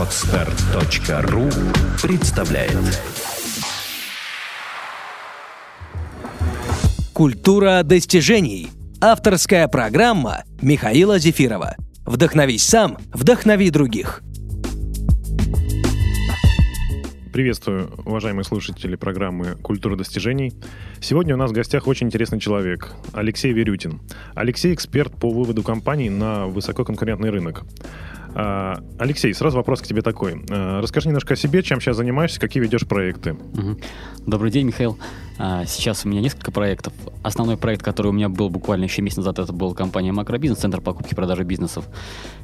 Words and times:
Отстар.ру 0.00 1.50
представляет 2.02 3.02
Культура 7.12 7.82
достижений. 7.82 8.70
Авторская 9.02 9.68
программа 9.68 10.44
Михаила 10.62 11.18
Зефирова. 11.18 11.76
Вдохновись 12.06 12.62
сам, 12.62 12.96
вдохнови 13.12 13.68
других. 13.68 14.22
Приветствую, 17.30 17.92
уважаемые 18.06 18.44
слушатели 18.44 18.96
программы 18.96 19.56
«Культура 19.62 19.96
достижений». 19.96 20.54
Сегодня 21.00 21.34
у 21.34 21.38
нас 21.38 21.50
в 21.50 21.54
гостях 21.54 21.86
очень 21.86 22.06
интересный 22.06 22.40
человек– 22.40 22.94
Алексей 23.12 23.52
Верютин. 23.52 24.00
Алексей– 24.34 24.72
эксперт 24.74 25.14
по 25.14 25.30
выводу 25.30 25.62
компаний 25.62 26.10
на 26.10 26.46
высококонкурентный 26.46 27.30
рынок. 27.30 27.64
А, 28.34 28.82
Алексей, 28.98 29.34
сразу 29.34 29.56
вопрос 29.56 29.80
к 29.80 29.86
тебе 29.86 30.02
такой. 30.02 30.44
А, 30.50 30.80
расскажи 30.80 31.08
немножко 31.08 31.34
о 31.34 31.36
себе, 31.36 31.62
чем 31.62 31.80
сейчас 31.80 31.96
занимаешься, 31.96 32.40
какие 32.40 32.62
ведешь 32.62 32.86
проекты. 32.86 33.36
Добрый 34.26 34.50
день, 34.50 34.66
Михаил. 34.66 34.98
А, 35.38 35.64
сейчас 35.64 36.04
у 36.04 36.08
меня 36.08 36.20
несколько 36.20 36.52
проектов. 36.52 36.92
Основной 37.22 37.56
проект, 37.56 37.82
который 37.82 38.08
у 38.08 38.12
меня 38.12 38.28
был 38.28 38.50
буквально 38.50 38.84
еще 38.84 39.02
месяц 39.02 39.16
назад, 39.16 39.38
это 39.38 39.52
была 39.52 39.74
компания 39.74 40.12
Макробизнес, 40.12 40.58
центр 40.58 40.80
покупки 40.80 41.12
и 41.12 41.16
продажи 41.16 41.44
бизнесов. 41.44 41.86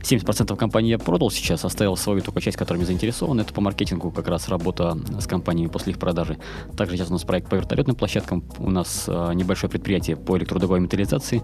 70% 0.03 0.57
компании 0.57 0.91
я 0.91 0.99
продал 0.99 1.31
сейчас, 1.31 1.65
оставил 1.65 1.97
свою 1.97 2.21
только 2.21 2.41
часть, 2.41 2.57
которая 2.57 2.79
мне 2.79 2.87
заинтересована. 2.87 3.43
Это 3.43 3.53
по 3.53 3.61
маркетингу 3.61 4.11
как 4.11 4.29
раз 4.29 4.49
работа 4.49 4.99
с 5.21 5.27
компаниями 5.27 5.69
после 5.69 5.93
их 5.93 5.99
продажи. 5.99 6.39
Также 6.77 6.97
сейчас 6.97 7.11
у 7.11 7.13
нас 7.13 7.25
проект 7.25 7.49
по 7.49 7.55
вертолетным 7.55 7.97
площадкам. 7.97 8.45
У 8.59 8.71
нас 8.71 9.07
небольшое 9.09 9.71
предприятие 9.71 10.17
по 10.17 10.37
электродуговой 10.39 10.81
металлизации. 10.81 11.43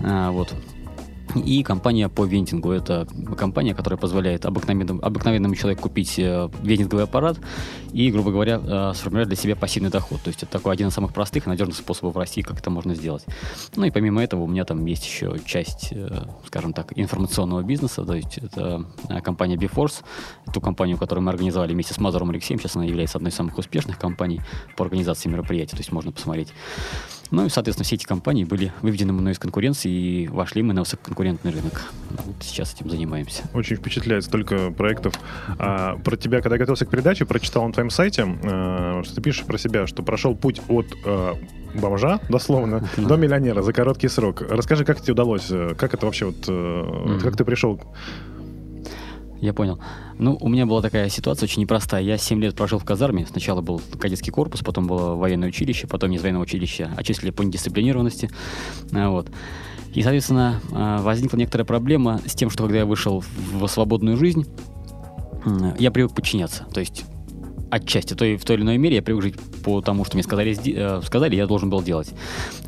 Вот 0.00 0.54
и 1.34 1.62
компания 1.62 2.08
по 2.08 2.24
вентингу. 2.24 2.70
Это 2.70 3.06
компания, 3.36 3.74
которая 3.74 3.98
позволяет 3.98 4.44
обыкновенному, 4.46 5.04
обыкновенному 5.04 5.54
человеку 5.54 5.82
купить 5.82 6.18
э, 6.18 6.48
вентинговый 6.62 7.04
аппарат 7.04 7.38
и, 7.92 8.10
грубо 8.10 8.30
говоря, 8.30 8.60
э, 8.62 8.92
сформировать 8.94 9.28
для 9.28 9.36
себя 9.36 9.56
пассивный 9.56 9.90
доход. 9.90 10.20
То 10.22 10.28
есть 10.28 10.42
это 10.42 10.52
такой 10.52 10.72
один 10.72 10.88
из 10.88 10.94
самых 10.94 11.12
простых 11.12 11.46
и 11.46 11.48
надежных 11.48 11.76
способов 11.76 12.14
в 12.14 12.18
России, 12.18 12.42
как 12.42 12.58
это 12.58 12.70
можно 12.70 12.94
сделать. 12.94 13.24
Ну 13.76 13.84
и 13.84 13.90
помимо 13.90 14.22
этого 14.22 14.42
у 14.42 14.46
меня 14.46 14.64
там 14.64 14.84
есть 14.86 15.04
еще 15.04 15.38
часть, 15.44 15.88
э, 15.92 16.24
скажем 16.46 16.72
так, 16.72 16.92
информационного 16.96 17.62
бизнеса. 17.62 18.04
То 18.04 18.14
есть 18.14 18.38
это 18.38 18.86
компания 19.22 19.56
BeForce, 19.56 20.02
ту 20.52 20.60
компанию, 20.60 20.98
которую 20.98 21.24
мы 21.24 21.30
организовали 21.30 21.72
вместе 21.72 21.94
с 21.94 21.98
Мазуром 21.98 22.30
Алексеем. 22.30 22.60
Сейчас 22.60 22.76
она 22.76 22.84
является 22.84 23.18
одной 23.18 23.30
из 23.30 23.34
самых 23.34 23.58
успешных 23.58 23.98
компаний 23.98 24.40
по 24.76 24.84
организации 24.84 25.28
мероприятий. 25.28 25.72
То 25.72 25.78
есть 25.78 25.92
можно 25.92 26.12
посмотреть. 26.12 26.52
Ну 27.34 27.46
и, 27.46 27.48
соответственно, 27.48 27.84
все 27.84 27.96
эти 27.96 28.04
компании 28.04 28.44
были 28.44 28.72
выведены 28.80 29.12
мной 29.12 29.32
из 29.32 29.40
конкуренции 29.40 29.90
и 29.90 30.28
вошли 30.28 30.62
мы 30.62 30.72
на 30.72 30.82
высококонкурентный 30.82 31.50
рынок. 31.50 31.92
Вот 32.10 32.36
сейчас 32.40 32.74
этим 32.74 32.88
занимаемся. 32.88 33.42
Очень 33.52 33.74
впечатляет 33.74 34.22
столько 34.22 34.70
проектов. 34.70 35.14
А, 35.58 35.96
про 35.96 36.16
тебя, 36.16 36.40
когда 36.40 36.58
готовился 36.58 36.86
к 36.86 36.90
передаче, 36.90 37.24
прочитал 37.24 37.66
на 37.66 37.72
твоем 37.72 37.90
сайте, 37.90 38.24
а, 38.24 39.02
что 39.04 39.16
ты 39.16 39.20
пишешь 39.20 39.44
про 39.44 39.58
себя, 39.58 39.88
что 39.88 40.04
прошел 40.04 40.36
путь 40.36 40.60
от 40.68 40.86
а, 41.04 41.36
бомжа, 41.74 42.20
дословно, 42.28 42.88
до 42.96 43.16
миллионера 43.16 43.62
за 43.62 43.72
короткий 43.72 44.06
срок. 44.06 44.42
Расскажи, 44.48 44.84
как 44.84 45.00
тебе 45.00 45.14
удалось, 45.14 45.50
э, 45.50 45.74
как 45.76 45.92
это 45.92 46.06
вообще 46.06 46.26
вот, 46.26 46.48
mm-hmm. 46.48 47.20
как 47.20 47.36
ты 47.36 47.44
пришел 47.44 47.80
я 49.44 49.52
понял. 49.52 49.78
Ну, 50.18 50.36
у 50.40 50.48
меня 50.48 50.64
была 50.64 50.80
такая 50.80 51.08
ситуация 51.08 51.46
очень 51.46 51.62
непростая. 51.62 52.02
Я 52.02 52.16
7 52.16 52.40
лет 52.40 52.54
прожил 52.54 52.78
в 52.78 52.84
казарме. 52.84 53.26
Сначала 53.26 53.60
был 53.60 53.80
кадетский 53.98 54.32
корпус, 54.32 54.62
потом 54.62 54.86
было 54.86 55.14
военное 55.14 55.48
училище, 55.48 55.86
потом 55.86 56.12
из 56.12 56.22
военного 56.22 56.44
училища 56.44 56.90
отчислили 56.96 57.30
по 57.30 57.42
недисциплинированности. 57.42 58.30
А, 58.92 59.10
вот. 59.10 59.30
И, 59.92 60.02
соответственно, 60.02 60.60
а, 60.72 61.02
возникла 61.02 61.36
некоторая 61.36 61.66
проблема 61.66 62.20
с 62.26 62.34
тем, 62.34 62.48
что 62.48 62.64
когда 62.64 62.78
я 62.78 62.86
вышел 62.86 63.22
в 63.52 63.66
свободную 63.68 64.16
жизнь, 64.16 64.46
я 65.78 65.90
привык 65.90 66.14
подчиняться. 66.14 66.64
То 66.72 66.80
есть 66.80 67.04
отчасти, 67.74 68.14
то 68.14 68.24
и 68.24 68.36
в 68.36 68.44
той 68.44 68.56
или 68.56 68.62
иной 68.62 68.78
мере 68.78 68.96
я 68.96 69.02
привык 69.02 69.22
жить 69.22 69.34
по 69.64 69.80
тому, 69.80 70.04
что 70.04 70.16
мне 70.16 70.22
сказали, 70.22 70.56
э, 70.66 71.02
сказали, 71.04 71.34
я 71.34 71.46
должен 71.46 71.70
был 71.70 71.82
делать. 71.82 72.12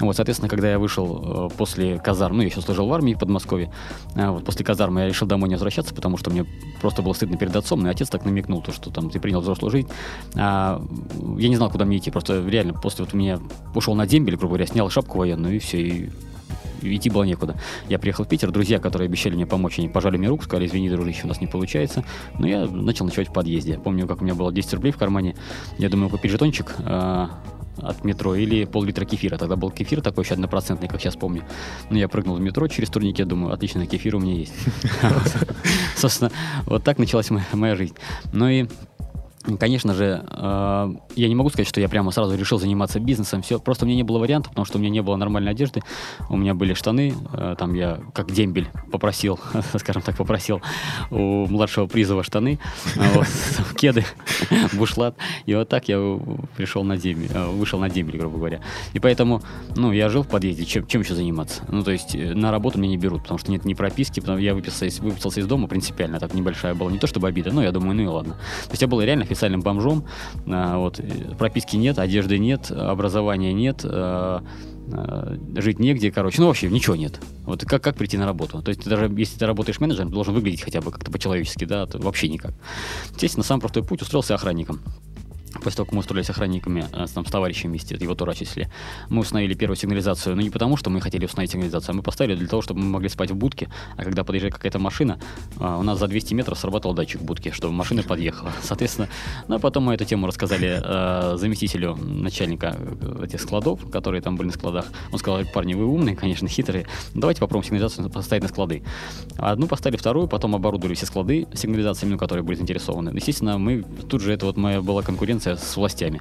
Вот, 0.01 0.17
соответственно, 0.17 0.49
когда 0.49 0.71
я 0.71 0.79
вышел 0.79 1.49
э, 1.49 1.57
после 1.57 1.99
казарм, 1.99 2.37
ну, 2.37 2.43
я 2.43 2.49
еще 2.49 2.61
служил 2.61 2.87
в 2.87 2.93
армии 2.93 3.15
в 3.15 3.19
Подмосковье, 3.19 3.73
э, 4.15 4.29
вот, 4.29 4.45
после 4.45 4.65
казармы 4.65 5.03
я 5.03 5.09
решил 5.09 5.29
домой 5.29 5.49
не 5.49 5.55
возвращаться, 5.55 5.95
потому 5.95 6.17
что 6.17 6.31
мне 6.31 6.45
просто 6.81 7.03
было 7.03 7.13
стыдно 7.13 7.37
перед 7.37 7.55
отцом, 7.55 7.87
и 7.87 7.91
отец 7.91 8.09
так 8.09 8.25
намекнул, 8.25 8.63
то, 8.63 8.73
что 8.73 8.91
там 8.91 9.11
ты 9.11 9.21
принял 9.21 9.41
взрослую 9.41 9.71
жизнь. 9.71 9.89
А, 10.35 10.83
я 11.39 11.49
не 11.49 11.57
знал, 11.57 11.71
куда 11.71 11.85
мне 11.85 11.99
идти, 11.99 12.11
просто 12.11 12.45
реально 12.47 12.75
после 12.75 13.05
вот 13.05 13.15
у 13.15 13.17
меня 13.17 13.39
ушел 13.75 13.95
на 13.95 14.07
дембель, 14.07 14.37
грубо 14.37 14.55
говоря, 14.55 14.67
снял 14.67 14.91
шапку 14.91 15.19
военную, 15.19 15.57
и 15.57 15.59
все, 15.59 15.81
и 15.81 16.11
идти 16.83 17.11
было 17.11 17.25
некуда. 17.25 17.57
Я 17.89 17.99
приехал 17.99 18.25
в 18.25 18.29
Питер, 18.29 18.51
друзья, 18.51 18.79
которые 18.79 19.07
обещали 19.07 19.35
мне 19.35 19.47
помочь, 19.47 19.79
они 19.79 19.89
пожали 19.89 20.17
мне 20.17 20.29
руку, 20.29 20.45
сказали, 20.45 20.67
извини, 20.67 20.91
дружище, 20.91 21.23
у 21.25 21.29
нас 21.29 21.41
не 21.41 21.47
получается. 21.47 22.05
Но 22.39 22.47
я 22.47 22.67
начал 22.67 23.05
ночевать 23.05 23.29
в 23.29 23.33
подъезде. 23.33 23.79
Помню, 23.79 24.07
как 24.07 24.21
у 24.21 24.25
меня 24.25 24.35
было 24.35 24.53
10 24.53 24.75
рублей 24.75 24.93
в 24.93 24.97
кармане. 24.97 25.37
Я 25.79 25.89
думаю, 25.89 26.11
купить 26.11 26.31
жетончик 26.31 26.75
э, 26.79 27.27
от 27.79 28.05
метро 28.05 28.35
или 28.35 28.65
пол-литра 28.65 29.05
кефира. 29.05 29.37
Тогда 29.37 29.57
был 29.57 29.71
кефир 29.71 30.01
такой 30.01 30.25
еще 30.25 30.35
однопроцентный, 30.35 30.89
как 30.89 31.01
сейчас 31.01 31.17
помню. 31.17 31.43
Ну, 31.91 31.97
я 31.97 32.09
прыгнул 32.09 32.37
в 32.37 32.41
метро 32.41 32.67
через 32.69 32.91
турникет, 32.91 33.29
думаю, 33.29 33.53
отлично, 33.53 33.87
кефир 33.87 34.17
у 34.17 34.21
меня 34.21 34.35
есть. 34.35 34.55
Собственно, 35.97 36.31
вот 36.67 36.85
так 36.85 36.99
началась 36.99 37.31
моя 37.53 37.77
жизнь. 37.77 37.95
Ну 38.33 38.49
и 38.49 38.67
Конечно 39.59 39.95
же, 39.95 40.25
э, 40.29 40.95
я 41.15 41.29
не 41.29 41.35
могу 41.35 41.51
сказать, 41.51 41.69
что 41.69 41.81
я 41.81 41.89
прямо 41.89 42.11
сразу 42.11 42.37
решил 42.37 42.59
заниматься 42.59 42.99
бизнесом. 42.99 43.43
Все, 43.43 43.61
просто 43.61 43.85
у 43.85 43.89
меня 43.89 43.97
не 43.97 44.03
было 44.03 44.19
вариантов, 44.19 44.51
потому 44.51 44.65
что 44.65 44.79
у 44.79 44.81
меня 44.81 44.91
не 44.91 45.03
было 45.03 45.17
нормальной 45.17 45.53
одежды. 45.53 45.83
У 46.29 46.37
меня 46.37 46.55
были 46.55 46.75
штаны, 46.75 47.15
э, 47.33 47.55
там 47.59 47.75
я 47.75 48.01
как 48.13 48.33
дембель 48.33 48.69
попросил, 48.91 49.39
скажем 49.79 50.03
так, 50.03 50.17
попросил 50.17 50.61
у 51.11 51.47
младшего 51.47 51.87
призова 51.87 52.25
штаны, 52.25 52.59
кеды, 53.77 54.05
бушлат. 54.73 55.17
И 55.47 55.55
вот 55.55 55.69
так 55.69 55.89
я 55.89 55.99
пришел 56.57 56.83
на 56.83 56.97
дембель, 56.97 57.31
э, 57.33 57.47
вышел 57.47 57.79
на 57.79 57.89
дембель, 57.89 58.19
грубо 58.19 58.39
говоря. 58.39 58.61
И 58.95 58.99
поэтому, 58.99 59.43
ну, 59.77 59.93
я 59.93 60.09
жил 60.09 60.23
в 60.23 60.29
подъезде, 60.29 60.65
чем, 60.65 60.87
чем 60.87 61.03
еще 61.03 61.15
заниматься? 61.15 61.63
Ну, 61.69 61.85
то 61.85 61.93
есть 61.93 62.15
на 62.15 62.51
работу 62.51 62.79
меня 62.79 62.91
не 62.91 62.99
берут, 62.99 63.23
потому 63.23 63.39
что 63.39 63.53
нет 63.53 63.65
ни 63.65 63.75
прописки, 63.75 64.21
потому 64.21 64.39
я 64.39 64.55
выписался, 64.55 65.03
выписался 65.03 65.41
из 65.41 65.47
дома 65.47 65.69
принципиально, 65.69 66.19
так 66.19 66.35
небольшая 66.35 66.75
была, 66.75 66.91
не 66.91 66.99
то 66.99 67.07
чтобы 67.07 67.29
обида, 67.29 67.53
но 67.53 67.63
я 67.63 67.71
думаю, 67.71 67.95
ну 67.95 68.03
и 68.03 68.07
ладно. 68.07 68.35
То 68.65 68.73
есть 68.73 68.83
я 68.83 68.89
был 68.89 69.01
реально 69.01 69.25
официальным 69.37 69.61
бомжом. 69.61 70.05
А, 70.47 70.79
вот, 70.79 71.01
прописки 71.39 71.77
нет, 71.77 71.99
одежды 71.99 72.39
нет, 72.39 72.71
образования 72.71 73.53
нет, 73.53 73.83
а, 73.85 74.43
а, 74.93 75.37
жить 75.57 75.79
негде, 75.79 76.11
короче, 76.11 76.41
ну 76.41 76.49
вообще 76.49 76.69
ничего 76.69 76.97
нет. 76.97 77.21
Вот 77.45 77.65
как, 77.65 77.83
как 77.83 77.97
прийти 77.97 78.17
на 78.17 78.27
работу? 78.27 78.63
То 78.63 78.71
есть 78.71 78.89
даже 78.89 79.13
если 79.17 79.39
ты 79.39 79.47
работаешь 79.47 79.79
менеджером, 79.79 80.09
ты 80.09 80.15
должен 80.15 80.35
выглядеть 80.35 80.63
хотя 80.63 80.81
бы 80.81 80.91
как-то 80.91 81.11
по-человечески, 81.11 81.65
да, 81.65 81.87
вообще 81.93 82.29
никак. 82.29 82.55
Естественно, 83.13 83.45
сам 83.45 83.61
простой 83.61 83.85
путь 83.85 84.03
устроился 84.03 84.35
охранником 84.35 84.81
после 85.63 85.79
того, 85.79 85.87
как 85.87 85.93
мы 85.95 86.01
устроились 86.01 86.31
охранниками 86.31 86.87
э, 86.93 87.07
там, 87.13 87.27
с 87.27 87.31
товарищем 87.31 87.71
вместе, 87.71 87.97
его 87.97 88.15
тоже 88.15 88.35
числе, 88.35 88.71
мы 89.09 89.21
установили 89.21 89.55
первую 89.55 89.77
сигнализацию, 89.77 90.37
но 90.37 90.43
не 90.43 90.51
потому, 90.51 90.77
что 90.77 90.91
мы 90.91 91.01
хотели 91.01 91.25
установить 91.25 91.53
сигнализацию, 91.53 91.93
а 91.93 91.97
мы 91.97 92.03
поставили 92.03 92.37
для 92.37 92.49
того, 92.49 92.63
чтобы 92.63 92.81
мы 92.81 92.87
могли 92.87 93.09
спать 93.09 93.31
в 93.31 93.37
будке, 93.37 93.69
а 93.97 94.05
когда 94.05 94.25
подъезжает 94.25 94.55
какая-то 94.55 94.79
машина, 94.79 95.19
э, 95.59 95.77
у 95.79 95.83
нас 95.83 95.99
за 95.99 96.09
200 96.09 96.35
метров 96.35 96.59
сработал 96.59 96.95
датчик 96.95 97.21
в 97.21 97.25
будке, 97.25 97.53
чтобы 97.53 97.75
машина 97.75 98.03
подъехала. 98.03 98.53
Соответственно, 98.63 99.09
ну 99.49 99.57
а 99.57 99.59
потом 99.59 99.85
мы 99.85 99.95
эту 99.95 100.05
тему 100.05 100.27
рассказали 100.27 100.81
э, 100.83 101.37
заместителю 101.37 101.97
начальника 101.97 102.77
э, 102.79 103.25
этих 103.25 103.41
складов, 103.41 103.91
которые 103.91 104.23
там 104.23 104.37
были 104.37 104.49
на 104.49 104.53
складах. 104.53 104.87
Он 105.13 105.19
сказал, 105.19 105.45
парни, 105.53 105.75
вы 105.75 105.87
умные, 105.87 106.17
конечно, 106.17 106.49
хитрые, 106.49 106.87
давайте 107.15 107.41
попробуем 107.41 107.65
сигнализацию 107.65 108.11
поставить 108.11 108.43
на 108.43 108.49
склады. 108.49 108.83
Одну 109.37 109.67
поставили, 109.67 109.99
вторую, 109.99 110.29
потом 110.29 110.55
оборудовали 110.55 110.95
все 110.95 111.07
склады 111.07 111.47
сигнализациями, 111.55 112.17
которые 112.17 112.45
были 112.45 112.57
заинтересованы. 112.57 113.11
Естественно, 113.15 113.59
мы 113.59 113.85
тут 114.09 114.23
же, 114.23 114.33
это 114.33 114.47
вот 114.47 114.57
моя 114.57 114.81
была 114.81 115.03
конкуренция 115.03 115.46
коммуникация 115.47 115.57
с 115.57 115.77
властями. 115.77 116.21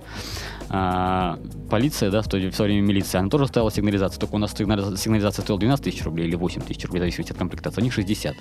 А, 0.69 1.37
полиция, 1.69 2.09
да, 2.09 2.21
в 2.21 2.27
то, 2.27 2.37
в 2.37 2.55
то 2.55 2.63
время 2.63 2.81
милиция, 2.81 3.19
она 3.19 3.29
тоже 3.29 3.47
ставила 3.47 3.71
сигнализацию, 3.71 4.19
только 4.19 4.35
у 4.35 4.37
нас 4.39 4.51
сигнализация 4.51 5.43
стоила 5.43 5.59
12 5.59 5.85
тысяч 5.85 6.03
рублей 6.03 6.27
или 6.27 6.35
8 6.35 6.61
тысяч 6.61 6.83
рублей, 6.85 6.99
в 6.99 7.03
зависимости 7.03 7.31
от 7.31 7.37
комплектации, 7.37 7.81
у 7.81 7.83
них 7.83 7.93
60. 7.93 8.35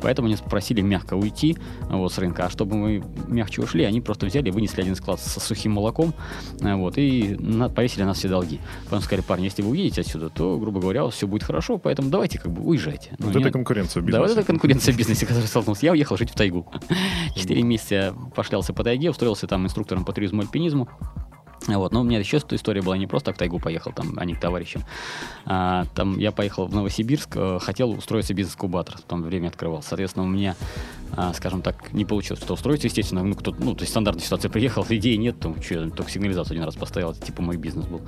Поэтому 0.00 0.28
они 0.28 0.36
просили 0.36 0.80
мягко 0.80 1.14
уйти 1.14 1.56
вот, 1.88 2.12
с 2.12 2.18
рынка, 2.18 2.46
а 2.46 2.50
чтобы 2.50 2.76
мы 2.76 3.04
мягче 3.26 3.62
ушли, 3.62 3.84
они 3.84 4.00
просто 4.00 4.26
взяли, 4.26 4.50
вынесли 4.50 4.82
один 4.82 4.94
склад 4.94 5.20
со 5.20 5.40
сухим 5.40 5.72
молоком, 5.72 6.14
а, 6.62 6.76
вот, 6.76 6.98
и 6.98 7.36
на, 7.38 7.68
повесили 7.68 8.02
на 8.02 8.08
нас 8.08 8.18
все 8.18 8.28
долги. 8.28 8.60
Потом 8.84 9.00
сказали, 9.00 9.22
парни, 9.22 9.44
если 9.44 9.62
вы 9.62 9.70
уедете 9.70 10.02
отсюда, 10.02 10.28
то, 10.30 10.58
грубо 10.58 10.80
говоря, 10.80 11.02
у 11.02 11.06
вас 11.06 11.14
все 11.14 11.26
будет 11.26 11.42
хорошо, 11.42 11.78
поэтому 11.78 12.10
давайте 12.10 12.38
как 12.38 12.52
бы 12.52 12.62
уезжайте. 12.62 13.10
Вот 13.18 13.34
ну, 13.34 13.40
это 13.40 13.50
конкуренция 13.50 14.02
в 14.02 14.06
бизнесе. 14.06 14.22
Да, 14.22 14.28
вот 14.28 14.38
это 14.38 14.46
конкуренция 14.46 14.94
в 14.94 14.96
бизнесе, 14.96 15.26
который 15.26 15.46
столкнулся. 15.46 15.86
Я 15.86 15.92
уехал 15.92 16.16
жить 16.16 16.30
в 16.30 16.34
тайгу. 16.34 16.66
Четыре 17.34 17.62
месяца 17.62 18.14
пошлялся 18.34 18.72
по 18.72 18.84
тайге, 18.84 19.10
устроился 19.10 19.46
там 19.46 19.64
инструктором 19.64 20.04
по 20.04 20.12
туризму 20.16 20.40
альпинизму. 20.40 20.88
Вот, 21.66 21.92
но 21.92 22.00
у 22.00 22.04
меня 22.04 22.18
еще 22.18 22.40
история 22.50 22.82
была 22.82 22.96
не 22.96 23.06
просто 23.06 23.26
так 23.26 23.36
в 23.36 23.38
тайгу 23.38 23.58
поехал, 23.58 23.92
там, 23.92 24.14
а 24.16 24.24
не 24.24 24.34
к 24.34 24.40
товарищам. 24.40 24.84
А, 25.44 25.84
там 25.94 26.18
я 26.18 26.30
поехал 26.30 26.66
в 26.66 26.74
Новосибирск, 26.74 27.36
э, 27.36 27.58
хотел 27.60 27.90
устроиться 27.90 28.34
бизнес-кубатор, 28.34 28.96
в 28.98 29.02
том 29.02 29.22
время 29.22 29.48
открывал. 29.48 29.82
Соответственно, 29.82 30.24
у 30.24 30.28
меня, 30.28 30.54
а, 31.16 31.32
скажем 31.32 31.62
так, 31.62 31.92
не 31.92 32.04
получилось 32.04 32.42
что 32.42 32.54
устроиться, 32.54 32.86
естественно. 32.86 33.22
Ну, 33.22 33.34
кто 33.34 33.52
ну, 33.58 33.74
то 33.74 33.82
есть 33.82 33.90
стандартная 33.90 34.24
ситуация, 34.24 34.50
приехал, 34.50 34.86
идеи 34.90 35.16
нет, 35.16 35.40
там, 35.40 35.60
что, 35.60 35.74
я 35.74 35.90
только 35.90 36.10
сигнализацию 36.10 36.54
один 36.54 36.64
раз 36.64 36.76
поставил, 36.76 37.10
это 37.10 37.20
типа 37.20 37.42
мой 37.42 37.56
бизнес 37.56 37.86
был. 37.86 38.02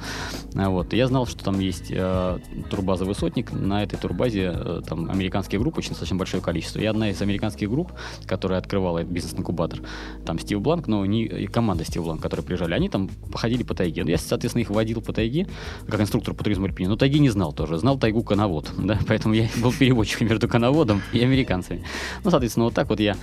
А 0.54 0.68
вот, 0.68 0.92
я 0.92 1.06
знал, 1.08 1.26
что 1.26 1.42
там 1.44 1.58
есть 1.58 1.90
э, 1.90 2.38
турбаза 2.70 3.04
«Высотник», 3.04 3.52
на 3.52 3.82
этой 3.82 3.98
турбазе 3.98 4.52
э, 4.54 4.82
там 4.86 5.10
американские 5.10 5.60
группы, 5.60 5.78
очень 5.78 5.90
достаточно 5.90 6.16
большое 6.16 6.42
количество. 6.42 6.78
И 6.78 6.84
одна 6.84 7.10
из 7.10 7.20
американских 7.22 7.68
групп, 7.70 7.92
которая 8.26 8.58
открывала 8.58 9.02
бизнес-инкубатор, 9.02 9.80
там 10.24 10.38
Стив 10.38 10.60
Бланк, 10.60 10.86
но 10.86 11.04
не 11.06 11.46
команда 11.46 11.84
Стив 11.84 12.02
Бланк, 12.04 12.22
которые 12.22 12.44
приезжали, 12.44 12.74
они 12.74 12.88
там 12.88 13.08
походили 13.38 13.62
по 13.62 13.74
тайге. 13.74 14.02
Ну, 14.02 14.10
я, 14.10 14.18
соответственно, 14.18 14.62
их 14.62 14.70
водил 14.70 15.00
по 15.00 15.12
тайге, 15.12 15.46
как 15.88 16.00
инструктор 16.00 16.34
по 16.34 16.42
туризму 16.42 16.66
Альпини. 16.66 16.88
Но 16.88 16.96
тайги 16.96 17.20
не 17.20 17.30
знал 17.30 17.52
тоже, 17.52 17.78
знал 17.78 17.96
тайгу 17.96 18.24
коновод, 18.24 18.72
да, 18.78 18.98
поэтому 19.06 19.34
я 19.34 19.48
был 19.62 19.72
переводчиком 19.72 20.26
между 20.26 20.48
коноводом 20.48 21.02
и 21.12 21.22
американцами. 21.22 21.84
Ну, 22.24 22.30
соответственно, 22.30 22.64
вот 22.64 22.74
так 22.74 22.88
вот 22.88 22.98
я 22.98 23.16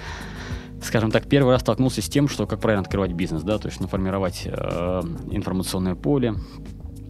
скажем 0.82 1.10
так, 1.10 1.28
первый 1.28 1.52
раз 1.52 1.62
столкнулся 1.62 2.02
с 2.02 2.08
тем, 2.08 2.28
что 2.28 2.46
как 2.46 2.60
правильно 2.60 2.82
открывать 2.82 3.12
бизнес, 3.12 3.42
да, 3.42 3.58
то 3.58 3.68
есть 3.68 3.80
формировать 3.90 4.44
э, 4.46 5.02
информационное 5.32 5.96
поле, 5.96 6.36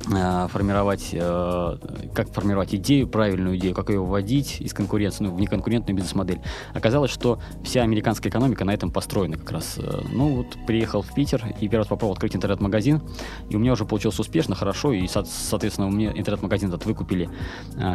формировать, 0.06 1.10
э, 1.14 1.78
как 2.14 2.32
формировать 2.32 2.74
идею, 2.76 3.08
правильную 3.08 3.58
идею, 3.58 3.74
как 3.74 3.90
ее 3.90 4.00
вводить 4.00 4.62
из 4.62 4.74
конкуренции, 4.74 5.24
ну, 5.24 5.36
в 5.36 5.40
неконкурентную 5.40 5.96
бизнес-модель. 5.96 6.40
Оказалось, 6.74 7.12
что 7.12 7.40
вся 7.64 7.82
американская 7.82 8.32
экономика 8.32 8.66
на 8.66 8.74
этом 8.74 8.92
построена 8.92 9.38
как 9.38 9.52
раз. 9.52 9.78
Э, 9.78 10.02
ну, 10.12 10.36
вот 10.36 10.48
приехал 10.68 11.02
в 11.02 11.14
Питер 11.14 11.44
и 11.60 11.68
первый 11.68 11.80
раз 11.80 11.88
попробовал 11.88 12.14
открыть 12.14 12.36
интернет-магазин, 12.36 13.02
и 13.50 13.56
у 13.56 13.60
меня 13.60 13.74
уже 13.74 13.86
получилось 13.86 14.20
успешно, 14.20 14.56
хорошо, 14.56 14.92
и, 14.94 15.08
соответственно, 15.08 15.88
у 15.88 15.92
меня 15.92 16.12
интернет-магазин 16.12 16.70
этот 16.70 16.86
выкупили 16.86 17.30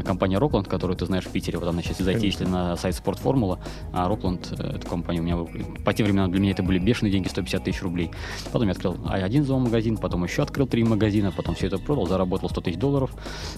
компания 0.05 0.37
Rockland, 0.37 0.69
которую 0.69 0.97
ты 0.97 1.07
знаешь 1.07 1.25
в 1.25 1.31
Питере, 1.31 1.59
вот 1.59 1.69
она 1.69 1.83
сейчас 1.83 1.99
зайти, 1.99 2.27
если 2.27 2.45
на 2.45 2.77
сайт 2.77 2.95
Спорт 2.95 3.19
Формула, 3.19 3.61
а 3.93 4.09
Rockland, 4.09 4.77
эту 4.77 4.87
компанию 4.87 5.23
у 5.23 5.27
меня 5.27 5.37
выкупили. 5.37 5.65
По 5.85 5.93
тем 5.93 6.07
временам 6.07 6.31
для 6.31 6.41
меня 6.41 6.53
это 6.53 6.63
были 6.63 6.79
бешеные 6.79 7.13
деньги, 7.13 7.29
150 7.29 7.65
тысяч 7.65 7.83
рублей. 7.83 8.11
Потом 8.53 8.69
я 8.69 8.73
открыл 8.73 8.97
один 9.07 9.45
зоомагазин, 9.45 9.97
потом 9.97 10.25
еще 10.25 10.43
открыл 10.43 10.67
три 10.67 10.85
магазина, 10.85 11.33
потом 11.33 11.55
все 11.55 11.67
это 11.67 11.79
продал, 11.79 12.00
продал, 12.01 12.07
заработал 12.07 12.49
100 12.49 12.61
тысяч 12.61 12.79
долларов, 12.79 13.11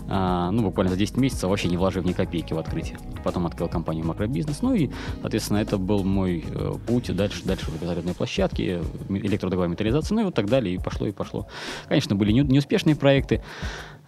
а, 0.09 0.51
ну, 0.51 0.63
буквально 0.63 0.91
за 0.91 0.99
10 0.99 1.17
месяцев, 1.17 1.49
вообще 1.49 1.69
не 1.69 1.77
вложив 1.77 2.05
ни 2.05 2.13
копейки 2.13 2.55
в 2.55 2.59
открытие. 2.59 2.99
Потом 3.25 3.47
открыл 3.47 3.69
компанию 3.69 4.07
Макробизнес, 4.07 4.63
ну 4.63 4.75
и, 4.75 4.91
соответственно, 5.21 5.59
это 5.59 5.79
был 5.79 6.05
мой 6.05 6.45
э, 6.47 6.73
путь 6.87 7.15
дальше, 7.15 7.45
дальше 7.45 7.71
зарядные 7.81 8.15
площадки, 8.15 8.81
электродоговая 9.09 9.69
металлизация, 9.69 10.15
ну 10.15 10.23
и 10.23 10.25
вот 10.25 10.35
так 10.35 10.47
далее, 10.47 10.75
и 10.75 10.79
пошло, 10.79 11.07
и 11.07 11.13
пошло. 11.13 11.47
Конечно, 11.89 12.17
были 12.17 12.33
не, 12.33 12.41
неуспешные 12.41 12.97
проекты, 12.97 13.43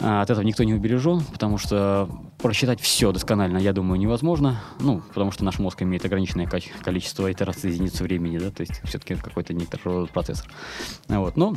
а, 0.01 0.23
от 0.23 0.31
этого 0.31 0.45
никто 0.45 0.65
не 0.65 0.75
убережен, 0.75 1.23
потому 1.33 1.59
что 1.59 2.09
просчитать 2.39 2.81
все 2.81 3.13
досконально, 3.13 3.59
я 3.59 3.73
думаю, 3.73 3.99
невозможно. 3.99 4.61
Ну, 4.81 5.03
потому 5.15 5.31
что 5.31 5.45
наш 5.45 5.59
мозг 5.59 5.83
имеет 5.83 6.05
ограниченное 6.05 6.49
количество 6.83 7.31
итераций 7.31 7.71
единиц 7.71 8.01
времени, 8.01 8.39
да, 8.39 8.51
то 8.51 8.63
есть 8.63 8.81
все-таки 8.85 9.15
какой-то 9.15 9.55
некоторый 9.55 10.07
процессор. 10.09 10.51
Вот, 11.09 11.37
но 11.37 11.57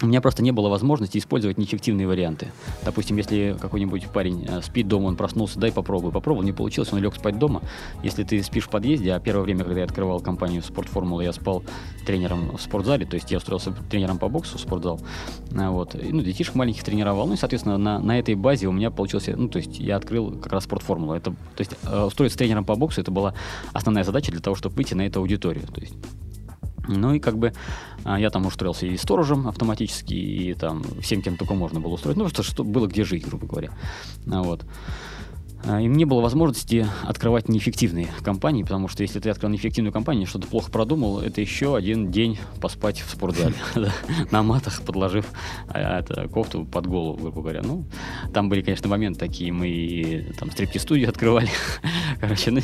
у 0.00 0.06
меня 0.06 0.20
просто 0.20 0.42
не 0.42 0.52
было 0.52 0.68
возможности 0.68 1.18
использовать 1.18 1.58
неэффективные 1.58 2.06
варианты. 2.06 2.48
Допустим, 2.84 3.16
если 3.16 3.56
какой-нибудь 3.60 4.08
парень 4.08 4.46
э, 4.48 4.62
спит 4.62 4.88
дома, 4.88 5.06
он 5.06 5.16
проснулся, 5.16 5.58
дай 5.58 5.72
попробуй. 5.72 6.10
Попробовал, 6.10 6.44
не 6.44 6.52
получилось, 6.52 6.92
он 6.92 7.00
лег 7.00 7.14
спать 7.14 7.38
дома. 7.38 7.62
Если 8.02 8.24
ты 8.24 8.42
спишь 8.42 8.64
в 8.64 8.70
подъезде, 8.70 9.12
а 9.12 9.20
первое 9.20 9.44
время, 9.44 9.64
когда 9.64 9.80
я 9.80 9.84
открывал 9.84 10.20
компанию 10.20 10.62
Спорт 10.62 10.88
Формула, 10.88 11.20
я 11.20 11.32
спал 11.32 11.62
тренером 12.06 12.56
в 12.56 12.60
спортзале, 12.60 13.06
то 13.06 13.14
есть 13.14 13.30
я 13.30 13.38
устроился 13.38 13.72
тренером 13.90 14.18
по 14.18 14.28
боксу 14.28 14.58
в 14.58 14.60
спортзал. 14.60 15.00
А, 15.56 15.70
вот. 15.70 15.94
И, 15.94 16.12
ну, 16.12 16.22
детишек 16.22 16.54
маленьких 16.54 16.82
тренировал. 16.82 17.26
Ну 17.26 17.34
и, 17.34 17.36
соответственно, 17.36 17.78
на, 17.78 17.98
на 17.98 18.18
этой 18.18 18.34
базе 18.34 18.66
у 18.66 18.72
меня 18.72 18.90
получился, 18.90 19.36
ну, 19.36 19.48
то 19.48 19.58
есть 19.58 19.78
я 19.78 19.96
открыл 19.96 20.32
как 20.40 20.52
раз 20.52 20.64
Спорт 20.64 20.82
Формулу. 20.82 21.14
Это, 21.14 21.30
то 21.30 21.60
есть 21.60 21.72
э, 21.84 22.04
устроиться 22.04 22.38
тренером 22.38 22.64
по 22.64 22.74
боксу, 22.74 23.00
это 23.00 23.10
была 23.10 23.34
основная 23.72 24.04
задача 24.04 24.32
для 24.32 24.40
того, 24.40 24.56
чтобы 24.56 24.74
выйти 24.76 24.94
на 24.94 25.06
эту 25.06 25.20
аудиторию. 25.20 25.66
То 25.66 25.80
есть 25.80 25.94
ну 26.88 27.14
и 27.14 27.18
как 27.18 27.38
бы 27.38 27.52
а, 28.04 28.18
я 28.18 28.30
там 28.30 28.46
устроился 28.46 28.86
и 28.86 28.96
сторожем 28.96 29.48
автоматически, 29.48 30.14
и 30.14 30.54
там 30.54 30.82
всем, 31.00 31.22
кем 31.22 31.36
только 31.36 31.54
можно 31.54 31.80
было 31.80 31.94
устроить. 31.94 32.16
Ну, 32.16 32.28
что, 32.28 32.42
что 32.42 32.64
было 32.64 32.86
где 32.86 33.04
жить, 33.04 33.24
грубо 33.24 33.46
говоря. 33.46 33.70
А, 34.30 34.42
вот. 34.42 34.64
А, 35.64 35.80
и 35.80 35.88
мне 35.88 36.06
было 36.06 36.20
возможности 36.20 36.86
открывать 37.02 37.48
неэффективные 37.48 38.08
компании, 38.22 38.62
потому 38.62 38.88
что 38.88 39.02
если 39.02 39.20
ты 39.20 39.30
открыл 39.30 39.50
неэффективную 39.50 39.92
компанию, 39.92 40.26
что-то 40.26 40.48
плохо 40.48 40.70
продумал, 40.70 41.20
это 41.20 41.40
еще 41.40 41.76
один 41.76 42.10
день 42.10 42.38
поспать 42.60 43.00
в 43.00 43.10
спортзале 43.10 43.54
на 44.30 44.42
матах, 44.42 44.82
подложив 44.82 45.26
а, 45.68 46.02
кофту 46.28 46.64
под 46.64 46.86
голову, 46.86 47.16
грубо 47.18 47.42
говоря. 47.42 47.62
Ну, 47.62 47.84
там 48.34 48.48
были, 48.48 48.62
конечно, 48.62 48.88
моменты 48.88 49.20
такие, 49.20 49.52
мы 49.52 50.34
там 50.38 50.50
стриптиз-студию 50.50 51.08
открывали, 51.08 51.48
короче, 52.20 52.50
ну, 52.50 52.60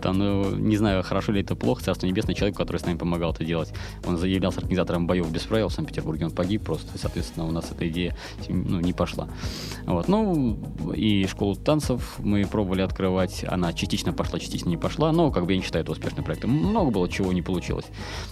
там, 0.00 0.18
ну, 0.18 0.56
не 0.56 0.76
знаю, 0.76 1.02
хорошо 1.02 1.32
ли 1.32 1.42
это 1.42 1.54
плохо, 1.54 1.84
Царство 1.84 2.06
Небесное, 2.06 2.34
человек, 2.34 2.56
который 2.56 2.78
с 2.78 2.86
нами 2.86 2.96
помогал 2.96 3.32
это 3.32 3.44
делать, 3.44 3.72
он 4.04 4.18
заявлялся 4.18 4.58
организатором 4.58 5.06
боев 5.06 5.30
без 5.30 5.42
правил 5.42 5.68
в 5.68 5.72
Санкт-Петербурге, 5.72 6.26
он 6.26 6.32
погиб 6.32 6.64
просто, 6.64 6.98
соответственно, 6.98 7.46
у 7.46 7.52
нас 7.52 7.70
эта 7.70 7.88
идея 7.88 8.16
ну, 8.48 8.80
не 8.80 8.92
пошла. 8.92 9.28
Вот, 9.86 10.08
ну, 10.08 10.58
и 10.94 11.26
школу 11.26 11.54
танцев 11.54 12.18
мы 12.32 12.46
пробовали 12.46 12.82
открывать, 12.82 13.44
она 13.46 13.72
частично 13.72 14.12
пошла, 14.12 14.38
частично 14.38 14.68
не 14.68 14.76
пошла, 14.76 15.12
но 15.12 15.30
как 15.30 15.46
бы 15.46 15.52
я 15.52 15.58
не 15.58 15.64
считаю 15.64 15.82
это 15.82 15.92
успешным 15.92 16.24
проектом. 16.24 16.50
Много 16.50 16.90
было 16.90 17.08
чего 17.08 17.32
не 17.32 17.42
получилось. 17.42 17.86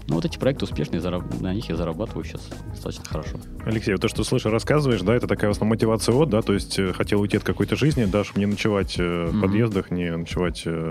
Но 0.06 0.16
вот 0.16 0.24
эти 0.24 0.38
проекты 0.38 0.64
успешные, 0.64 1.00
на 1.40 1.52
них 1.52 1.68
я 1.68 1.76
зарабатываю 1.76 2.24
сейчас 2.24 2.48
достаточно 2.70 3.04
хорошо. 3.04 3.38
Алексей, 3.64 3.92
вот 3.92 4.00
то, 4.00 4.08
что 4.08 4.24
слышишь, 4.24 4.50
рассказываешь, 4.50 5.02
да, 5.02 5.14
это 5.14 5.26
такая 5.26 5.50
в 5.50 5.52
основном 5.52 5.76
мотивация 5.76 6.14
от, 6.14 6.30
да, 6.30 6.42
то 6.42 6.54
есть 6.54 6.78
э, 6.78 6.92
хотел 6.92 7.20
уйти 7.20 7.36
от 7.36 7.44
какой-то 7.44 7.76
жизни, 7.76 8.04
да, 8.04 8.24
чтобы 8.24 8.40
не 8.40 8.46
ночевать 8.46 8.96
в 8.98 9.40
подъездах, 9.40 9.90
не 9.90 10.10
ночевать... 10.16 10.62
Э... 10.66 10.90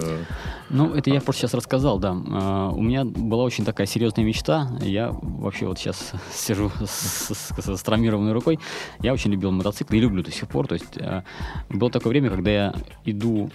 Ну, 0.69 0.94
это 0.94 1.09
я 1.09 1.21
просто 1.21 1.41
сейчас 1.41 1.53
рассказал, 1.53 2.00
да. 2.00 2.11
Uh, 2.11 2.73
у 2.73 2.81
меня 2.81 3.06
была 3.06 3.44
очень 3.44 3.65
такая 3.65 3.88
серьезная 3.88 4.25
мечта. 4.25 4.69
Я 4.81 5.11
вообще 5.11 5.67
вот 5.67 5.79
сейчас 5.79 6.11
сижу 6.33 6.71
с, 6.85 7.33
с, 7.33 7.53
с, 7.57 7.77
с 7.77 7.81
травмированной 7.81 8.33
рукой. 8.33 8.59
Я 9.00 9.13
очень 9.13 9.31
любил 9.31 9.51
мотоциклы 9.51 9.97
и 9.97 10.00
люблю 10.00 10.23
до 10.23 10.31
сих 10.31 10.47
пор. 10.47 10.67
То 10.67 10.75
есть 10.75 10.97
uh, 10.97 11.23
было 11.69 11.89
такое 11.89 12.11
время, 12.11 12.29
когда 12.29 12.51
я 12.51 12.75
иду, 13.06 13.50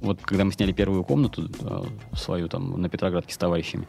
вот 0.00 0.20
когда 0.22 0.44
мы 0.44 0.52
сняли 0.52 0.72
первую 0.72 1.04
комнату 1.04 1.50
э, 1.60 1.84
свою 2.16 2.48
там 2.48 2.80
на 2.80 2.88
Петроградке 2.88 3.34
с 3.34 3.36
товарищами, 3.36 3.86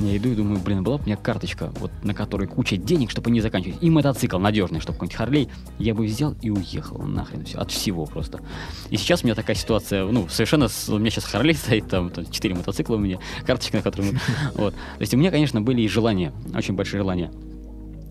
я 0.00 0.16
иду 0.16 0.30
и 0.30 0.34
думаю, 0.34 0.60
блин, 0.60 0.82
была 0.82 0.96
бы 0.98 1.04
у 1.04 1.06
меня 1.06 1.16
карточка, 1.16 1.72
вот 1.78 1.90
на 2.02 2.14
которой 2.14 2.48
куча 2.48 2.76
денег, 2.76 3.10
чтобы 3.10 3.30
не 3.30 3.40
заканчивать, 3.40 3.80
и 3.80 3.90
мотоцикл 3.90 4.38
надежный, 4.38 4.80
чтобы 4.80 4.96
какой-нибудь 4.96 5.16
Харлей, 5.16 5.48
я 5.78 5.94
бы 5.94 6.04
взял 6.04 6.34
и 6.42 6.50
уехал 6.50 6.98
нахрен 6.98 7.44
все, 7.44 7.58
от 7.58 7.70
всего 7.70 8.04
просто. 8.06 8.40
И 8.90 8.96
сейчас 8.96 9.22
у 9.22 9.26
меня 9.26 9.34
такая 9.34 9.54
ситуация, 9.54 10.04
ну, 10.06 10.28
совершенно, 10.28 10.68
у 10.88 10.98
меня 10.98 11.10
сейчас 11.10 11.24
Харлей 11.24 11.54
стоит, 11.54 11.88
там, 11.88 12.10
там 12.10 12.26
4 12.28 12.54
мотоцикла 12.54 12.96
у 12.96 12.98
меня, 12.98 13.18
карточка, 13.46 13.76
на 13.76 13.82
которой 13.82 14.12
вот. 14.54 14.74
То 14.74 15.00
есть 15.00 15.14
у 15.14 15.16
меня, 15.16 15.30
конечно, 15.30 15.60
были 15.60 15.82
и 15.82 15.88
желания, 15.88 16.32
очень 16.54 16.74
большие 16.74 17.00
желания 17.00 17.30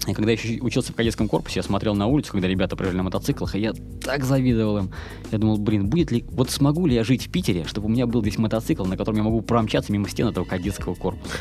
и 0.06 0.14
когда 0.14 0.32
я 0.32 0.38
еще 0.38 0.62
учился 0.62 0.92
в 0.92 0.96
кадетском 0.96 1.30
корпусе, 1.30 1.60
я 1.60 1.64
смотрел 1.64 1.96
на 1.96 2.08
улицу, 2.08 2.34
когда 2.34 2.48
ребята 2.48 2.76
проезжали 2.76 2.98
на 2.98 3.04
мотоциклах, 3.04 3.56
и 3.56 3.60
я 3.60 3.74
так 4.04 4.26
завидовал 4.26 4.80
им. 4.80 4.92
Я 5.32 5.38
думал, 5.38 5.58
блин, 5.58 5.88
будет 5.88 6.12
ли, 6.12 6.26
вот 6.32 6.50
смогу 6.50 6.88
ли 6.88 6.96
я 6.96 7.06
жить 7.06 7.28
в 7.28 7.32
Питере, 7.32 7.64
чтобы 7.66 7.88
у 7.88 7.90
меня 7.90 8.06
был 8.06 8.22
здесь 8.22 8.38
мотоцикл, 8.38 8.84
на 8.84 8.98
котором 8.98 9.18
я 9.18 9.24
могу 9.24 9.42
промчаться 9.42 9.94
мимо 9.94 10.10
стен 10.10 10.28
этого 10.28 10.44
кадетского 10.44 10.96
корпуса. 10.96 11.36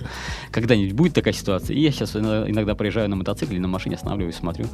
Когда-нибудь 0.52 0.92
будет 0.92 1.14
такая 1.14 1.34
ситуация. 1.34 1.74
И 1.74 1.80
я 1.80 1.90
сейчас 1.90 2.14
иногда 2.14 2.76
проезжаю 2.76 3.08
на 3.08 3.16
мотоцикле, 3.16 3.58
на 3.58 3.66
машине 3.66 3.96
останавливаюсь, 3.96 4.36
смотрю. 4.36 4.66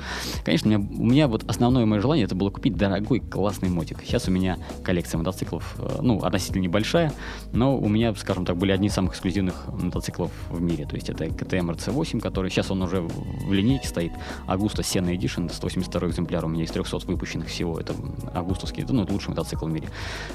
Конечно, 0.45 0.69
у 0.69 0.71
меня, 0.71 0.89
у 0.99 1.05
меня 1.05 1.29
вот 1.29 1.45
основное 1.49 1.87
мое 1.87 2.01
желание 2.01 2.27
это 2.27 2.35
было 2.35 2.51
купить 2.51 2.77
дорогой 2.77 3.21
классный 3.21 3.71
мотик. 3.71 4.01
Сейчас 4.05 4.29
у 4.29 4.31
меня 4.31 4.59
коллекция 4.85 5.17
мотоциклов, 5.17 5.77
э, 5.79 6.01
ну, 6.03 6.19
относительно 6.19 6.61
небольшая, 6.61 7.13
но 7.53 7.79
у 7.79 7.89
меня, 7.89 8.15
скажем 8.15 8.45
так, 8.45 8.59
были 8.59 8.73
одни 8.73 8.89
из 8.89 8.93
самых 8.93 9.13
эксклюзивных 9.13 9.69
мотоциклов 9.69 10.31
в 10.51 10.61
мире. 10.61 10.85
То 10.85 10.97
есть 10.97 11.09
это 11.09 11.27
КТМ 11.27 11.71
RC8, 11.71 12.21
который 12.21 12.51
сейчас 12.51 12.71
он 12.71 12.83
уже 12.83 13.01
в 13.01 13.53
линейке 13.53 13.68
линейке 13.69 13.89
стоит 13.89 14.13
Augusta 14.47 14.81
Senna 14.81 15.17
Edition, 15.17 15.53
182 15.53 16.09
экземпляр 16.09 16.45
у 16.45 16.49
меня 16.49 16.65
из 16.65 16.71
300 16.71 17.07
выпущенных 17.07 17.49
всего. 17.49 17.79
Это 17.79 17.95
августовский, 18.35 18.85
ну, 18.89 19.07
лучший 19.09 19.31
мотоцикл 19.31 19.67
в 19.67 19.71
мире. 19.71 19.89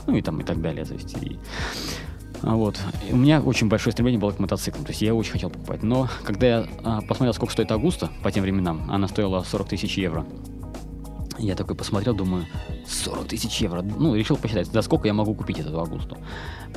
Ну 0.07 0.15
и 0.15 0.21
там 0.21 0.39
и 0.39 0.43
так 0.43 0.61
далее. 0.61 0.85
То 0.85 0.93
и, 0.93 1.37
а 2.41 2.55
вот. 2.55 2.79
И 3.07 3.13
у 3.13 3.15
меня 3.15 3.41
очень 3.41 3.67
большое 3.67 3.93
стремление 3.93 4.19
было 4.19 4.31
к 4.31 4.39
мотоциклам, 4.39 4.83
то 4.83 4.91
есть 4.91 5.01
я 5.01 5.15
очень 5.15 5.31
хотел 5.31 5.49
покупать. 5.49 5.81
Но 5.81 6.09
когда 6.23 6.47
я 6.47 6.67
а, 6.83 7.01
посмотрел, 7.01 7.33
сколько 7.33 7.53
стоит 7.53 7.71
Агуста 7.71 8.09
по 8.21 8.31
тем 8.31 8.43
временам, 8.43 8.89
она 8.91 9.07
стоила 9.07 9.43
40 9.43 9.69
тысяч 9.69 9.97
евро. 9.97 10.25
Я 11.43 11.55
такой 11.55 11.75
посмотрел, 11.75 12.15
думаю, 12.15 12.45
40 12.87 13.27
тысяч 13.27 13.57
евро. 13.57 13.81
Ну, 13.81 14.15
решил 14.15 14.37
посчитать, 14.37 14.67
за 14.67 14.81
сколько 14.81 15.07
я 15.07 15.13
могу 15.13 15.35
купить 15.35 15.59
эту 15.59 15.77
Агусту. 15.77 16.17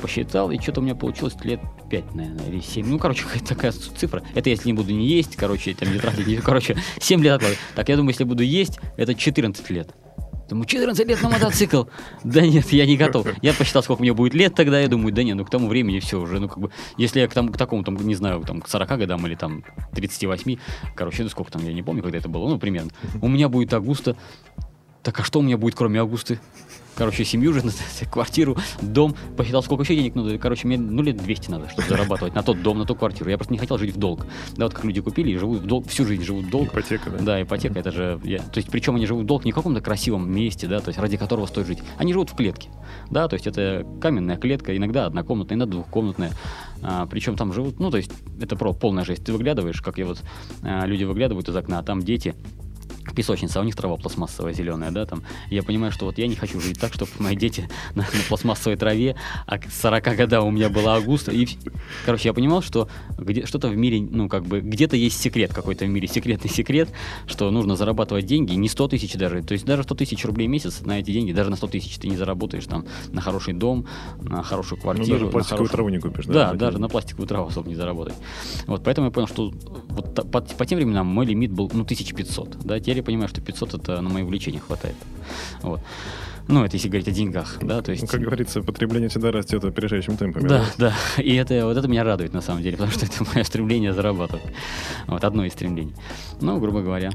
Посчитал, 0.01 0.51
и 0.51 0.59
что-то 0.59 0.81
у 0.81 0.83
меня 0.83 0.93
получилось 0.93 1.35
лет 1.43 1.61
5, 1.89 2.15
наверное, 2.15 2.47
или 2.47 2.59
7. 2.59 2.85
Ну, 2.85 2.99
короче, 2.99 3.23
какая-то 3.27 3.47
такая 3.47 3.71
цифра. 3.71 4.23
Это 4.35 4.49
если 4.49 4.67
не 4.67 4.73
буду 4.73 4.91
не 4.91 5.07
есть, 5.07 5.37
короче, 5.37 5.73
там 5.73 5.93
не 5.93 5.99
тратить, 5.99 6.41
короче, 6.41 6.75
7 6.99 7.23
лет 7.23 7.35
откладывать. 7.35 7.59
Так, 7.75 7.87
я 7.87 7.95
думаю, 7.95 8.11
если 8.11 8.25
буду 8.25 8.43
есть, 8.43 8.77
это 8.97 9.15
14 9.15 9.69
лет. 9.69 9.95
Думаю, 10.49 10.65
14 10.65 11.05
лет 11.07 11.21
на 11.21 11.29
мотоцикл. 11.29 11.83
Да 12.23 12.41
нет, 12.41 12.71
я 12.71 12.85
не 12.85 12.95
готов. 12.95 13.27
Я 13.41 13.53
посчитал, 13.53 13.83
сколько 13.83 14.01
мне 14.01 14.13
будет 14.13 14.33
лет 14.33 14.55
тогда, 14.55 14.79
я 14.79 14.87
думаю, 14.87 15.13
да 15.13 15.23
нет, 15.23 15.35
ну 15.35 15.45
к 15.45 15.49
тому 15.49 15.67
времени 15.67 15.99
все 15.99 16.19
уже, 16.19 16.39
ну 16.39 16.47
как 16.47 16.59
бы, 16.59 16.71
если 16.97 17.19
я 17.19 17.27
к, 17.27 17.33
тому, 17.33 17.51
к 17.51 17.57
такому, 17.57 17.83
там, 17.83 17.95
не 17.97 18.15
знаю, 18.15 18.41
там, 18.45 18.61
к 18.61 18.67
40 18.67 18.97
годам 18.97 19.25
или 19.27 19.35
там 19.35 19.63
38, 19.93 20.57
короче, 20.95 21.23
ну 21.23 21.29
сколько 21.29 21.51
там, 21.51 21.65
я 21.65 21.73
не 21.73 21.83
помню, 21.83 22.01
когда 22.01 22.17
это 22.17 22.29
было, 22.29 22.47
ну 22.47 22.59
примерно. 22.59 22.91
У 23.21 23.27
меня 23.27 23.49
будет 23.49 23.73
Августа. 23.73 24.15
Так 25.07 25.21
а 25.21 25.23
что 25.23 25.39
у 25.39 25.41
меня 25.41 25.57
будет, 25.57 25.73
кроме 25.73 26.01
Августы? 26.01 26.37
короче, 26.97 27.23
семью 27.23 27.53
же, 27.53 27.61
квартиру, 28.11 28.57
дом, 28.81 29.15
посчитал, 29.37 29.63
сколько 29.63 29.83
еще 29.83 29.95
денег 29.95 30.15
надо, 30.15 30.37
короче, 30.37 30.67
мне, 30.67 30.77
ну, 30.77 31.01
лет 31.01 31.15
200 31.15 31.49
надо, 31.49 31.69
чтобы 31.69 31.87
зарабатывать 31.87 32.33
на 32.35 32.43
тот 32.43 32.61
дом, 32.61 32.79
на 32.79 32.85
ту 32.85 32.95
квартиру. 32.95 33.29
Я 33.29 33.37
просто 33.37 33.53
не 33.53 33.59
хотел 33.59 33.77
жить 33.77 33.95
в 33.95 33.97
долг. 33.97 34.25
Да, 34.55 34.65
вот 34.65 34.73
как 34.73 34.83
люди 34.83 34.99
купили 34.99 35.31
и 35.31 35.37
живут 35.37 35.59
в 35.59 35.65
долг, 35.65 35.87
всю 35.87 36.05
жизнь 36.05 36.23
живут 36.23 36.45
в 36.45 36.49
долг. 36.49 36.69
Ипотека, 36.69 37.09
да? 37.11 37.17
Да, 37.19 37.41
ипотека, 37.41 37.79
это 37.79 37.91
же, 37.91 38.19
я, 38.23 38.39
то 38.39 38.57
есть, 38.57 38.69
причем 38.69 38.95
они 38.95 39.05
живут 39.05 39.23
в 39.23 39.27
долг 39.27 39.45
не 39.45 39.51
в 39.51 39.55
каком-то 39.55 39.79
красивом 39.79 40.29
месте, 40.29 40.67
да, 40.67 40.79
то 40.79 40.89
есть, 40.89 40.99
ради 40.99 41.15
которого 41.15 41.45
стоит 41.45 41.67
жить. 41.67 41.79
Они 41.97 42.11
живут 42.11 42.31
в 42.31 42.35
клетке, 42.35 42.69
да, 43.11 43.27
то 43.27 43.35
есть, 43.35 43.47
это 43.47 43.85
каменная 44.01 44.37
клетка, 44.37 44.75
иногда 44.75 45.05
однокомнатная, 45.05 45.57
иногда 45.57 45.71
двухкомнатная. 45.71 46.31
А, 46.81 47.05
причем 47.05 47.35
там 47.35 47.53
живут, 47.53 47.79
ну, 47.79 47.91
то 47.91 47.97
есть, 47.97 48.11
это 48.41 48.55
про 48.55 48.73
полная 48.73 49.05
жизнь. 49.05 49.23
Ты 49.23 49.33
выглядываешь, 49.33 49.81
как 49.81 49.97
я 49.99 50.05
вот, 50.05 50.21
а, 50.63 50.85
люди 50.85 51.03
выглядывают 51.03 51.47
из 51.47 51.55
окна, 51.55 51.79
а 51.79 51.83
там 51.83 52.01
дети, 52.01 52.35
песочница, 53.13 53.59
а 53.59 53.61
у 53.61 53.65
них 53.65 53.75
трава 53.75 53.97
пластмассовая 53.97 54.53
зеленая, 54.53 54.91
да, 54.91 55.05
там. 55.05 55.23
Я 55.49 55.63
понимаю, 55.63 55.91
что 55.91 56.05
вот 56.05 56.17
я 56.17 56.27
не 56.27 56.35
хочу 56.35 56.59
жить 56.59 56.79
так, 56.79 56.93
чтобы 56.93 57.11
мои 57.19 57.35
дети 57.35 57.69
на, 57.95 58.03
на 58.03 58.23
пластмассовой 58.27 58.77
траве, 58.77 59.15
а 59.45 59.57
к 59.57 59.69
40 59.71 60.03
годам 60.15 60.45
у 60.45 60.51
меня 60.51 60.69
была 60.69 60.95
Августа. 60.95 61.31
И, 61.31 61.47
короче, 62.05 62.29
я 62.29 62.33
понимал, 62.33 62.61
что 62.61 62.89
где, 63.17 63.45
что-то 63.45 63.69
в 63.69 63.77
мире, 63.77 64.01
ну, 64.01 64.29
как 64.29 64.45
бы, 64.45 64.61
где-то 64.61 64.95
есть 64.95 65.19
секрет 65.19 65.53
какой-то 65.53 65.85
в 65.85 65.89
мире, 65.89 66.07
секретный 66.07 66.49
секрет, 66.49 66.89
что 67.25 67.49
нужно 67.51 67.75
зарабатывать 67.75 68.25
деньги, 68.25 68.53
не 68.53 68.69
100 68.69 68.87
тысяч 68.89 69.13
даже, 69.13 69.43
то 69.43 69.53
есть 69.53 69.65
даже 69.65 69.83
100 69.83 69.95
тысяч 69.95 70.25
рублей 70.25 70.47
в 70.47 70.51
месяц 70.51 70.81
на 70.81 70.99
эти 70.99 71.11
деньги, 71.11 71.31
даже 71.31 71.49
на 71.49 71.55
100 71.55 71.67
тысяч 71.67 71.97
ты 71.97 72.07
не 72.07 72.17
заработаешь 72.17 72.65
там 72.65 72.85
на 73.11 73.21
хороший 73.21 73.53
дом, 73.53 73.87
на 74.21 74.43
хорошую 74.43 74.79
квартиру. 74.81 75.07
Ну, 75.07 75.13
даже 75.13 75.31
пластиковую 75.31 75.67
хорошую... 75.67 75.69
траву 75.69 75.89
не 75.89 75.99
купишь, 75.99 76.25
да? 76.25 76.51
Да, 76.51 76.53
даже 76.53 76.79
на 76.79 76.89
пластиковую 76.89 77.27
траву 77.27 77.47
особо 77.47 77.69
не 77.69 77.75
заработать. 77.75 78.15
Вот, 78.65 78.83
поэтому 78.83 79.07
я 79.07 79.11
понял, 79.11 79.27
что 79.27 79.51
вот 79.89 80.31
по, 80.31 80.41
по 80.41 80.65
тем 80.65 80.77
временам 80.77 81.07
мой 81.07 81.25
лимит 81.25 81.51
был, 81.51 81.69
ну, 81.73 81.83
1500, 81.83 82.57
да, 82.63 82.79
теперь 82.79 82.96
я 82.97 83.03
понимаю, 83.03 83.29
что 83.29 83.41
500 83.41 83.73
это 83.75 84.01
на 84.01 84.09
мои 84.09 84.23
увлечения 84.23 84.59
хватает. 84.59 84.95
Вот. 85.61 85.81
Ну, 86.47 86.63
это 86.63 86.77
если 86.77 86.87
говорить 86.87 87.07
о 87.07 87.11
деньгах, 87.11 87.57
да, 87.61 87.81
то 87.81 87.91
есть... 87.91 88.07
Как 88.07 88.21
говорится, 88.21 88.61
потребление 88.61 89.09
всегда 89.09 89.31
растет 89.31 89.65
опережающим 89.65 90.15
темпами. 90.15 90.47
Да, 90.47 90.63
да, 90.77 90.93
да. 91.17 91.21
и 91.21 91.35
это, 91.35 91.65
вот 91.65 91.75
это 91.75 91.87
меня 91.89 92.05
радует, 92.05 92.33
на 92.33 92.41
самом 92.41 92.63
деле, 92.63 92.77
потому 92.77 92.91
что 92.93 93.05
это 93.05 93.25
мое 93.33 93.43
стремление 93.43 93.93
зарабатывать. 93.93 94.45
Вот, 95.07 95.23
одно 95.25 95.43
из 95.43 95.51
стремлений. 95.51 95.93
Ну, 96.39 96.57
грубо 96.59 96.81
говоря, 96.81 97.11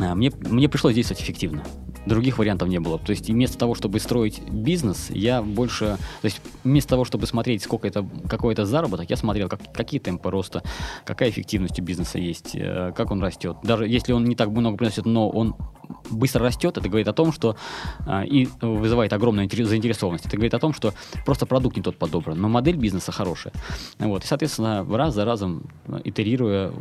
а, 0.00 0.14
мне, 0.16 0.32
мне 0.40 0.68
пришлось 0.68 0.94
действовать 0.94 1.22
эффективно 1.22 1.62
других 2.06 2.38
вариантов 2.38 2.68
не 2.68 2.80
было. 2.80 2.98
То 2.98 3.10
есть 3.10 3.28
вместо 3.28 3.58
того, 3.58 3.74
чтобы 3.74 4.00
строить 4.00 4.40
бизнес, 4.48 5.10
я 5.10 5.42
больше, 5.42 5.96
то 6.20 6.24
есть 6.24 6.40
вместо 6.64 6.90
того, 6.90 7.04
чтобы 7.04 7.26
смотреть, 7.26 7.62
сколько 7.62 7.86
это, 7.86 8.06
какой 8.28 8.52
это 8.54 8.64
заработок, 8.64 9.10
я 9.10 9.16
смотрел, 9.16 9.48
как, 9.48 9.60
какие 9.72 10.00
темпы 10.00 10.30
роста, 10.30 10.62
какая 11.04 11.30
эффективность 11.30 11.78
у 11.78 11.82
бизнеса 11.82 12.18
есть, 12.18 12.54
э, 12.54 12.92
как 12.96 13.10
он 13.10 13.22
растет. 13.22 13.56
Даже 13.62 13.86
если 13.86 14.12
он 14.12 14.24
не 14.24 14.34
так 14.34 14.48
много 14.50 14.76
приносит, 14.76 15.06
но 15.06 15.28
он 15.28 15.54
быстро 16.10 16.44
растет, 16.44 16.76
это 16.76 16.88
говорит 16.88 17.08
о 17.08 17.12
том, 17.12 17.32
что 17.32 17.56
а, 18.06 18.22
и 18.24 18.48
вызывает 18.60 19.12
огромную 19.12 19.48
заинтересованность. 19.50 20.26
Это 20.26 20.36
говорит 20.36 20.54
о 20.54 20.58
том, 20.58 20.72
что 20.72 20.94
просто 21.24 21.46
продукт 21.46 21.76
не 21.76 21.82
тот 21.82 21.96
подобран, 21.96 22.40
но 22.40 22.48
модель 22.48 22.76
бизнеса 22.76 23.12
хорошая. 23.12 23.52
Вот. 23.98 24.24
И, 24.24 24.26
соответственно, 24.26 24.86
раз 24.90 25.14
за 25.14 25.24
разом, 25.24 25.64
итерируя, 26.04 26.72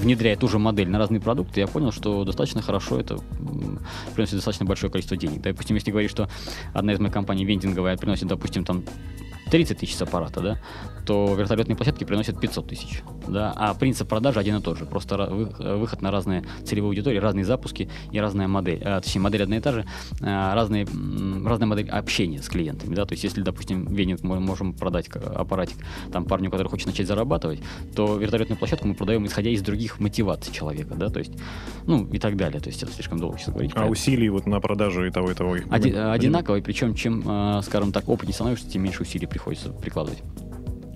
внедряя 0.00 0.36
ту 0.36 0.48
же 0.48 0.58
модель 0.58 0.88
на 0.88 0.98
разные 0.98 1.20
продукты, 1.20 1.60
я 1.60 1.66
понял, 1.66 1.92
что 1.92 2.24
достаточно 2.24 2.62
хорошо 2.62 3.00
это 3.00 3.18
приносит 4.14 4.36
достаточно 4.36 4.66
большое 4.66 4.90
количество 4.90 5.16
денег. 5.16 5.42
Допустим, 5.42 5.76
если 5.76 5.90
говорить, 5.90 6.10
что 6.10 6.28
одна 6.72 6.92
из 6.92 6.98
моих 6.98 7.12
компаний 7.12 7.44
вендинговая 7.44 7.96
приносит, 7.96 8.28
допустим, 8.28 8.64
там 8.64 8.84
30 9.50 9.78
тысяч 9.78 9.94
с 9.94 10.02
аппарата, 10.02 10.40
да, 10.40 10.60
то 11.04 11.34
вертолетные 11.34 11.76
площадки 11.76 12.04
приносят 12.04 12.40
500 12.40 12.68
тысяч. 12.68 13.02
Да? 13.28 13.52
А 13.56 13.74
принцип 13.74 14.08
продажи 14.08 14.40
один 14.40 14.56
и 14.56 14.62
тот 14.62 14.78
же. 14.78 14.86
Просто 14.86 15.26
выход 15.26 16.02
на 16.02 16.10
разные 16.10 16.44
целевые 16.64 16.88
аудитории, 16.88 17.18
разные 17.18 17.44
запуски 17.44 17.88
и 18.10 18.18
разная 18.18 18.48
модель. 18.48 18.82
А, 18.84 19.00
точнее, 19.00 19.20
модель 19.20 19.42
одна 19.42 19.56
и 19.56 19.60
та 19.60 19.72
же, 19.72 19.86
а, 20.20 20.54
разные, 20.54 20.86
разная 21.44 21.66
модель 21.66 21.90
общения 21.90 22.42
с 22.42 22.48
клиентами. 22.48 22.94
Да? 22.94 23.04
То 23.04 23.12
есть, 23.12 23.24
если, 23.24 23.42
допустим, 23.42 23.86
веник 23.86 24.22
мы 24.22 24.40
можем 24.40 24.72
продать 24.74 25.08
аппаратик 25.08 25.76
там, 26.12 26.24
парню, 26.24 26.50
который 26.50 26.68
хочет 26.68 26.86
начать 26.86 27.06
зарабатывать, 27.06 27.60
то 27.94 28.16
вертолетную 28.16 28.58
площадку 28.58 28.88
мы 28.88 28.94
продаем 28.94 29.26
исходя 29.26 29.50
из 29.50 29.62
других 29.62 30.00
мотиваций 30.00 30.52
человека. 30.52 30.94
Да? 30.94 31.08
То 31.08 31.18
есть, 31.18 31.32
ну 31.86 32.06
и 32.06 32.18
так 32.18 32.36
далее. 32.36 32.60
То 32.60 32.68
есть, 32.68 32.82
это 32.82 32.92
слишком 32.92 33.18
долго 33.18 33.38
сейчас 33.38 33.52
говорить. 33.52 33.72
А 33.74 33.86
усилий 33.86 34.28
вот 34.28 34.46
на 34.46 34.60
продажу 34.60 35.04
и 35.04 35.10
того, 35.10 35.30
и 35.30 35.34
того? 35.34 35.56
Оди- 35.70 35.92
одинаковые, 35.92 36.62
причем 36.62 36.94
чем, 36.94 37.22
скажем 37.62 37.92
так, 37.92 38.08
опытнее 38.08 38.34
становишься, 38.34 38.68
тем 38.68 38.82
меньше 38.82 39.02
усилий 39.02 39.26
приходится 39.26 39.70
прикладывать 39.70 40.22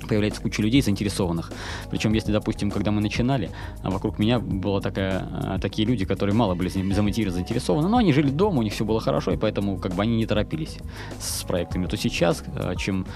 появляется 0.09 0.43
куча 0.43 0.62
людей 0.62 0.83
заинтересованных. 0.83 1.53
Причем, 1.91 2.12
если, 2.12 2.33
допустим, 2.33 2.71
когда 2.71 2.91
мы 2.91 3.00
начинали, 3.00 3.50
а 3.83 3.91
вокруг 3.91 4.19
меня 4.19 4.41
было 4.41 4.81
такая, 4.81 5.29
а, 5.31 5.59
такие 5.61 5.87
люди, 5.87 6.05
которые 6.05 6.35
мало 6.35 6.55
были 6.55 6.69
заинтересованы, 6.69 7.88
но 7.88 7.99
они 7.99 8.12
жили 8.12 8.31
дома, 8.31 8.59
у 8.59 8.62
них 8.62 8.73
все 8.73 8.85
было 8.85 9.00
хорошо, 9.00 9.33
и 9.33 9.37
поэтому 9.37 9.79
как 9.79 9.95
бы 9.95 10.03
они 10.03 10.17
не 10.17 10.27
торопились 10.27 10.79
с 11.21 11.45
проектами. 11.45 11.87
То 11.87 11.97
сейчас, 11.97 12.43
а, 12.57 12.75
чем 12.75 13.07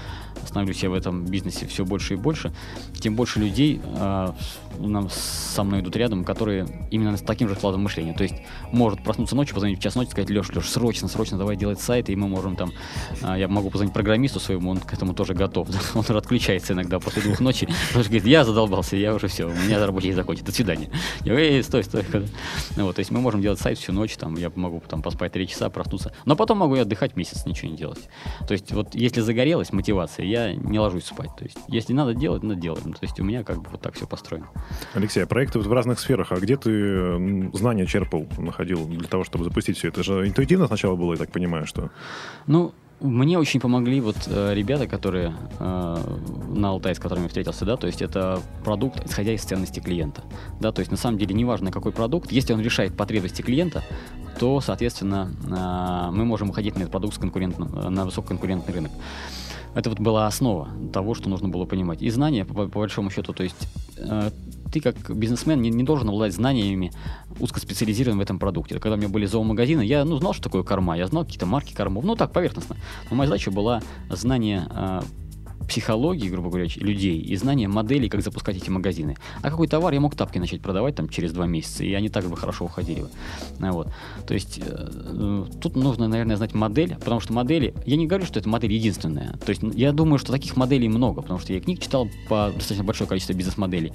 становлюсь 0.45 0.83
я 0.83 0.89
в 0.89 0.93
этом 0.93 1.25
бизнесе 1.25 1.65
все 1.65 1.85
больше 1.85 2.13
и 2.13 2.17
больше, 2.17 2.53
тем 2.99 3.15
больше 3.15 3.39
людей 3.39 3.81
нам, 4.79 5.09
со 5.09 5.63
мной 5.63 5.81
идут 5.81 5.95
рядом, 5.95 6.23
которые 6.23 6.87
именно 6.91 7.15
с 7.17 7.21
таким 7.21 7.47
же 7.47 7.55
складом 7.55 7.83
мышления. 7.83 8.13
То 8.13 8.23
есть 8.23 8.35
может 8.71 9.03
проснуться 9.03 9.35
ночью, 9.35 9.55
позвонить 9.55 9.79
в 9.79 9.81
час 9.81 9.95
ночи, 9.95 10.09
сказать, 10.09 10.29
Леш, 10.29 10.49
Леш, 10.53 10.69
срочно, 10.69 11.07
срочно 11.07 11.37
давай 11.37 11.55
делать 11.55 11.79
сайт, 11.79 12.09
и 12.09 12.15
мы 12.15 12.27
можем 12.27 12.55
там, 12.55 12.71
я 13.21 13.47
могу 13.47 13.69
позвонить 13.69 13.93
программисту 13.93 14.39
своему, 14.39 14.71
он 14.71 14.77
к 14.77 14.93
этому 14.93 15.13
тоже 15.13 15.33
готов. 15.33 15.67
Он 15.95 16.17
отключается 16.17 16.73
иногда 16.73 16.82
после 16.99 17.21
двух 17.21 17.39
ночи, 17.39 17.65
потому 17.87 18.03
что 18.03 18.11
говорит, 18.11 18.25
я 18.25 18.43
задолбался, 18.43 18.95
я 18.95 19.13
уже 19.13 19.27
все, 19.27 19.45
у 19.45 19.53
меня 19.53 19.85
рабочий 19.85 20.13
день 20.13 20.45
до 20.45 20.51
свидания. 20.51 20.89
Я 21.21 21.33
говорю, 21.33 21.45
эй, 21.45 21.63
стой, 21.63 21.83
стой. 21.83 22.03
Ну, 22.75 22.85
вот, 22.85 22.95
то 22.95 22.99
есть 22.99 23.11
мы 23.11 23.21
можем 23.21 23.41
делать 23.41 23.59
сайт 23.59 23.77
всю 23.77 23.93
ночь, 23.93 24.15
там, 24.15 24.35
я 24.35 24.51
могу 24.55 24.81
там 24.87 25.01
поспать 25.01 25.31
три 25.31 25.47
часа, 25.47 25.69
проснуться, 25.69 26.13
но 26.25 26.35
потом 26.35 26.59
могу 26.59 26.75
и 26.75 26.79
отдыхать 26.79 27.15
месяц, 27.15 27.45
ничего 27.45 27.71
не 27.71 27.77
делать. 27.77 28.09
То 28.47 28.53
есть 28.53 28.71
вот 28.71 28.95
если 28.95 29.21
загорелась 29.21 29.71
мотивация, 29.71 30.25
я 30.25 30.53
не 30.53 30.79
ложусь 30.79 31.05
спать. 31.05 31.31
То 31.37 31.43
есть, 31.43 31.57
если 31.67 31.93
надо 31.93 32.13
делать, 32.13 32.43
надо 32.43 32.59
делать. 32.59 32.83
То 32.83 32.97
есть, 33.01 33.19
у 33.19 33.23
меня 33.23 33.43
как 33.43 33.61
бы 33.61 33.69
вот 33.71 33.81
так 33.81 33.95
все 33.95 34.07
построено. 34.07 34.47
Алексей, 34.93 35.23
а 35.23 35.27
проекты 35.27 35.59
в 35.59 35.71
разных 35.71 35.99
сферах, 35.99 36.31
а 36.31 36.35
где 36.37 36.55
ты 36.57 37.51
знания 37.53 37.85
черпал, 37.85 38.27
находил 38.37 38.85
для 38.85 39.07
того, 39.07 39.23
чтобы 39.23 39.43
запустить 39.43 39.77
все? 39.77 39.89
Это 39.89 40.03
же 40.03 40.27
интуитивно 40.27 40.67
сначала 40.67 40.95
было, 40.95 41.13
я 41.13 41.17
так 41.17 41.31
понимаю, 41.31 41.65
что... 41.67 41.91
Ну, 42.47 42.73
мне 42.99 43.37
очень 43.37 43.59
помогли 43.59 43.99
вот 44.01 44.15
э, 44.27 44.53
ребята, 44.53 44.87
которые 44.87 45.33
э, 45.59 46.17
на 46.53 46.69
Алтай, 46.69 46.95
с 46.95 46.99
которыми 46.99 47.27
встретился, 47.27 47.65
да, 47.65 47.75
то 47.75 47.87
есть 47.87 48.01
это 48.01 48.41
продукт, 48.63 49.05
исходя 49.05 49.33
из 49.33 49.41
ценности 49.43 49.79
клиента, 49.79 50.23
да, 50.59 50.71
то 50.71 50.79
есть 50.79 50.91
на 50.91 50.97
самом 50.97 51.17
деле 51.17 51.33
неважно 51.33 51.71
какой 51.71 51.91
продукт, 51.91 52.31
если 52.31 52.53
он 52.53 52.61
решает 52.61 52.95
потребности 52.95 53.41
клиента, 53.41 53.83
то, 54.39 54.61
соответственно, 54.61 55.31
э, 55.43 56.11
мы 56.11 56.25
можем 56.25 56.49
уходить 56.49 56.75
на 56.75 56.81
этот 56.81 56.91
продукт 56.91 57.15
с 57.15 57.19
конкурентным, 57.19 57.93
на 57.93 58.05
высококонкурентный 58.05 58.73
рынок. 58.73 58.91
Это 59.75 59.89
вот 59.89 59.99
была 59.99 60.27
основа 60.27 60.69
того, 60.91 61.13
что 61.13 61.29
нужно 61.29 61.49
было 61.49 61.65
понимать. 61.65 62.01
И 62.01 62.09
знания, 62.09 62.45
по, 62.45 62.53
по 62.67 62.79
большому 62.79 63.09
счету, 63.09 63.33
то 63.33 63.43
есть 63.43 63.67
э, 63.97 64.29
ты 64.71 64.79
как 64.79 65.15
бизнесмен 65.15 65.61
не, 65.61 65.69
не 65.69 65.83
должен 65.83 66.09
обладать 66.09 66.33
знаниями 66.33 66.91
узкоспециализированными 67.39 68.21
в 68.21 68.23
этом 68.23 68.39
продукте. 68.39 68.79
Когда 68.79 68.95
у 68.95 68.97
меня 68.97 69.09
были 69.09 69.25
зоомагазины, 69.25 69.81
я 69.81 70.05
ну, 70.05 70.17
знал, 70.17 70.33
что 70.33 70.43
такое 70.43 70.63
корма, 70.63 70.97
я 70.97 71.07
знал 71.07 71.25
какие-то 71.25 71.45
марки 71.45 71.73
кормов, 71.73 72.03
ну 72.03 72.15
так, 72.15 72.31
поверхностно. 72.31 72.75
Но 73.09 73.15
моя 73.15 73.27
задача 73.27 73.51
была 73.51 73.81
знание 74.09 74.67
э, 74.69 75.01
психологии, 75.67 76.29
грубо 76.29 76.49
говоря, 76.49 76.67
людей 76.75 77.19
и 77.19 77.35
знания 77.35 77.67
моделей, 77.67 78.09
как 78.09 78.21
запускать 78.21 78.57
эти 78.57 78.69
магазины. 78.69 79.15
А 79.41 79.49
какой 79.49 79.67
товар 79.67 79.93
я 79.93 79.99
мог 79.99 80.15
тапки 80.15 80.37
начать 80.37 80.61
продавать 80.61 80.95
там 80.95 81.09
через 81.09 81.31
два 81.31 81.45
месяца, 81.45 81.83
и 81.83 81.93
они 81.93 82.09
так 82.09 82.25
бы 82.25 82.37
хорошо 82.37 82.65
уходили 82.65 83.01
бы. 83.01 83.09
А 83.59 83.71
вот. 83.71 83.87
То 84.27 84.33
есть 84.33 84.59
э, 84.63 85.45
тут 85.61 85.75
нужно, 85.75 86.07
наверное, 86.07 86.37
знать 86.37 86.53
модель, 86.53 86.95
потому 86.95 87.19
что 87.19 87.33
модели, 87.33 87.73
я 87.85 87.95
не 87.95 88.07
говорю, 88.07 88.25
что 88.25 88.39
это 88.39 88.49
модель 88.49 88.73
единственная. 88.73 89.37
То 89.37 89.49
есть 89.49 89.61
я 89.73 89.91
думаю, 89.91 90.19
что 90.19 90.31
таких 90.31 90.55
моделей 90.55 90.89
много, 90.89 91.21
потому 91.21 91.39
что 91.39 91.53
я 91.53 91.59
книг 91.59 91.79
читал 91.79 92.07
по 92.29 92.51
достаточно 92.53 92.83
большое 92.83 93.07
количество 93.07 93.33
бизнес-моделей. 93.33 93.93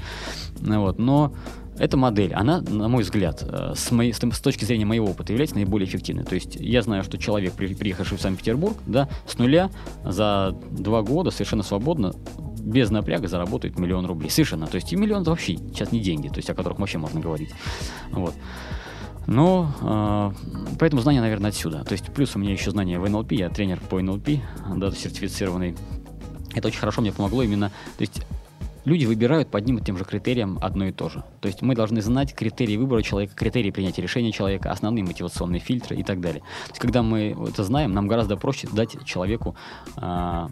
Вот. 0.61 0.99
Но 0.99 1.33
эта 1.78 1.97
модель, 1.97 2.35
она, 2.35 2.61
на 2.61 2.88
мой 2.88 3.02
взгляд, 3.02 3.42
э, 3.42 3.73
с, 3.75 3.90
моей, 3.90 4.12
с, 4.12 4.18
точки 4.18 4.64
зрения 4.64 4.85
моего 4.85 5.08
опыта, 5.08 5.32
является 5.32 5.56
наиболее 5.56 5.88
эффективной. 5.88 6.25
То 6.25 6.35
есть 6.35 6.56
я 6.56 6.82
знаю, 6.82 7.04
что 7.04 7.18
человек, 7.18 7.54
приехавший 7.54 8.18
в 8.18 8.20
Санкт-Петербург, 8.20 8.76
да, 8.87 9.08
с 9.26 9.38
нуля 9.38 9.70
за 10.04 10.56
два 10.70 11.02
года 11.02 11.30
совершенно 11.30 11.62
свободно 11.62 12.14
без 12.61 12.90
напряга 12.90 13.28
заработает 13.28 13.78
миллион 13.78 14.06
рублей. 14.06 14.30
Совершенно. 14.30 14.66
То 14.66 14.75
есть 14.76 14.92
и 14.92 14.97
миллион 14.97 15.23
вообще 15.23 15.56
сейчас 15.56 15.92
не 15.92 16.00
деньги, 16.00 16.28
то 16.28 16.37
есть 16.37 16.50
о 16.50 16.54
которых 16.54 16.78
вообще 16.78 16.99
можно 16.99 17.20
говорить. 17.20 17.50
Вот. 18.11 18.35
Но 19.26 19.73
э, 19.80 20.76
поэтому 20.78 21.02
знания, 21.02 21.20
наверное, 21.20 21.50
отсюда. 21.50 21.85
То 21.85 21.92
есть 21.92 22.06
плюс 22.12 22.35
у 22.35 22.38
меня 22.38 22.52
еще 22.52 22.70
знания 22.70 22.99
в 22.99 23.08
НЛП, 23.08 23.32
я 23.32 23.49
тренер 23.50 23.80
по 23.88 24.00
НЛП, 24.00 24.28
да, 24.76 24.90
сертифицированный. 24.90 25.76
Это 26.54 26.68
очень 26.68 26.80
хорошо 26.80 27.02
мне 27.02 27.12
помогло 27.12 27.42
именно, 27.42 27.70
то 27.99 28.00
есть 28.00 28.23
люди 28.88 29.04
выбирают 29.04 29.50
по 29.50 29.59
одним 29.59 29.78
и 29.78 29.83
тем 29.83 29.97
же 29.97 30.04
критериям 30.04 30.59
одно 30.61 30.87
и 30.87 30.92
то 30.92 31.09
же. 31.09 31.23
То 31.40 31.49
есть 31.49 31.62
мы 31.62 31.75
должны 31.75 32.02
знать 32.02 32.35
критерии 32.35 32.76
выбора 32.76 33.02
человека, 33.02 33.35
критерии 33.37 33.71
принятия 33.71 34.02
решения 34.02 34.33
человека, 34.33 34.73
основные 34.73 35.04
мотивационные 35.04 35.61
фильтры 35.61 35.97
и 35.97 36.02
так 36.02 36.21
далее. 36.21 36.40
То 36.40 36.71
есть 36.71 36.80
когда 36.80 37.02
мы 37.02 37.37
это 37.49 37.62
знаем, 37.64 37.92
нам 37.92 38.09
гораздо 38.09 38.37
проще 38.37 38.68
дать 38.73 39.04
человеку 39.04 39.54
а, 39.97 40.49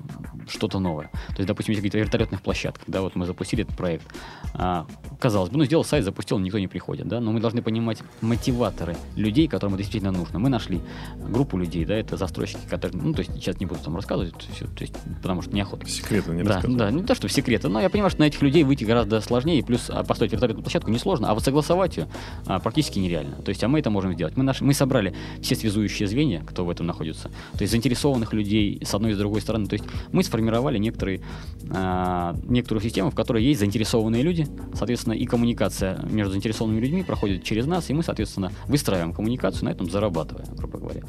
что-то 0.48 0.78
новое. 0.78 1.10
То 1.28 1.36
есть, 1.38 1.48
допустим, 1.48 1.74
какие-то 1.74 1.98
вертолетных 1.98 2.42
площадках, 2.42 2.84
да, 2.86 3.00
вот 3.00 3.16
мы 3.16 3.26
запустили 3.26 3.64
этот 3.64 3.76
проект. 3.76 4.06
А, 4.54 4.86
казалось 5.20 5.50
бы, 5.50 5.58
ну 5.58 5.64
сделал 5.64 5.84
сайт, 5.84 6.04
запустил, 6.04 6.38
никто 6.38 6.58
не 6.58 6.68
приходит, 6.68 7.08
да, 7.08 7.20
но 7.20 7.32
мы 7.32 7.40
должны 7.40 7.62
понимать 7.62 8.02
мотиваторы 8.20 8.96
людей, 9.16 9.48
которым 9.48 9.74
это 9.74 9.82
действительно 9.82 10.12
нужно. 10.12 10.38
Мы 10.38 10.48
нашли 10.48 10.80
группу 11.16 11.56
людей, 11.56 11.84
да, 11.84 11.94
это 11.94 12.16
застройщики, 12.16 12.66
которые, 12.68 13.00
ну, 13.02 13.12
то 13.12 13.20
есть 13.20 13.32
сейчас 13.34 13.58
не 13.58 13.66
буду 13.66 13.80
там 13.80 13.96
рассказывать, 13.96 14.34
все, 14.54 14.66
то 14.66 14.82
есть, 14.82 14.94
потому 15.22 15.42
что 15.42 15.54
неохота. 15.54 15.86
Секреты 15.86 16.32
не 16.32 16.42
Да, 16.42 16.60
да, 16.64 16.90
не 16.90 17.02
то, 17.02 17.14
что 17.14 17.28
секреты, 17.28 17.68
но 17.68 17.80
я 17.80 17.88
понимаю, 17.90 18.10
что 18.10 18.20
этих 18.26 18.42
людей 18.42 18.64
выйти 18.64 18.84
гораздо 18.84 19.20
сложнее, 19.20 19.62
плюс 19.64 19.90
а, 19.90 20.04
построить 20.04 20.32
вертолетную 20.32 20.62
площадку 20.62 20.90
несложно, 20.90 21.30
а 21.30 21.34
вот 21.34 21.44
согласовать 21.44 21.96
ее 21.96 22.08
а, 22.46 22.58
практически 22.58 22.98
нереально. 22.98 23.36
То 23.42 23.50
есть, 23.50 23.62
а 23.64 23.68
мы 23.68 23.78
это 23.78 23.90
можем 23.90 24.12
сделать. 24.14 24.36
Мы, 24.36 24.44
наш, 24.44 24.60
мы 24.60 24.74
собрали 24.74 25.14
все 25.40 25.54
связующие 25.54 26.08
звенья, 26.08 26.42
кто 26.46 26.64
в 26.64 26.70
этом 26.70 26.86
находится, 26.86 27.30
то 27.52 27.60
есть 27.60 27.70
заинтересованных 27.70 28.32
людей 28.32 28.80
с 28.84 28.94
одной 28.94 29.12
и 29.12 29.14
с 29.14 29.18
другой 29.18 29.40
стороны. 29.40 29.66
То 29.66 29.74
есть 29.74 29.84
мы 30.12 30.22
сформировали 30.22 30.78
некоторые, 30.78 31.20
а, 31.70 32.34
некоторую 32.44 32.82
систему, 32.82 33.10
в 33.10 33.14
которой 33.14 33.42
есть 33.42 33.60
заинтересованные 33.60 34.22
люди, 34.22 34.46
соответственно, 34.74 35.14
и 35.14 35.24
коммуникация 35.26 36.00
между 36.10 36.32
заинтересованными 36.32 36.80
людьми 36.80 37.02
проходит 37.02 37.44
через 37.44 37.66
нас, 37.66 37.90
и 37.90 37.94
мы, 37.94 38.02
соответственно, 38.02 38.52
выстраиваем 38.66 39.12
коммуникацию, 39.12 39.64
на 39.64 39.70
этом 39.70 39.90
зарабатывая, 39.90 40.46
грубо 40.56 40.78
говоря. 40.78 41.02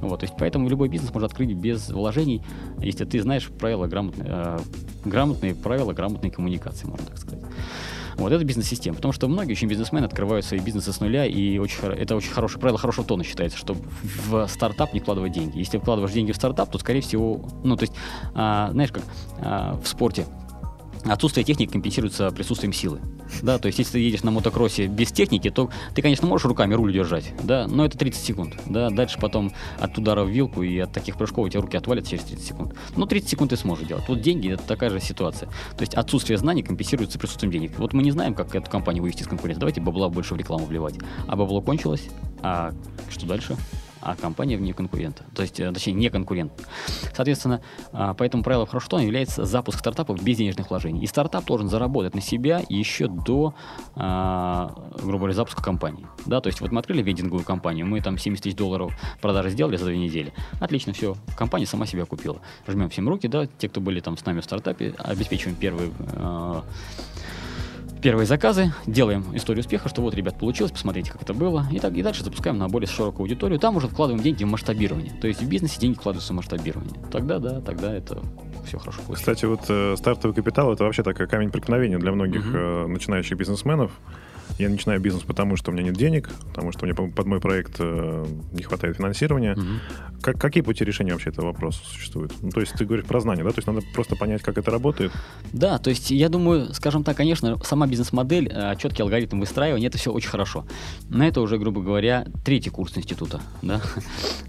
Вот, 0.00 0.20
то 0.20 0.24
есть 0.24 0.34
поэтому 0.38 0.68
любой 0.68 0.88
бизнес 0.88 1.12
можно 1.12 1.26
открыть 1.26 1.52
без 1.52 1.88
вложений, 1.90 2.42
если 2.78 3.04
ты 3.04 3.20
знаешь 3.20 3.48
правила 3.48 3.86
грамотной, 3.86 4.26
э, 4.28 4.58
грамотные 5.04 5.54
правила 5.54 5.92
грамотной 5.92 6.30
коммуникации, 6.30 6.49
можно 6.86 7.06
так 7.06 7.18
сказать. 7.18 7.40
Вот 8.16 8.32
это 8.32 8.44
бизнес-система. 8.44 8.96
Потому 8.96 9.12
что 9.12 9.28
многие 9.28 9.52
очень 9.52 9.68
бизнесмены 9.68 10.04
открывают 10.04 10.44
свои 10.44 10.60
бизнесы 10.60 10.92
с 10.92 11.00
нуля, 11.00 11.24
и 11.24 11.58
очень, 11.58 11.86
это 11.86 12.16
очень 12.16 12.30
хорошее 12.30 12.60
правило 12.60 12.78
хорошего 12.78 13.06
тона 13.06 13.24
считается, 13.24 13.56
что 13.56 13.76
в 14.02 14.46
стартап 14.48 14.92
не 14.92 15.00
вкладывать 15.00 15.32
деньги. 15.32 15.58
Если 15.58 15.78
вкладываешь 15.78 16.12
деньги 16.12 16.32
в 16.32 16.36
стартап, 16.36 16.70
то, 16.70 16.78
скорее 16.78 17.00
всего, 17.00 17.40
ну, 17.64 17.76
то 17.76 17.84
есть, 17.84 17.94
а, 18.34 18.70
знаешь, 18.72 18.92
как 18.92 19.02
а, 19.38 19.80
в 19.82 19.88
спорте 19.88 20.26
отсутствие 21.04 21.44
техники 21.44 21.70
компенсируется 21.70 22.30
присутствием 22.30 22.72
силы. 22.72 23.00
Да, 23.42 23.58
то 23.58 23.66
есть 23.66 23.78
если 23.78 23.92
ты 23.92 23.98
едешь 24.00 24.22
на 24.22 24.30
мотокроссе 24.30 24.86
без 24.86 25.12
техники, 25.12 25.50
то 25.50 25.70
ты, 25.94 26.02
конечно, 26.02 26.26
можешь 26.26 26.44
руками 26.46 26.74
руль 26.74 26.92
держать, 26.92 27.32
да, 27.42 27.66
но 27.66 27.84
это 27.84 27.96
30 27.96 28.22
секунд, 28.22 28.56
да, 28.66 28.90
дальше 28.90 29.18
потом 29.20 29.52
от 29.78 29.96
удара 29.96 30.24
в 30.24 30.28
вилку 30.28 30.62
и 30.62 30.78
от 30.78 30.92
таких 30.92 31.16
прыжков 31.16 31.46
у 31.46 31.48
тебя 31.48 31.60
руки 31.60 31.76
отвалятся 31.76 32.12
через 32.12 32.24
30 32.24 32.46
секунд. 32.46 32.74
Но 32.96 33.06
30 33.06 33.28
секунд 33.28 33.50
ты 33.50 33.56
сможешь 33.56 33.86
делать. 33.86 34.04
Вот 34.08 34.20
деньги— 34.20 34.52
это 34.52 34.62
такая 34.64 34.90
же 34.90 35.00
ситуация. 35.00 35.48
То 35.76 35.82
есть 35.82 35.94
отсутствие 35.94 36.38
знаний 36.38 36.62
компенсируется 36.62 37.18
присутствием 37.18 37.52
денег. 37.52 37.78
Вот 37.78 37.92
мы 37.92 38.02
не 38.02 38.10
знаем, 38.10 38.34
как 38.34 38.54
эту 38.54 38.70
компанию 38.70 39.02
вывести 39.02 39.22
из 39.22 39.28
конкуренции. 39.28 39.60
Давайте 39.60 39.80
бабла 39.80 40.08
больше 40.08 40.34
в 40.34 40.36
рекламу 40.36 40.66
вливать. 40.66 40.94
А 41.26 41.36
бабло 41.36 41.60
кончилось, 41.60 42.08
а 42.42 42.72
что 43.08 43.26
дальше? 43.26 43.56
А 44.00 44.16
компания 44.16 44.56
вне 44.56 44.72
конкурента. 44.72 45.24
То 45.34 45.42
есть, 45.42 45.60
э, 45.60 45.70
точнее, 45.72 45.92
не 45.92 46.10
конкурент. 46.10 46.52
Соответственно, 47.14 47.60
а, 47.92 48.14
по 48.14 48.22
этому 48.22 48.42
правилу 48.42 48.66
хорошо 48.66 48.98
является 48.98 49.44
запуск 49.44 49.78
стартапов 49.78 50.22
без 50.22 50.38
денежных 50.38 50.70
вложений. 50.70 51.02
И 51.02 51.06
стартап 51.06 51.44
должен 51.44 51.68
заработать 51.68 52.14
на 52.14 52.20
себя 52.20 52.62
еще 52.68 53.08
до, 53.08 53.54
а, 53.94 54.74
грубо 55.02 55.18
говоря, 55.18 55.34
запуска 55.34 55.62
компании. 55.62 56.06
Да, 56.26 56.40
то 56.40 56.48
есть 56.48 56.60
вот 56.60 56.72
мы 56.72 56.80
открыли 56.80 57.02
вендинговую 57.02 57.44
компанию, 57.44 57.86
мы 57.86 58.00
там 58.00 58.18
70 58.18 58.42
тысяч 58.42 58.56
долларов 58.56 58.92
продажи 59.20 59.50
сделали 59.50 59.76
за 59.76 59.86
две 59.86 59.98
недели. 59.98 60.32
Отлично, 60.60 60.92
все, 60.92 61.16
компания 61.36 61.66
сама 61.66 61.86
себя 61.86 62.04
купила. 62.04 62.40
Жмем 62.66 62.88
всем 62.90 63.08
руки, 63.08 63.28
да, 63.28 63.46
те, 63.46 63.68
кто 63.68 63.80
были 63.80 64.00
там 64.00 64.16
с 64.16 64.24
нами 64.24 64.40
в 64.40 64.44
стартапе, 64.44 64.94
обеспечиваем 64.98 65.56
первый 65.56 65.92
а, 66.14 66.64
первые 68.00 68.26
заказы, 68.26 68.72
делаем 68.86 69.24
историю 69.34 69.60
успеха, 69.60 69.88
что 69.88 70.02
вот, 70.02 70.14
ребят, 70.14 70.38
получилось, 70.38 70.72
посмотрите, 70.72 71.12
как 71.12 71.22
это 71.22 71.34
было, 71.34 71.66
и, 71.70 71.78
так, 71.78 71.94
и 71.94 72.02
дальше 72.02 72.24
запускаем 72.24 72.58
на 72.58 72.68
более 72.68 72.88
широкую 72.88 73.24
аудиторию. 73.24 73.58
Там 73.58 73.76
уже 73.76 73.88
вкладываем 73.88 74.22
деньги 74.22 74.44
в 74.44 74.48
масштабирование. 74.48 75.12
То 75.20 75.28
есть 75.28 75.42
в 75.42 75.48
бизнесе 75.48 75.78
деньги 75.80 75.96
вкладываются 75.96 76.32
в 76.32 76.36
масштабирование. 76.36 76.94
Тогда, 77.10 77.38
да, 77.38 77.60
тогда 77.60 77.94
это 77.94 78.20
все 78.64 78.78
хорошо 78.78 79.00
получится. 79.02 79.32
Кстати, 79.32 79.44
вот 79.44 79.60
э, 79.68 79.94
стартовый 79.96 80.34
капитал 80.34 80.72
это 80.72 80.84
вообще 80.84 81.02
такой 81.02 81.26
камень 81.26 81.50
преткновения 81.50 81.98
для 81.98 82.12
многих 82.12 82.46
угу. 82.46 82.56
э, 82.56 82.86
начинающих 82.86 83.36
бизнесменов. 83.36 83.92
Я 84.60 84.68
начинаю 84.68 85.00
бизнес, 85.00 85.22
потому 85.22 85.56
что 85.56 85.70
у 85.70 85.74
меня 85.74 85.84
нет 85.84 85.96
денег, 85.96 86.28
потому 86.48 86.70
что 86.70 86.84
мне 86.84 86.94
под 86.94 87.24
мой 87.24 87.40
проект 87.40 87.76
э, 87.78 88.26
не 88.52 88.62
хватает 88.62 88.98
финансирования. 88.98 89.54
Угу. 89.54 90.20
Как, 90.20 90.38
какие 90.38 90.62
пути 90.62 90.84
решения 90.84 91.12
вообще 91.12 91.30
этого 91.30 91.46
вопроса 91.46 91.80
существуют? 91.82 92.34
Ну, 92.42 92.50
то 92.50 92.60
есть 92.60 92.74
ты 92.74 92.84
говоришь 92.84 93.06
про 93.06 93.20
знания, 93.20 93.42
да? 93.42 93.48
То 93.50 93.58
есть 93.58 93.66
надо 93.66 93.80
просто 93.94 94.16
понять, 94.16 94.42
как 94.42 94.58
это 94.58 94.70
работает? 94.70 95.12
Да, 95.54 95.78
то 95.78 95.88
есть 95.88 96.10
я 96.10 96.28
думаю, 96.28 96.74
скажем 96.74 97.04
так, 97.04 97.16
конечно, 97.16 97.58
сама 97.64 97.86
бизнес-модель, 97.86 98.52
э, 98.52 98.74
четкий 98.76 99.02
алгоритм 99.02 99.40
выстраивания, 99.40 99.88
это 99.88 99.96
все 99.96 100.12
очень 100.12 100.28
хорошо. 100.28 100.66
Но 101.08 101.26
это 101.26 101.40
уже, 101.40 101.56
грубо 101.56 101.80
говоря, 101.80 102.26
третий 102.44 102.68
курс 102.68 102.98
института. 102.98 103.40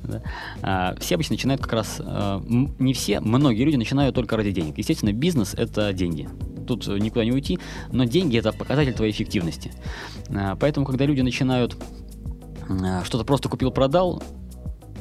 Да? 0.03 0.22
А, 0.62 0.96
все 1.00 1.15
обычно 1.15 1.36
начинают 1.36 1.62
как 1.62 1.72
раз, 1.74 1.98
э, 2.00 2.41
не 2.80 2.94
все, 2.94 3.22
многие 3.22 3.63
люди 3.63 3.77
начинают 3.77 4.15
только 4.15 4.36
ради 4.36 4.51
денег. 4.51 4.77
Естественно, 4.77 5.13
бизнес— 5.13 5.53
это 5.58 5.94
деньги 5.94 6.27
тут 6.72 6.88
никуда 6.88 7.25
не 7.25 7.32
уйти, 7.32 7.60
но 7.91 8.06
деньги 8.06 8.38
это 8.38 8.51
показатель 8.51 8.94
твоей 8.94 9.12
эффективности. 9.12 9.72
А, 10.29 10.55
поэтому, 10.55 10.85
когда 10.85 11.05
люди 11.05 11.21
начинают 11.21 11.75
а, 12.69 13.03
что-то 13.03 13.23
просто 13.25 13.49
купил-продал, 13.49 14.21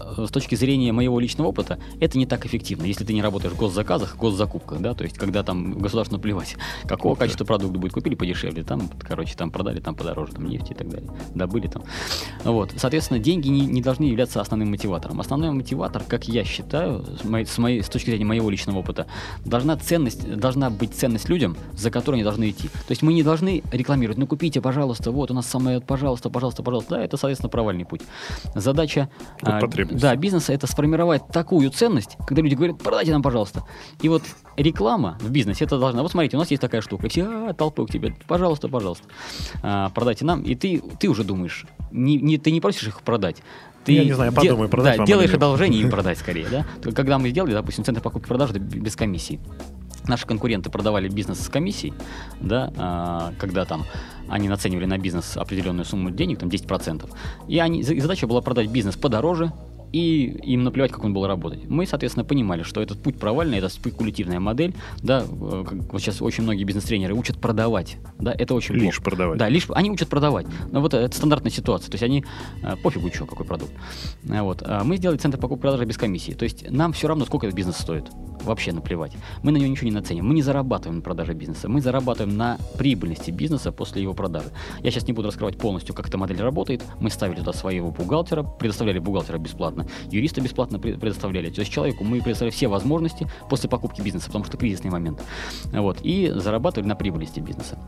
Э, 0.00 0.09
с 0.16 0.30
точки 0.30 0.54
зрения 0.54 0.92
моего 0.92 1.18
личного 1.20 1.48
опыта, 1.48 1.78
это 2.00 2.18
не 2.18 2.26
так 2.26 2.46
эффективно, 2.46 2.84
если 2.84 3.04
ты 3.04 3.12
не 3.12 3.22
работаешь 3.22 3.54
в 3.54 3.56
госзаказах, 3.56 4.16
госзакупках, 4.16 4.80
да, 4.80 4.94
то 4.94 5.04
есть 5.04 5.16
когда 5.18 5.42
там 5.42 5.78
государство 5.78 6.16
наплевать, 6.16 6.56
какого 6.86 7.14
качества 7.14 7.44
продукта 7.44 7.78
будет, 7.78 7.92
купили 7.92 8.14
подешевле, 8.14 8.62
там, 8.64 8.88
короче, 9.00 9.36
там 9.36 9.50
продали, 9.50 9.80
там 9.80 9.94
подороже, 9.94 10.32
там 10.32 10.46
нефть 10.46 10.70
и 10.70 10.74
так 10.74 10.88
далее, 10.88 11.10
добыли 11.34 11.68
там. 11.68 11.82
Вот, 12.44 12.72
соответственно, 12.76 13.18
деньги 13.18 13.48
не, 13.48 13.66
не 13.66 13.82
должны 13.82 14.04
являться 14.04 14.40
основным 14.40 14.70
мотиватором. 14.70 15.20
Основной 15.20 15.50
мотиватор, 15.50 16.02
как 16.06 16.28
я 16.28 16.44
считаю, 16.44 17.04
с 17.20 17.24
моей, 17.24 17.46
с 17.46 17.58
моей, 17.58 17.82
с 17.82 17.88
точки 17.88 18.10
зрения 18.10 18.24
моего 18.24 18.50
личного 18.50 18.78
опыта, 18.78 19.06
должна 19.44 19.76
ценность, 19.76 20.36
должна 20.36 20.70
быть 20.70 20.94
ценность 20.94 21.28
людям, 21.28 21.56
за 21.74 21.90
которой 21.90 22.16
они 22.16 22.24
должны 22.24 22.50
идти. 22.50 22.68
То 22.68 22.90
есть 22.90 23.02
мы 23.02 23.12
не 23.12 23.22
должны 23.22 23.62
рекламировать, 23.72 24.18
ну 24.18 24.26
купите, 24.26 24.60
пожалуйста, 24.60 25.10
вот 25.10 25.30
у 25.30 25.34
нас 25.34 25.46
самое, 25.46 25.80
пожалуйста, 25.80 26.30
пожалуйста, 26.30 26.62
пожалуйста, 26.62 26.96
да, 26.96 27.04
это, 27.04 27.16
соответственно, 27.16 27.50
провальный 27.50 27.84
путь. 27.84 28.02
Задача... 28.54 29.10
А, 29.42 29.60
да, 29.90 30.09
бизнеса 30.16 30.52
это 30.52 30.66
сформировать 30.66 31.26
такую 31.28 31.70
ценность, 31.70 32.16
когда 32.26 32.42
люди 32.42 32.54
говорят, 32.54 32.78
продайте 32.78 33.12
нам, 33.12 33.22
пожалуйста. 33.22 33.64
И 34.00 34.08
вот 34.08 34.22
реклама 34.56 35.18
в 35.20 35.30
бизнесе 35.30 35.64
это 35.64 35.78
должна. 35.78 36.02
Вот 36.02 36.10
смотрите, 36.10 36.36
у 36.36 36.40
нас 36.40 36.50
есть 36.50 36.60
такая 36.60 36.80
штука. 36.80 37.08
Все 37.08 37.24
а, 37.24 37.54
толпой 37.54 37.86
к 37.86 37.90
тебе, 37.90 38.14
пожалуйста, 38.26 38.68
пожалуйста, 38.68 39.04
а, 39.62 39.90
продайте 39.90 40.24
нам. 40.24 40.42
И 40.42 40.54
ты, 40.54 40.82
ты 40.98 41.08
уже 41.08 41.24
думаешь, 41.24 41.66
не, 41.90 42.16
не, 42.16 42.38
ты 42.38 42.50
не 42.50 42.60
просишь 42.60 42.86
их 42.88 43.02
продать, 43.02 43.42
ты 43.84 43.92
я 43.92 44.04
не 44.04 44.12
знаю, 44.12 44.32
подумай, 44.32 44.66
де- 44.66 44.70
продать 44.70 44.98
да, 44.98 45.04
делаешь 45.06 45.32
одолжение 45.32 45.80
им 45.80 45.90
продать 45.90 46.18
скорее, 46.18 46.46
да? 46.48 46.66
Когда 46.92 47.18
мы 47.18 47.30
сделали, 47.30 47.52
допустим, 47.52 47.84
центр 47.84 48.00
покупки 48.00 48.28
продажи 48.28 48.58
без 48.58 48.96
комиссии. 48.96 49.40
Наши 50.06 50.26
конкуренты 50.26 50.70
продавали 50.70 51.08
бизнес 51.08 51.40
с 51.40 51.48
комиссией, 51.48 51.92
да, 52.40 52.72
а, 52.76 53.32
когда 53.38 53.64
там 53.64 53.84
они 54.28 54.48
наценивали 54.48 54.86
на 54.86 54.96
бизнес 54.96 55.36
определенную 55.36 55.84
сумму 55.84 56.10
денег, 56.10 56.38
там 56.38 56.48
10%, 56.48 57.08
и, 57.48 57.58
они, 57.58 57.80
и 57.80 58.00
задача 58.00 58.26
была 58.26 58.40
продать 58.40 58.68
бизнес 58.70 58.96
подороже, 58.96 59.52
и 59.92 60.24
им 60.44 60.64
наплевать, 60.64 60.92
как 60.92 61.04
он 61.04 61.12
был 61.12 61.26
работать. 61.26 61.68
Мы, 61.68 61.86
соответственно, 61.86 62.24
понимали, 62.24 62.62
что 62.62 62.80
этот 62.80 63.02
путь 63.02 63.18
провальный, 63.18 63.58
это 63.58 63.68
спекулятивная 63.68 64.40
модель, 64.40 64.74
да, 65.02 65.24
э, 65.28 65.64
как 65.68 65.92
вот 65.92 66.00
сейчас 66.00 66.22
очень 66.22 66.44
многие 66.44 66.64
бизнес-тренеры 66.64 67.14
учат 67.14 67.38
продавать, 67.38 67.96
да, 68.18 68.32
это 68.36 68.54
очень 68.54 68.74
Лишь 68.74 68.96
плохо. 68.96 69.02
продавать. 69.02 69.38
Да, 69.38 69.48
лишь, 69.48 69.66
они 69.70 69.90
учат 69.90 70.08
продавать, 70.08 70.46
но 70.70 70.80
вот 70.80 70.94
это 70.94 71.14
стандартная 71.14 71.52
ситуация, 71.52 71.90
то 71.90 71.94
есть 71.94 72.04
они, 72.04 72.24
э, 72.62 72.76
пофигу, 72.82 73.10
что, 73.12 73.26
какой 73.26 73.46
продукт. 73.46 73.72
Э, 74.28 74.42
вот, 74.42 74.62
а 74.64 74.84
мы 74.84 74.96
сделали 74.96 75.18
центр 75.18 75.38
покупки 75.38 75.62
продажи 75.62 75.84
без 75.84 75.96
комиссии, 75.96 76.32
то 76.32 76.44
есть 76.44 76.70
нам 76.70 76.92
все 76.92 77.08
равно, 77.08 77.24
сколько 77.24 77.46
этот 77.46 77.56
бизнес 77.56 77.76
стоит, 77.76 78.04
вообще 78.44 78.72
наплевать. 78.72 79.12
Мы 79.42 79.52
на 79.52 79.58
него 79.58 79.70
ничего 79.70 79.86
не 79.86 79.94
наценим, 79.94 80.26
мы 80.26 80.34
не 80.34 80.42
зарабатываем 80.42 80.96
на 80.98 81.02
продаже 81.02 81.34
бизнеса, 81.34 81.68
мы 81.68 81.80
зарабатываем 81.80 82.36
на 82.36 82.58
прибыльности 82.78 83.30
бизнеса 83.30 83.72
после 83.72 84.02
его 84.02 84.14
продажи. 84.14 84.48
Я 84.82 84.90
сейчас 84.90 85.06
не 85.06 85.12
буду 85.12 85.28
раскрывать 85.28 85.58
полностью, 85.58 85.94
как 85.94 86.08
эта 86.08 86.16
модель 86.16 86.40
работает, 86.40 86.82
мы 87.00 87.10
ставили 87.10 87.36
туда 87.36 87.52
своего 87.52 87.90
бухгалтера, 87.90 88.42
предоставляли 88.42 88.98
бухгалтера 88.98 89.38
бесплатно, 89.38 89.79
бесплатно, 89.80 90.10
юриста 90.10 90.40
бесплатно 90.40 90.78
предоставляли. 90.78 91.50
То 91.50 91.60
есть 91.60 91.72
человеку 91.72 92.04
мы 92.04 92.20
предоставляли 92.20 92.54
все 92.54 92.68
возможности 92.68 93.26
после 93.48 93.68
покупки 93.68 94.00
бизнеса, 94.00 94.26
потому 94.26 94.44
что 94.44 94.56
кризисный 94.56 94.90
момент. 94.90 95.22
Вот, 95.72 95.98
и 96.02 96.30
зарабатывали 96.34 96.88
на 96.88 96.96
прибыльности 96.96 97.40
бизнеса. 97.40 97.78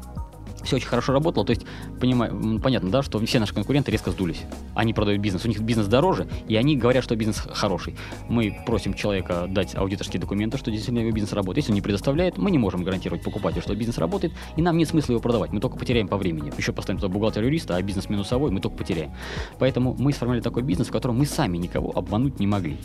Все 0.64 0.76
очень 0.76 0.88
хорошо 0.88 1.12
работало. 1.12 1.46
То 1.46 1.50
есть, 1.50 1.66
понимаю, 2.00 2.60
понятно, 2.62 2.90
да, 2.90 3.02
что 3.02 3.18
все 3.24 3.38
наши 3.38 3.54
конкуренты 3.54 3.90
резко 3.90 4.10
сдулись. 4.10 4.42
Они 4.74 4.94
продают 4.94 5.20
бизнес, 5.20 5.44
у 5.44 5.48
них 5.48 5.60
бизнес 5.60 5.86
дороже, 5.86 6.28
и 6.48 6.56
они 6.56 6.76
говорят, 6.76 7.04
что 7.04 7.16
бизнес 7.16 7.38
хороший. 7.38 7.96
Мы 8.28 8.62
просим 8.66 8.94
человека 8.94 9.46
дать 9.48 9.74
аудиторские 9.74 10.20
документы, 10.20 10.58
что 10.58 10.70
действительно 10.70 11.00
его 11.00 11.12
бизнес 11.12 11.32
работает. 11.32 11.64
Если 11.64 11.72
он 11.72 11.76
не 11.76 11.82
предоставляет, 11.82 12.38
мы 12.38 12.50
не 12.50 12.58
можем 12.58 12.82
гарантировать 12.84 13.22
покупателю, 13.22 13.62
что 13.62 13.74
бизнес 13.74 13.98
работает, 13.98 14.32
и 14.56 14.62
нам 14.62 14.76
нет 14.76 14.88
смысла 14.88 15.12
его 15.12 15.20
продавать. 15.20 15.52
Мы 15.52 15.60
только 15.60 15.76
потеряем 15.76 16.08
по 16.08 16.16
времени. 16.16 16.52
Еще 16.56 16.72
поставим 16.72 17.00
туда 17.00 17.12
бухгалтер 17.12 17.44
юриста, 17.44 17.76
а 17.76 17.82
бизнес 17.82 18.08
минусовой, 18.08 18.50
мы 18.50 18.60
только 18.60 18.76
потеряем. 18.76 19.12
Поэтому 19.58 19.94
мы 19.98 20.12
сформировали 20.12 20.42
такой 20.42 20.62
бизнес, 20.62 20.88
в 20.88 20.92
котором 20.92 21.18
мы 21.18 21.26
сами 21.26 21.58
никого 21.58 21.92
обмануть 21.96 22.40
не 22.40 22.46
могли. 22.46 22.76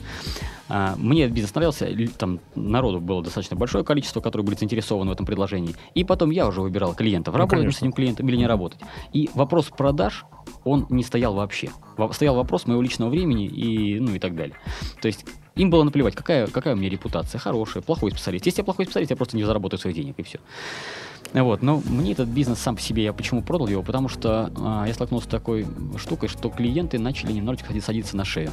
А, 0.70 0.96
мне 0.98 1.28
бизнес 1.28 1.54
нравился, 1.56 1.88
там 2.18 2.40
народу 2.56 3.00
было 3.00 3.24
достаточно 3.24 3.56
большое 3.56 3.84
количество, 3.84 4.22
которые 4.22 4.46
были 4.46 4.56
заинтересованы 4.56 5.12
в 5.12 5.14
этом 5.14 5.26
предложении. 5.26 5.76
И 5.94 6.04
потом 6.04 6.30
я 6.32 6.48
уже 6.48 6.62
выбирал 6.62 6.94
клиентов, 6.94 7.36
ну, 7.36 7.48
работать 7.68 7.80
с 7.80 7.82
этим 7.82 7.94
клиентом 7.94 8.28
или 8.30 8.38
не 8.38 8.48
работать. 8.48 8.80
И 9.14 9.30
вопрос 9.34 9.66
продаж, 9.66 10.26
он 10.64 10.88
не 10.90 11.04
стоял 11.04 11.34
вообще. 11.34 11.70
Стоял 12.12 12.36
вопрос 12.36 12.66
моего 12.66 12.82
личного 12.82 13.10
времени 13.10 13.46
и, 13.46 14.00
ну, 14.00 14.16
и 14.16 14.20
так 14.20 14.36
далее. 14.36 14.56
То 15.02 15.08
есть 15.08 15.26
им 15.56 15.70
было 15.70 15.84
наплевать, 15.84 16.16
какая, 16.16 16.48
какая 16.48 16.76
у 16.76 16.78
меня 16.78 16.90
репутация, 16.90 17.40
хорошая, 17.40 17.84
плохой 17.84 18.12
специалист. 18.12 18.46
Если 18.46 18.62
я 18.62 18.66
плохой 18.66 18.86
специалист, 18.86 19.12
я 19.12 19.18
просто 19.18 19.38
не 19.38 19.44
заработаю 19.44 19.80
своих 19.80 19.96
денег, 19.96 20.16
и 20.18 20.24
все. 20.24 20.40
Вот, 21.34 21.62
но 21.62 21.82
мне 21.86 22.14
этот 22.14 22.30
бизнес 22.30 22.60
сам 22.60 22.76
по 22.76 22.82
себе, 22.82 23.04
я 23.04 23.12
почему 23.12 23.42
продал 23.42 23.68
его? 23.68 23.84
Потому 23.84 24.08
что 24.08 24.52
а, 24.56 24.86
я 24.88 24.94
столкнулся 24.94 25.28
с 25.28 25.30
такой 25.30 25.66
штукой, 25.98 26.30
что 26.30 26.50
клиенты 26.50 27.00
начали 27.00 27.34
немножечко 27.34 27.74
садиться 27.82 28.16
на 28.16 28.24
шею 28.24 28.52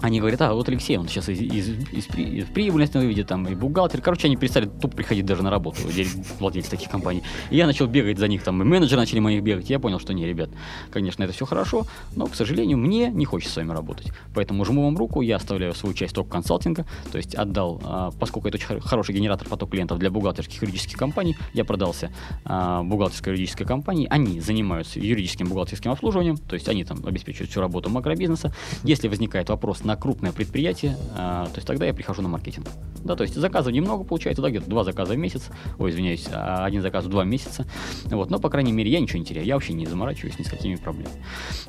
они 0.00 0.20
говорят, 0.20 0.40
а 0.42 0.54
вот 0.54 0.68
Алексей, 0.68 0.96
он 0.96 1.08
сейчас 1.08 1.28
из, 1.28 1.40
из, 1.40 1.68
из, 1.68 2.06
из 2.16 2.44
прибыльности 2.46 2.96
выведет, 2.96 3.28
там, 3.28 3.46
и 3.46 3.54
бухгалтер. 3.54 4.00
Короче, 4.00 4.26
они 4.26 4.36
перестали 4.36 4.66
тупо 4.66 4.96
приходить 4.96 5.26
даже 5.26 5.42
на 5.42 5.50
работу, 5.50 5.80
владельцы 6.38 6.70
таких 6.70 6.88
компаний. 6.88 7.22
И 7.50 7.56
я 7.56 7.66
начал 7.66 7.86
бегать 7.86 8.18
за 8.18 8.28
них, 8.28 8.42
там, 8.42 8.62
и 8.62 8.64
менеджеры 8.64 9.00
начали 9.00 9.20
моих 9.20 9.42
бегать. 9.42 9.68
Я 9.68 9.78
понял, 9.78 9.98
что 9.98 10.12
не, 10.12 10.26
ребят, 10.26 10.50
конечно, 10.90 11.22
это 11.22 11.32
все 11.32 11.44
хорошо, 11.44 11.86
но, 12.16 12.26
к 12.26 12.34
сожалению, 12.34 12.78
мне 12.78 13.08
не 13.08 13.24
хочется 13.24 13.54
с 13.54 13.56
вами 13.56 13.72
работать. 13.72 14.08
Поэтому 14.34 14.64
жму 14.64 14.84
вам 14.84 14.96
руку, 14.96 15.20
я 15.20 15.36
оставляю 15.36 15.74
свою 15.74 15.94
часть 15.94 16.14
только 16.14 16.30
консалтинга, 16.30 16.86
то 17.12 17.18
есть 17.18 17.34
отдал, 17.34 17.80
а, 17.84 18.10
поскольку 18.18 18.48
это 18.48 18.56
очень 18.56 18.80
хороший 18.80 19.14
генератор 19.14 19.48
поток 19.48 19.70
клиентов 19.70 19.98
для 19.98 20.10
бухгалтерских 20.10 20.62
юридических 20.62 20.96
компаний, 20.96 21.36
я 21.52 21.64
продался 21.64 22.12
а, 22.44 22.82
бухгалтерской 22.82 23.32
юридической 23.32 23.64
компании, 23.64 24.06
они 24.10 24.40
занимаются 24.40 24.98
юридическим 24.98 25.48
бухгалтерским 25.48 25.90
обслуживанием, 25.90 26.36
то 26.36 26.54
есть 26.54 26.68
они 26.68 26.84
там 26.84 27.04
обеспечивают 27.04 27.50
всю 27.50 27.60
работу 27.60 27.90
макробизнеса. 27.90 28.54
Если 28.84 29.08
возникает 29.08 29.48
вопрос 29.48 29.84
на 29.84 29.89
крупное 29.96 30.32
предприятие, 30.32 30.96
а, 31.16 31.46
то 31.46 31.56
есть 31.56 31.66
тогда 31.66 31.86
я 31.86 31.94
прихожу 31.94 32.22
на 32.22 32.28
маркетинг. 32.28 32.66
Да, 33.02 33.16
то 33.16 33.22
есть 33.22 33.34
заказов 33.34 33.72
немного 33.72 34.04
получается, 34.04 34.42
да, 34.42 34.50
где-то 34.50 34.68
два 34.68 34.84
заказа 34.84 35.14
в 35.14 35.16
месяц, 35.16 35.48
ой, 35.78 35.90
извиняюсь, 35.90 36.28
а, 36.30 36.64
один 36.64 36.82
заказ 36.82 37.06
в 37.06 37.08
два 37.08 37.24
месяца, 37.24 37.66
вот, 38.04 38.30
но, 38.30 38.38
по 38.38 38.50
крайней 38.50 38.72
мере, 38.72 38.90
я 38.90 39.00
ничего 39.00 39.18
не 39.18 39.24
теряю, 39.24 39.46
я 39.46 39.54
вообще 39.54 39.72
не 39.72 39.86
заморачиваюсь 39.86 40.38
ни 40.38 40.42
с 40.42 40.50
какими 40.50 40.76
проблемами. 40.76 41.22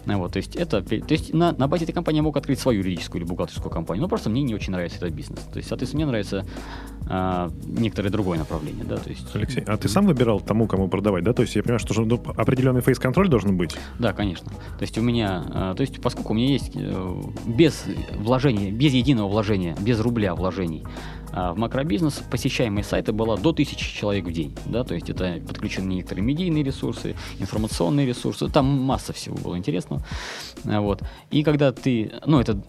Вот, 0.05 0.33
то 0.33 0.37
есть 0.37 0.55
это, 0.55 0.81
то 0.81 0.95
есть 0.95 1.33
на, 1.33 1.53
на 1.53 1.67
базе 1.67 1.85
этой 1.85 1.93
компании 1.93 2.17
я 2.17 2.23
мог 2.23 2.35
открыть 2.35 2.59
свою 2.59 2.79
юридическую 2.79 3.21
или 3.21 3.29
бухгалтерскую 3.29 3.71
компанию, 3.71 4.01
но 4.01 4.09
просто 4.09 4.29
мне 4.29 4.43
не 4.43 4.53
очень 4.53 4.71
нравится 4.71 4.97
этот 4.97 5.13
бизнес. 5.13 5.39
То 5.39 5.57
есть, 5.57 5.69
соответственно, 5.69 6.03
мне 6.03 6.05
нравится 6.07 6.45
а, 7.07 7.49
некоторое 7.65 8.09
другое 8.09 8.37
направление, 8.37 8.83
да, 8.83 8.97
то 8.97 9.09
есть... 9.09 9.25
Алексей, 9.33 9.63
а 9.63 9.77
ты 9.77 9.89
сам 9.89 10.05
выбирал 10.05 10.39
тому, 10.39 10.67
кому 10.67 10.87
продавать, 10.87 11.23
да? 11.23 11.33
То 11.33 11.41
есть 11.41 11.55
я 11.55 11.63
понимаю, 11.63 11.79
что 11.79 11.99
ну, 12.03 12.21
определенный 12.35 12.81
фейс-контроль 12.81 13.27
должен 13.27 13.57
быть? 13.57 13.75
Да, 13.99 14.13
конечно. 14.13 14.49
То 14.49 14.81
есть 14.81 14.97
у 14.97 15.01
меня, 15.01 15.43
а, 15.49 15.75
то 15.75 15.81
есть 15.81 16.01
поскольку 16.01 16.33
у 16.33 16.35
меня 16.35 16.47
есть 16.47 16.71
э, 16.75 17.21
без 17.45 17.85
вложения, 18.17 18.71
без 18.71 18.93
единого 18.93 19.27
вложения, 19.29 19.75
без 19.79 19.99
рубля 19.99 20.35
вложений, 20.35 20.83
а 21.33 21.53
в 21.53 21.57
макробизнес 21.57 22.21
посещаемые 22.29 22.83
сайты 22.83 23.13
было 23.13 23.37
до 23.37 23.53
тысячи 23.53 23.89
человек 23.97 24.25
в 24.25 24.31
день. 24.31 24.55
Да, 24.65 24.83
то 24.83 24.93
есть 24.93 25.09
это 25.09 25.41
подключены 25.47 25.93
некоторые 25.93 26.25
медийные 26.25 26.63
ресурсы, 26.63 27.15
информационные 27.39 28.05
ресурсы, 28.05 28.49
там 28.49 28.65
масса 28.65 29.13
всего 29.13 29.37
было 29.37 29.57
интересного. 29.57 30.03
А, 30.65 30.81
вот. 30.81 31.01
И 31.29 31.43
когда 31.43 31.71
ты, 31.71 32.11
ну 32.25 32.39
это, 32.39 32.61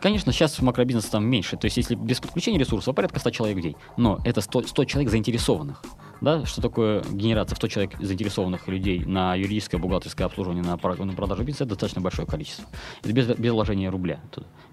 конечно, 0.00 0.32
сейчас 0.32 0.58
в 0.58 0.62
макробизнесе 0.62 1.08
там 1.10 1.26
меньше, 1.26 1.56
то 1.56 1.66
есть 1.66 1.76
если 1.76 1.94
без 1.94 2.20
подключения 2.20 2.58
ресурсов, 2.58 2.94
порядка 2.94 3.20
100 3.20 3.30
человек 3.30 3.58
в 3.58 3.60
день, 3.60 3.76
но 3.96 4.18
это 4.24 4.40
100, 4.40 4.64
100 4.68 4.84
человек 4.84 5.10
заинтересованных. 5.10 5.82
Да, 6.20 6.44
что 6.44 6.60
такое 6.60 7.02
генерация 7.12 7.54
100 7.56 7.68
человек 7.68 7.92
заинтересованных 8.00 8.66
людей 8.66 9.04
на 9.04 9.34
юридическое, 9.34 9.80
бухгалтерское 9.80 10.26
обслуживание, 10.26 10.64
на, 10.64 10.76
на 10.76 11.12
продажу 11.12 11.44
бизнеса, 11.44 11.64
это 11.64 11.70
достаточно 11.70 12.00
большое 12.00 12.26
количество. 12.26 12.64
Это 13.02 13.12
без, 13.12 13.26
без 13.26 13.52
вложения 13.52 13.90
рубля, 13.90 14.20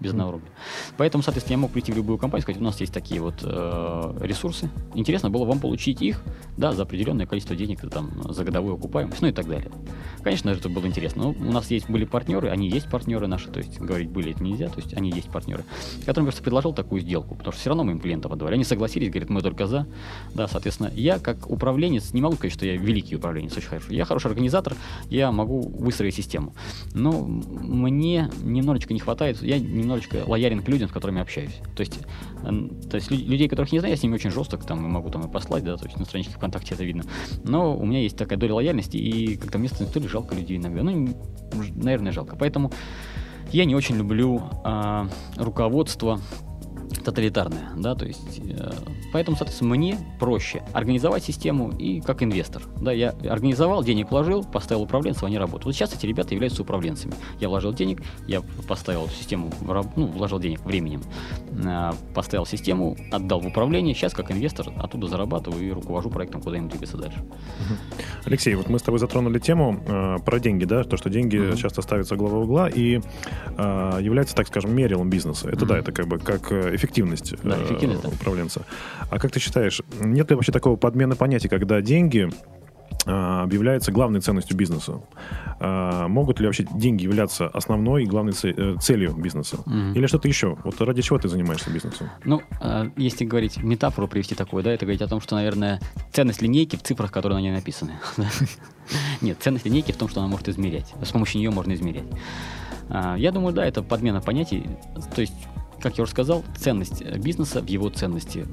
без 0.00 0.10
одного 0.10 0.32
рубля. 0.32 0.48
Поэтому, 0.96 1.22
соответственно, 1.22 1.54
я 1.54 1.58
мог 1.58 1.70
прийти 1.70 1.92
в 1.92 1.96
любую 1.96 2.18
компанию 2.18 2.40
и 2.40 2.42
сказать, 2.42 2.60
у 2.60 2.64
нас 2.64 2.80
есть 2.80 2.92
такие 2.92 3.20
вот 3.20 3.42
э, 3.42 4.18
ресурсы. 4.20 4.70
Интересно 4.94 5.30
было 5.30 5.44
вам 5.44 5.60
получить 5.60 6.02
их, 6.02 6.22
да, 6.56 6.72
за 6.72 6.82
определенное 6.82 7.26
количество 7.26 7.54
денег, 7.54 7.80
там, 7.90 8.32
за 8.32 8.44
годовую 8.44 8.74
окупаемость, 8.74 9.22
ну 9.22 9.28
и 9.28 9.32
так 9.32 9.46
далее. 9.46 9.70
Конечно, 10.22 10.50
это 10.50 10.68
было 10.68 10.86
интересно. 10.86 11.24
Но 11.24 11.30
у 11.30 11.52
нас 11.52 11.70
есть 11.70 11.88
были 11.88 12.04
партнеры, 12.04 12.48
они 12.48 12.68
есть 12.68 12.90
партнеры 12.90 13.28
наши, 13.28 13.48
то 13.48 13.60
есть 13.60 13.78
говорить 13.78 14.10
были 14.10 14.32
это 14.32 14.42
нельзя, 14.42 14.68
то 14.68 14.80
есть 14.80 14.94
они 14.94 15.10
есть 15.10 15.30
партнеры, 15.30 15.64
которым 16.04 16.26
просто 16.26 16.42
предложил 16.42 16.72
такую 16.72 17.00
сделку, 17.00 17.34
потому 17.34 17.52
что 17.52 17.60
все 17.60 17.70
равно 17.70 17.84
мы 17.84 17.92
им 17.92 18.00
клиентов 18.00 18.32
отдавали. 18.32 18.54
Они 18.54 18.64
согласились, 18.64 19.10
говорят, 19.10 19.30
мы 19.30 19.40
только 19.40 19.66
за. 19.66 19.86
Да, 20.34 20.48
соответственно, 20.48 20.90
я 20.94 21.18
как 21.18 21.35
как 21.36 21.50
управленец, 21.50 22.12
не 22.12 22.20
могу 22.20 22.36
сказать, 22.36 22.52
что 22.52 22.66
я 22.66 22.76
великий 22.76 23.16
управленец, 23.16 23.56
очень 23.56 23.68
хорошо. 23.68 23.92
Я 23.92 24.04
хороший 24.04 24.28
организатор, 24.28 24.74
я 25.08 25.32
могу 25.32 25.60
выстроить 25.60 26.14
систему. 26.14 26.54
Но 26.94 27.12
мне 27.22 28.30
немножечко 28.42 28.94
не 28.94 29.00
хватает, 29.00 29.42
я 29.42 29.58
немножечко 29.58 30.22
лоялен 30.26 30.62
к 30.62 30.68
людям, 30.68 30.88
с 30.88 30.92
которыми 30.92 31.20
общаюсь. 31.20 31.60
То 31.74 31.80
есть, 31.80 32.00
то 32.42 32.96
есть 32.96 33.10
людей, 33.10 33.48
которых 33.48 33.72
не 33.72 33.78
знаю, 33.78 33.94
я 33.94 33.98
с 33.98 34.02
ними 34.02 34.14
очень 34.14 34.30
жесток, 34.30 34.64
там, 34.64 34.82
могу 34.82 35.10
там 35.10 35.26
и 35.26 35.30
послать, 35.30 35.64
да, 35.64 35.76
то 35.76 35.86
есть 35.86 35.98
на 35.98 36.04
страничке 36.04 36.34
ВКонтакте 36.34 36.74
это 36.74 36.84
видно. 36.84 37.04
Но 37.44 37.76
у 37.76 37.84
меня 37.84 38.00
есть 38.00 38.16
такая 38.16 38.38
доля 38.38 38.54
лояльности, 38.54 38.96
и 38.96 39.36
как-то 39.36 39.58
мне 39.58 39.68
становится 39.68 39.94
то 39.94 40.00
ли 40.00 40.08
жалко 40.08 40.34
людей 40.34 40.56
иногда. 40.56 40.82
Ну, 40.82 41.08
наверное, 41.76 42.12
жалко. 42.12 42.36
Поэтому 42.36 42.72
я 43.52 43.64
не 43.64 43.74
очень 43.74 43.96
люблю 43.96 44.42
а, 44.64 45.08
руководство 45.36 46.20
тоталитарная, 47.04 47.70
да, 47.76 47.94
то 47.94 48.06
есть, 48.06 48.40
э, 48.40 48.72
поэтому, 49.12 49.36
соответственно, 49.36 49.74
мне 49.74 49.98
проще 50.18 50.62
организовать 50.72 51.24
систему 51.24 51.70
и 51.70 52.00
как 52.00 52.22
инвестор, 52.22 52.62
да, 52.80 52.92
я 52.92 53.10
организовал, 53.28 53.82
денег 53.82 54.10
вложил, 54.10 54.44
поставил 54.44 54.82
управленцев, 54.82 55.24
они 55.24 55.38
работают. 55.38 55.66
Вот 55.66 55.74
сейчас 55.74 55.94
эти 55.94 56.06
ребята 56.06 56.34
являются 56.34 56.62
управленцами. 56.62 57.14
Я 57.40 57.48
вложил 57.48 57.72
денег, 57.72 58.02
я 58.26 58.42
поставил 58.68 59.08
систему, 59.08 59.50
ну, 59.96 60.06
вложил 60.06 60.38
денег 60.38 60.60
временем, 60.64 61.02
э, 61.50 61.92
поставил 62.14 62.46
систему, 62.46 62.96
отдал 63.10 63.40
в 63.40 63.46
управление, 63.46 63.94
сейчас 63.94 64.12
как 64.12 64.30
инвестор 64.30 64.68
оттуда 64.78 65.06
зарабатываю 65.06 65.66
и 65.66 65.70
руковожу 65.70 66.10
проектом, 66.10 66.42
куда 66.42 66.56
им 66.56 66.68
двигаться 66.68 66.96
дальше. 66.96 67.24
Алексей, 68.24 68.54
вот 68.54 68.68
мы 68.68 68.78
с 68.78 68.82
тобой 68.82 68.98
затронули 68.98 69.38
тему 69.38 69.82
э, 69.86 70.16
про 70.24 70.40
деньги, 70.40 70.64
да, 70.64 70.84
то, 70.84 70.96
что 70.96 71.10
деньги 71.10 71.36
uh-huh. 71.36 71.56
часто 71.56 71.82
ставятся 71.82 72.16
глава 72.16 72.38
угла 72.38 72.68
и 72.68 73.00
э, 73.56 73.98
является, 74.00 74.34
так 74.34 74.48
скажем, 74.48 74.74
мерилом 74.74 75.10
бизнеса. 75.10 75.48
Это 75.48 75.64
uh-huh. 75.64 75.68
да, 75.68 75.78
это 75.78 75.92
как 75.92 76.06
бы 76.06 76.18
как 76.18 76.50
э, 76.52 76.74
эффективность, 76.86 77.34
да, 77.42 77.56
э, 77.56 77.64
эффективность 77.64 78.02
да. 78.02 78.08
управленца. 78.08 78.62
А 79.10 79.18
как 79.18 79.32
ты 79.32 79.40
считаешь, 79.40 79.82
нет 80.00 80.30
ли 80.30 80.36
вообще 80.36 80.52
такого 80.52 80.76
подмены 80.76 81.16
понятия, 81.16 81.48
когда 81.48 81.80
деньги 81.80 82.30
э, 83.06 83.10
объявляются 83.10 83.92
главной 83.92 84.20
ценностью 84.20 84.56
бизнеса. 84.56 85.00
А, 85.58 86.06
могут 86.08 86.38
ли 86.38 86.46
вообще 86.46 86.66
деньги 86.70 87.04
являться 87.04 87.48
основной 87.48 88.04
и 88.04 88.06
главной 88.06 88.34
э, 88.42 88.76
целью 88.80 89.14
бизнеса? 89.16 89.58
Mm-hmm. 89.66 89.94
Или 89.94 90.06
что-то 90.06 90.28
еще? 90.28 90.56
Вот 90.64 90.80
ради 90.80 91.02
чего 91.02 91.18
ты 91.18 91.28
занимаешься 91.28 91.70
бизнесом? 91.70 92.10
Ну, 92.24 92.42
если 92.96 93.24
говорить, 93.24 93.62
метафору 93.62 94.06
привести 94.08 94.34
такую, 94.34 94.62
да, 94.62 94.72
это 94.72 94.84
говорить 94.84 95.02
о 95.02 95.08
том, 95.08 95.20
что, 95.20 95.34
наверное, 95.34 95.80
ценность 96.12 96.42
линейки 96.42 96.76
в 96.76 96.82
цифрах, 96.82 97.10
которые 97.10 97.38
на 97.38 97.42
ней 97.42 97.52
написаны. 97.52 97.92
Нет, 99.20 99.38
ценность 99.40 99.64
линейки 99.64 99.92
в 99.92 99.96
том, 99.96 100.08
что 100.08 100.20
она 100.20 100.28
может 100.28 100.48
измерять. 100.48 100.94
С 101.02 101.10
помощью 101.10 101.40
нее 101.40 101.50
можно 101.50 101.74
измерять. 101.74 102.06
Я 103.16 103.32
думаю, 103.32 103.52
да, 103.52 103.66
это 103.66 103.82
подмена 103.82 104.20
понятий. 104.20 104.64
То 105.14 105.20
есть 105.20 105.34
как 105.86 105.98
я 105.98 106.02
уже 106.02 106.10
сказал, 106.10 106.42
ценность 106.56 107.04
бизнеса 107.18 107.60
в 107.62 107.68
его 107.68 107.88
ценности 107.90 108.44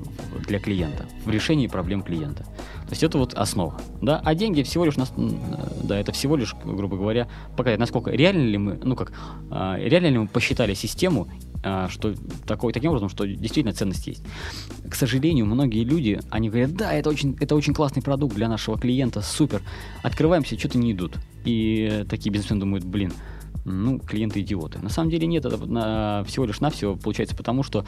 для 0.47 0.59
клиента, 0.59 1.07
в 1.25 1.31
решении 1.31 1.65
проблем 1.65 2.03
клиента. 2.03 2.43
То 2.43 2.91
есть 2.91 3.01
это 3.01 3.17
вот 3.17 3.33
основа. 3.33 3.75
Да? 4.03 4.21
А 4.23 4.35
деньги 4.35 4.61
всего 4.61 4.85
лишь, 4.85 4.93
да, 5.83 5.97
это 5.97 6.11
всего 6.11 6.35
лишь, 6.35 6.53
грубо 6.63 6.95
говоря, 6.95 7.27
показать, 7.57 7.79
насколько 7.79 8.11
реально 8.11 8.43
ли 8.43 8.57
мы, 8.59 8.79
ну 8.83 8.95
как, 8.95 9.13
а, 9.49 9.77
реально 9.79 10.07
ли 10.07 10.17
мы 10.19 10.27
посчитали 10.27 10.75
систему, 10.75 11.27
а, 11.63 11.89
что 11.89 12.13
такой, 12.45 12.71
таким 12.71 12.91
образом, 12.91 13.09
что 13.09 13.25
действительно 13.25 13.73
ценность 13.73 14.05
есть. 14.05 14.23
К 14.87 14.93
сожалению, 14.93 15.47
многие 15.47 15.83
люди, 15.83 16.19
они 16.29 16.49
говорят, 16.49 16.75
да, 16.75 16.93
это 16.93 17.09
очень, 17.09 17.35
это 17.39 17.55
очень 17.55 17.73
классный 17.73 18.03
продукт 18.03 18.35
для 18.35 18.47
нашего 18.47 18.77
клиента, 18.77 19.23
супер. 19.23 19.63
Открываемся, 20.03 20.59
что-то 20.59 20.77
не 20.77 20.91
идут. 20.91 21.17
И 21.45 22.05
такие 22.07 22.31
бизнесмены 22.31 22.59
думают, 22.59 22.85
блин, 22.85 23.11
ну, 23.65 23.99
клиенты 23.99 24.41
идиоты. 24.41 24.80
На 24.80 24.89
самом 24.89 25.10
деле 25.10 25.28
нет, 25.28 25.45
это 25.45 25.58
на, 25.65 26.23
всего 26.26 26.45
лишь 26.45 26.60
навсего 26.60 26.95
получается 26.95 27.36
потому, 27.36 27.63
что 27.63 27.86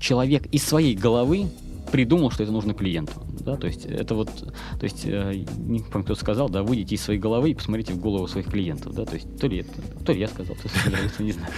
человек 0.00 0.46
из 0.46 0.64
своей 0.64 0.96
головы 0.96 1.48
придумал, 1.90 2.30
что 2.30 2.42
это 2.42 2.52
нужно 2.52 2.74
клиенту. 2.74 3.12
Да, 3.40 3.56
то 3.56 3.66
есть 3.66 3.84
это 3.84 4.14
вот, 4.14 4.28
то 4.28 4.84
есть, 4.84 5.02
э, 5.04 5.44
не 5.56 5.80
помню, 5.80 6.04
кто 6.04 6.14
сказал, 6.14 6.48
да, 6.48 6.62
выйдите 6.62 6.94
из 6.94 7.02
своей 7.02 7.18
головы 7.18 7.50
и 7.50 7.54
посмотрите 7.54 7.94
в 7.94 7.98
голову 7.98 8.28
своих 8.28 8.46
клиентов, 8.46 8.94
да, 8.94 9.04
то 9.04 9.14
есть 9.14 9.26
то 9.38 9.46
ли 9.46 9.58
это, 9.58 9.70
то 10.04 10.12
ли 10.12 10.20
я 10.20 10.28
сказал, 10.28 10.56
то 10.56 10.62
есть, 10.64 11.20
не 11.20 11.32
знаю. 11.32 11.52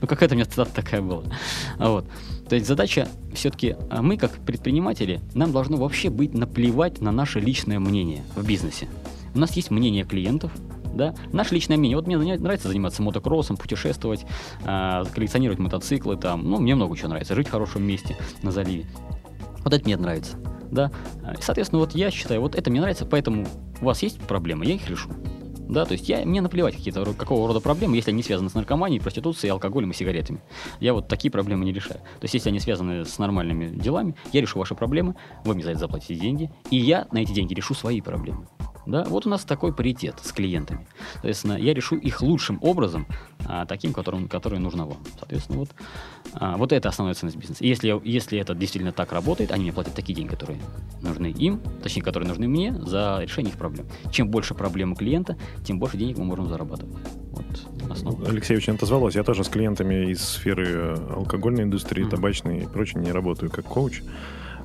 Ну, 0.00 0.06
какая-то 0.06 0.34
у 0.34 0.36
меня 0.36 0.46
цитата 0.46 0.72
такая 0.74 1.00
была. 1.00 1.22
Вот. 1.78 2.06
То 2.48 2.56
есть 2.56 2.66
задача 2.66 3.08
все-таки, 3.34 3.76
а 3.90 4.02
мы 4.02 4.16
как 4.16 4.32
предприниматели, 4.38 5.20
нам 5.34 5.52
должно 5.52 5.76
вообще 5.76 6.10
быть 6.10 6.34
наплевать 6.34 7.00
на 7.00 7.12
наше 7.12 7.40
личное 7.40 7.78
мнение 7.78 8.24
в 8.34 8.46
бизнесе. 8.46 8.88
у 9.34 9.38
нас 9.38 9.54
есть 9.54 9.70
мнение 9.70 10.04
клиентов, 10.04 10.50
да, 10.94 11.14
наше 11.32 11.54
личное 11.54 11.76
мнение. 11.76 11.96
Вот 11.96 12.06
мне 12.06 12.18
нравится 12.18 12.68
заниматься 12.68 13.02
мотокроссом, 13.02 13.56
путешествовать, 13.56 14.24
э, 14.64 15.04
коллекционировать 15.14 15.58
мотоциклы, 15.58 16.16
там, 16.16 16.48
ну, 16.48 16.58
мне 16.58 16.74
много 16.74 16.96
чего 16.96 17.08
нравится, 17.08 17.34
жить 17.34 17.48
в 17.48 17.50
хорошем 17.50 17.82
месте 17.82 18.16
на 18.42 18.50
заливе. 18.50 18.86
Вот 19.64 19.72
это 19.72 19.84
мне 19.84 19.96
нравится, 19.96 20.36
да. 20.70 20.90
И, 21.38 21.42
соответственно, 21.42 21.80
вот 21.80 21.94
я 21.94 22.10
считаю, 22.10 22.40
вот 22.40 22.54
это 22.54 22.70
мне 22.70 22.80
нравится, 22.80 23.04
поэтому 23.04 23.46
у 23.80 23.84
вас 23.84 24.02
есть 24.02 24.18
проблемы, 24.20 24.64
я 24.66 24.74
их 24.74 24.88
решу. 24.88 25.10
Да, 25.68 25.84
то 25.84 25.92
есть 25.92 26.08
я, 26.08 26.24
мне 26.24 26.40
наплевать 26.40 26.74
какие-то 26.74 27.04
какого 27.12 27.46
рода 27.46 27.60
проблемы, 27.60 27.94
если 27.96 28.10
они 28.10 28.22
связаны 28.22 28.48
с 28.48 28.54
наркоманией, 28.54 29.02
проституцией, 29.02 29.52
алкоголем 29.52 29.90
и 29.90 29.94
сигаретами. 29.94 30.40
Я 30.80 30.94
вот 30.94 31.08
такие 31.08 31.30
проблемы 31.30 31.66
не 31.66 31.74
решаю. 31.74 32.00
То 32.00 32.22
есть 32.22 32.32
если 32.32 32.48
они 32.48 32.58
связаны 32.58 33.04
с 33.04 33.18
нормальными 33.18 33.66
делами, 33.66 34.14
я 34.32 34.40
решу 34.40 34.58
ваши 34.58 34.74
проблемы, 34.74 35.14
вы 35.44 35.54
мне 35.54 35.64
за 35.64 35.72
это 35.72 35.80
заплатите 35.80 36.14
деньги, 36.14 36.50
и 36.70 36.78
я 36.78 37.06
на 37.12 37.18
эти 37.18 37.32
деньги 37.32 37.52
решу 37.52 37.74
свои 37.74 38.00
проблемы. 38.00 38.46
Да, 38.88 39.04
вот 39.04 39.26
у 39.26 39.28
нас 39.28 39.44
такой 39.44 39.74
паритет 39.74 40.14
с 40.22 40.32
клиентами. 40.32 40.86
Соответственно, 41.12 41.58
я 41.58 41.74
решу 41.74 41.96
их 41.96 42.22
лучшим 42.22 42.58
образом, 42.62 43.06
а, 43.44 43.66
таким, 43.66 43.92
которым, 43.92 44.28
который 44.28 44.58
нужно 44.60 44.86
вам. 44.86 44.96
Соответственно, 45.18 45.58
вот, 45.58 45.68
а, 46.32 46.56
вот 46.56 46.72
это 46.72 46.88
основная 46.88 47.14
ценность 47.14 47.36
бизнеса. 47.36 47.62
Если, 47.62 48.00
если 48.02 48.38
это 48.38 48.54
действительно 48.54 48.92
так 48.92 49.12
работает, 49.12 49.52
они 49.52 49.64
мне 49.64 49.72
платят 49.74 49.92
такие 49.92 50.14
деньги, 50.14 50.30
которые 50.30 50.58
нужны 51.02 51.26
им, 51.26 51.60
точнее, 51.82 52.00
которые 52.00 52.26
нужны 52.26 52.48
мне 52.48 52.72
за 52.72 53.18
решение 53.20 53.52
их 53.52 53.58
проблем. 53.58 53.86
Чем 54.10 54.30
больше 54.30 54.54
проблем 54.54 54.92
у 54.92 54.96
клиента, 54.96 55.36
тем 55.66 55.78
больше 55.78 55.98
денег 55.98 56.16
мы 56.16 56.24
можем 56.24 56.48
зарабатывать. 56.48 56.96
Вот 57.32 57.90
основа. 57.90 58.26
Алексей 58.26 58.56
очень 58.56 58.72
отозвалось. 58.72 59.16
Я 59.16 59.22
тоже 59.22 59.44
с 59.44 59.48
клиентами 59.48 60.12
из 60.12 60.22
сферы 60.22 60.66
э, 60.66 61.12
алкогольной 61.14 61.64
индустрии, 61.64 62.06
mm-hmm. 62.06 62.10
табачной 62.10 62.58
и 62.60 62.66
прочее 62.66 63.02
не 63.02 63.12
работаю 63.12 63.50
как 63.50 63.66
коуч. 63.66 64.00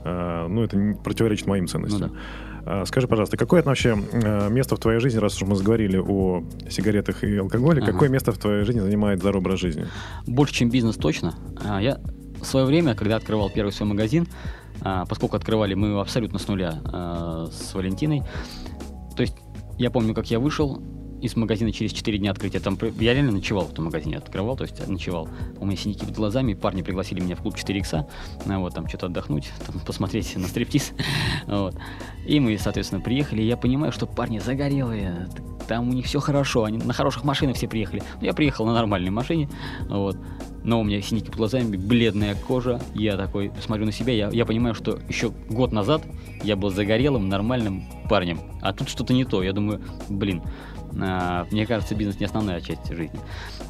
А, 0.04 0.48
ну, 0.48 0.64
это 0.64 0.78
противоречит 1.04 1.48
моим 1.48 1.68
ценностям. 1.68 2.10
Ну, 2.10 2.16
да. 2.66 2.82
А, 2.82 2.86
скажи, 2.86 3.08
пожалуйста, 3.08 3.38
какое 3.38 3.62
вообще 3.64 3.98
э, 4.12 4.50
место 4.50 4.76
в 4.76 4.80
твоей 4.80 5.00
жизни, 5.00 5.18
раз 5.18 5.36
уж 5.42 5.48
мы 5.48 5.56
заговорили 5.56 5.98
о 5.98 6.44
сигаретах 6.70 7.24
и 7.24 7.38
алкоголе, 7.38 7.82
ага. 7.82 7.92
какое 7.92 8.10
место 8.10 8.32
в 8.32 8.38
твоей 8.38 8.64
жизни 8.64 8.80
занимает 8.80 9.20
здоровый 9.20 9.46
образ 9.46 9.60
жизни? 9.60 9.86
Больше, 10.28 10.54
чем 10.54 10.70
бизнес, 10.70 10.96
точно. 10.96 11.36
Я 11.80 12.00
в 12.42 12.46
свое 12.46 12.66
время, 12.66 12.96
когда 12.96 13.18
открывал 13.18 13.50
первый 13.50 13.72
свой 13.72 13.90
магазин, 13.90 14.28
поскольку 14.82 15.36
открывали 15.36 15.76
мы 15.76 15.90
его 15.90 16.02
абсолютно 16.02 16.40
с 16.40 16.48
нуля 16.48 16.82
с 17.52 17.74
Валентиной, 17.74 18.24
то 19.16 19.22
есть 19.22 19.36
я 19.78 19.92
помню, 19.92 20.14
как 20.14 20.30
я 20.30 20.40
вышел, 20.40 20.82
из 21.24 21.38
магазина 21.38 21.72
через 21.72 21.94
4 21.94 22.18
дня 22.18 22.32
открытия. 22.32 22.60
Там 22.60 22.78
я 23.00 23.14
реально 23.14 23.32
ночевал 23.32 23.66
в 23.66 23.72
этом 23.72 23.86
магазине, 23.86 24.18
открывал, 24.18 24.58
то 24.58 24.66
есть 24.66 24.86
ночевал. 24.88 25.30
У 25.58 25.66
меня 25.66 25.78
синяки 25.78 26.06
под 26.06 26.16
глазами, 26.16 26.54
парни 26.54 26.82
пригласили 26.82 27.22
меня 27.22 27.38
в 27.38 27.42
клуб 27.42 27.56
4 27.56 27.80
икса, 27.80 28.08
ну, 28.46 28.60
вот, 28.60 28.74
там 28.74 28.90
что-то 28.90 29.06
отдохнуть, 29.06 29.50
там, 29.66 29.80
посмотреть 29.80 30.36
на 30.36 30.48
стриптиз. 30.48 30.92
вот. 31.48 31.76
И 32.28 32.40
мы, 32.42 32.58
соответственно, 32.58 33.02
приехали, 33.02 33.42
и 33.42 33.46
я 33.46 33.56
понимаю, 33.56 33.94
что 33.94 34.06
парни 34.06 34.40
загорелые, 34.40 35.30
там 35.68 35.90
у 35.90 35.94
них 35.94 36.06
все 36.06 36.20
хорошо, 36.20 36.66
они 36.66 36.78
на 36.78 36.94
хороших 36.94 37.24
машинах 37.24 37.56
все 37.56 37.70
приехали. 37.70 38.04
Я 38.22 38.34
приехал 38.34 38.66
на 38.66 38.74
нормальной 38.74 39.12
машине, 39.12 39.50
вот. 39.88 40.18
Но 40.64 40.80
у 40.80 40.84
меня 40.84 41.02
синяки 41.02 41.28
под 41.28 41.36
глазами, 41.36 41.76
бледная 41.76 42.36
кожа. 42.36 42.82
Я 42.96 43.18
такой 43.18 43.52
смотрю 43.62 43.86
на 43.86 43.92
себя, 43.92 44.14
я, 44.14 44.30
я 44.30 44.46
понимаю, 44.46 44.76
что 44.76 45.00
еще 45.10 45.32
год 45.50 45.74
назад 45.74 46.04
я 46.42 46.56
был 46.56 46.70
загорелым, 46.70 47.28
нормальным 47.28 47.84
парнем. 48.10 48.40
А 48.62 48.72
тут 48.74 48.88
что-то 48.88 49.14
не 49.14 49.26
то. 49.26 49.44
Я 49.44 49.52
думаю, 49.52 49.82
блин, 50.10 50.42
мне 50.94 51.66
кажется, 51.66 51.96
бизнес 51.96 52.20
не 52.20 52.26
основная 52.26 52.62
часть 52.62 52.88
жизни. 52.88 53.20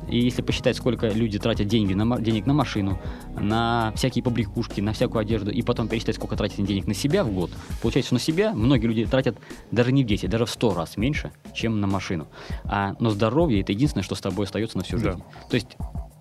И 0.09 0.19
если 0.19 0.41
посчитать, 0.41 0.75
сколько 0.77 1.07
люди 1.07 1.39
тратят 1.39 1.67
деньги 1.67 1.93
на, 1.93 2.19
денег 2.19 2.45
на 2.45 2.53
машину, 2.53 2.99
на 3.39 3.93
всякие 3.95 4.23
побрякушки, 4.23 4.81
на 4.81 4.93
всякую 4.93 5.21
одежду, 5.21 5.51
и 5.51 5.61
потом 5.61 5.87
пересчитать, 5.87 6.15
сколько 6.15 6.35
тратят 6.35 6.65
денег 6.65 6.87
на 6.87 6.93
себя 6.93 7.23
в 7.23 7.31
год, 7.31 7.51
получается, 7.81 8.07
что 8.07 8.15
на 8.15 8.19
себя 8.19 8.53
многие 8.53 8.87
люди 8.87 9.05
тратят 9.05 9.37
даже 9.71 9.91
не 9.91 10.03
в 10.03 10.07
10, 10.07 10.29
даже 10.29 10.45
в 10.45 10.49
100 10.49 10.73
раз 10.73 10.97
меньше, 10.97 11.31
чем 11.53 11.79
на 11.79 11.87
машину. 11.87 12.27
А, 12.65 12.95
но 12.99 13.09
здоровье– 13.09 13.61
это 13.61 13.71
единственное, 13.71 14.03
что 14.03 14.15
с 14.15 14.21
тобой 14.21 14.45
остается 14.45 14.77
на 14.77 14.83
всю 14.83 14.97
жизнь. 14.97 15.17
Да. 15.17 15.47
То 15.49 15.55
есть 15.55 15.77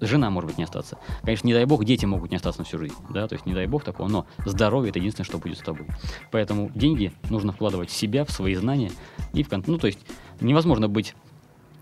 жена 0.06 0.30
может 0.30 0.50
быть 0.50 0.58
не 0.58 0.64
остаться. 0.64 0.98
Конечно, 1.22 1.46
не 1.46 1.54
дай 1.54 1.64
бог, 1.64 1.84
дети 1.84 2.04
могут 2.04 2.30
не 2.30 2.36
остаться 2.36 2.60
на 2.60 2.64
всю 2.64 2.78
жизнь, 2.78 2.94
да, 3.10 3.28
то 3.28 3.34
есть 3.34 3.46
не 3.46 3.54
дай 3.54 3.66
бог 3.66 3.84
такого, 3.84 4.08
но 4.08 4.26
здоровье 4.44 4.90
это 4.90 4.98
единственное, 4.98 5.26
что 5.26 5.38
будет 5.38 5.58
с 5.58 5.62
тобой. 5.62 5.86
Поэтому 6.30 6.70
деньги 6.74 7.12
нужно 7.30 7.52
вкладывать 7.52 7.90
в 7.90 7.92
себя, 7.94 8.24
в 8.24 8.30
свои 8.30 8.54
знания 8.54 8.90
и 9.32 9.42
в 9.42 9.50
ну 9.66 9.78
то 9.78 9.86
есть 9.86 10.00
невозможно 10.40 10.88
быть 10.88 11.14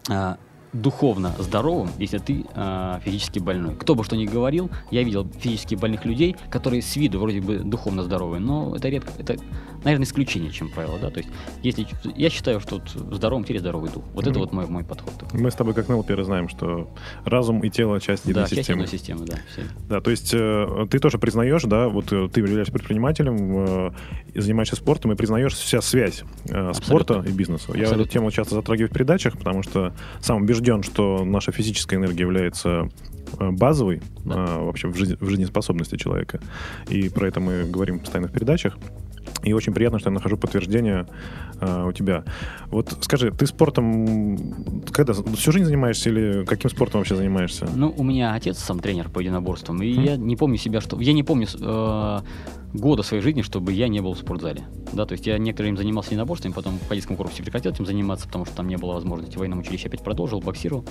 а, 0.09 0.39
духовно 0.73 1.33
здоровым, 1.39 1.91
если 1.99 2.19
ты 2.19 2.45
э, 2.55 3.01
физически 3.05 3.39
больной. 3.39 3.75
Кто 3.77 3.95
бы 3.95 4.05
что 4.05 4.17
ни 4.17 4.27
говорил, 4.27 4.71
я 4.91 5.03
видел 5.03 5.27
физически 5.39 5.75
больных 5.75 6.05
людей, 6.05 6.37
которые 6.49 6.83
с 6.83 6.97
виду 6.97 7.19
вроде 7.19 7.41
бы 7.41 7.59
духовно 7.59 8.03
здоровые, 8.03 8.41
но 8.41 8.75
это 8.77 8.89
редко, 8.89 9.11
это, 9.19 9.37
наверное, 9.85 10.07
исключение, 10.07 10.51
чем 10.51 10.71
правило, 10.71 10.99
да, 10.99 11.11
то 11.11 11.19
есть, 11.19 11.29
если, 11.63 11.87
я 12.15 12.31
считаю, 12.31 12.61
что 12.61 12.81
в 12.95 13.15
здоровом 13.15 13.45
теле 13.45 13.59
здоровый 13.59 13.91
дух. 13.91 14.05
Вот 14.15 14.25
mm-hmm. 14.25 14.31
это 14.31 14.39
вот 14.39 14.53
мой, 14.53 14.67
мой 14.67 14.85
подход. 14.85 15.15
Мы 15.33 15.51
с 15.51 15.55
тобой, 15.55 15.75
как 15.75 15.89
Нелперы, 15.89 16.25
знаем, 16.25 16.49
что 16.49 16.89
разум 17.25 17.61
и 17.61 17.71
тело 17.71 18.01
часть 18.01 18.25
единой 18.25 18.43
да, 18.43 18.49
системы. 18.49 18.87
часть 18.87 19.09
единой 19.09 19.27
системы, 19.27 19.27
да. 19.27 19.39
Все. 19.53 19.63
Да, 19.89 20.01
то 20.01 20.11
есть, 20.11 20.31
э, 20.33 20.87
ты 20.91 20.99
тоже 20.99 21.19
признаешь, 21.19 21.63
да, 21.65 21.89
вот 21.89 22.13
э, 22.13 22.29
ты 22.33 22.41
являешься 22.41 22.73
предпринимателем, 22.73 23.91
э, 24.35 24.41
занимаешься 24.41 24.77
спортом 24.77 25.13
и 25.13 25.17
признаешь 25.17 25.55
вся 25.55 25.81
связь 25.81 26.23
э, 26.49 26.73
спорта 26.75 27.25
и 27.27 27.33
бизнеса. 27.33 27.67
Абсолютно. 27.69 27.95
Я 27.97 28.01
эту 28.01 28.11
тему 28.11 28.31
часто 28.31 28.55
затрагиваю 28.55 28.89
в 28.89 28.93
передачах, 28.93 29.37
потому 29.37 29.63
что 29.63 29.93
сам 30.21 30.43
убежден, 30.43 30.60
что 30.83 31.25
наша 31.25 31.53
физическая 31.53 31.99
энергия 31.99 32.23
является 32.23 32.89
э, 33.39 33.51
базовой 33.51 34.03
да. 34.25 34.35
а, 34.37 34.65
вообще 34.65 34.89
в, 34.89 34.97
жизни, 34.97 35.17
в 35.21 35.29
жизнеспособности 35.29 35.97
человека. 35.97 36.41
И 36.89 37.09
про 37.09 37.29
это 37.29 37.41
мы 37.41 37.65
говорим 37.65 37.99
постоянно 38.01 38.29
в 38.29 38.33
передачах. 38.33 38.77
И 39.43 39.53
очень 39.53 39.73
приятно, 39.73 39.99
что 39.99 40.11
я 40.11 40.15
нахожу 40.15 40.37
подтверждение 40.37 41.07
э, 41.61 41.87
у 41.87 41.93
тебя. 41.93 42.25
Вот 42.67 42.97
скажи, 43.01 43.31
ты 43.31 43.47
спортом 43.47 44.37
когда 44.91 45.13
всю 45.13 45.53
жизнь 45.53 45.67
занимаешься 45.67 46.11
или 46.11 46.45
каким 46.45 46.71
спортом 46.71 47.01
вообще 47.01 47.17
занимаешься? 47.17 47.69
Ну, 47.75 47.95
у 47.97 48.03
меня 48.03 48.35
отец 48.35 48.59
сам 48.59 48.81
тренер 48.81 49.09
по 49.09 49.21
единоборствам, 49.21 49.83
и 49.83 49.95
хм. 49.95 50.01
я 50.03 50.17
не 50.17 50.37
помню 50.37 50.57
себя, 50.57 50.81
что 50.81 51.01
я 51.01 51.13
не 51.13 51.23
помню 51.23 51.47
э, 51.59 52.21
года 52.75 53.03
своей 53.03 53.23
жизни, 53.23 53.43
чтобы 53.43 53.73
я 53.73 53.89
не 53.89 54.01
был 54.01 54.15
в 54.15 54.19
спортзале. 54.19 54.65
Да, 54.93 55.07
то 55.07 55.13
есть 55.13 55.27
я 55.27 55.39
некоторое 55.39 55.69
время 55.69 55.79
занимался 55.79 56.11
единоборством, 56.11 56.53
потом 56.53 56.79
в 56.79 56.89
политическом 56.89 57.17
корпусе 57.17 57.43
прекратил 57.43 57.73
этим 57.73 57.87
заниматься, 57.87 58.27
потому 58.27 58.45
что 58.45 58.57
там 58.57 58.69
не 58.69 58.77
было 58.77 58.95
возможности. 58.95 59.37
В 59.37 59.39
военном 59.39 59.61
училище 59.61 59.89
опять 59.89 60.03
продолжил, 60.03 60.41
боксировал. 60.41 60.85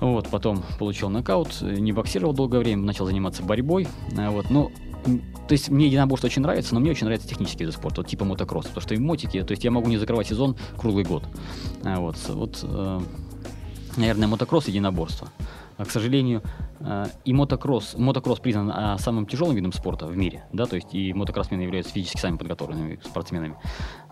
Вот, 0.00 0.28
потом 0.28 0.62
получил 0.78 1.08
нокаут, 1.08 1.60
не 1.60 1.92
боксировал 1.92 2.32
долгое 2.32 2.58
время, 2.60 2.82
начал 2.82 3.06
заниматься 3.06 3.42
борьбой. 3.42 3.88
А 4.16 4.30
вот, 4.30 4.50
но 4.50 4.70
то 5.04 5.52
есть 5.52 5.70
мне 5.70 5.86
единоборство 5.86 6.26
очень 6.26 6.42
нравится, 6.42 6.74
но 6.74 6.80
мне 6.80 6.90
очень 6.90 7.04
нравится 7.04 7.28
технический 7.28 7.64
вид 7.64 7.74
спорта, 7.74 8.02
вот 8.02 8.08
типа 8.08 8.24
мотокросс, 8.24 8.66
потому 8.66 8.82
что 8.82 8.94
и 8.94 8.98
мотики, 8.98 9.42
то 9.42 9.52
есть 9.52 9.64
я 9.64 9.70
могу 9.70 9.88
не 9.88 9.96
закрывать 9.96 10.26
сезон 10.26 10.56
круглый 10.76 11.04
год. 11.04 11.24
А 11.84 12.00
вот, 12.00 12.16
вот 12.28 12.60
э, 12.62 13.00
наверное, 13.96 14.28
мотокросс 14.28 14.68
единоборство. 14.68 15.28
А, 15.78 15.84
к 15.84 15.90
сожалению, 15.90 16.42
э, 16.80 17.06
и 17.24 17.32
мотокросс, 17.32 17.94
мотокросс 17.96 18.40
признан 18.40 18.70
а, 18.74 18.98
самым 18.98 19.26
тяжелым 19.26 19.54
видом 19.54 19.72
спорта 19.72 20.06
в 20.06 20.16
мире, 20.16 20.44
да, 20.52 20.66
то 20.66 20.76
есть 20.76 20.92
и 20.92 21.12
мотокроссмены 21.12 21.62
являются 21.62 21.92
физически 21.92 22.20
сами 22.20 22.36
подготовленными 22.36 22.98
спортсменами. 23.04 23.56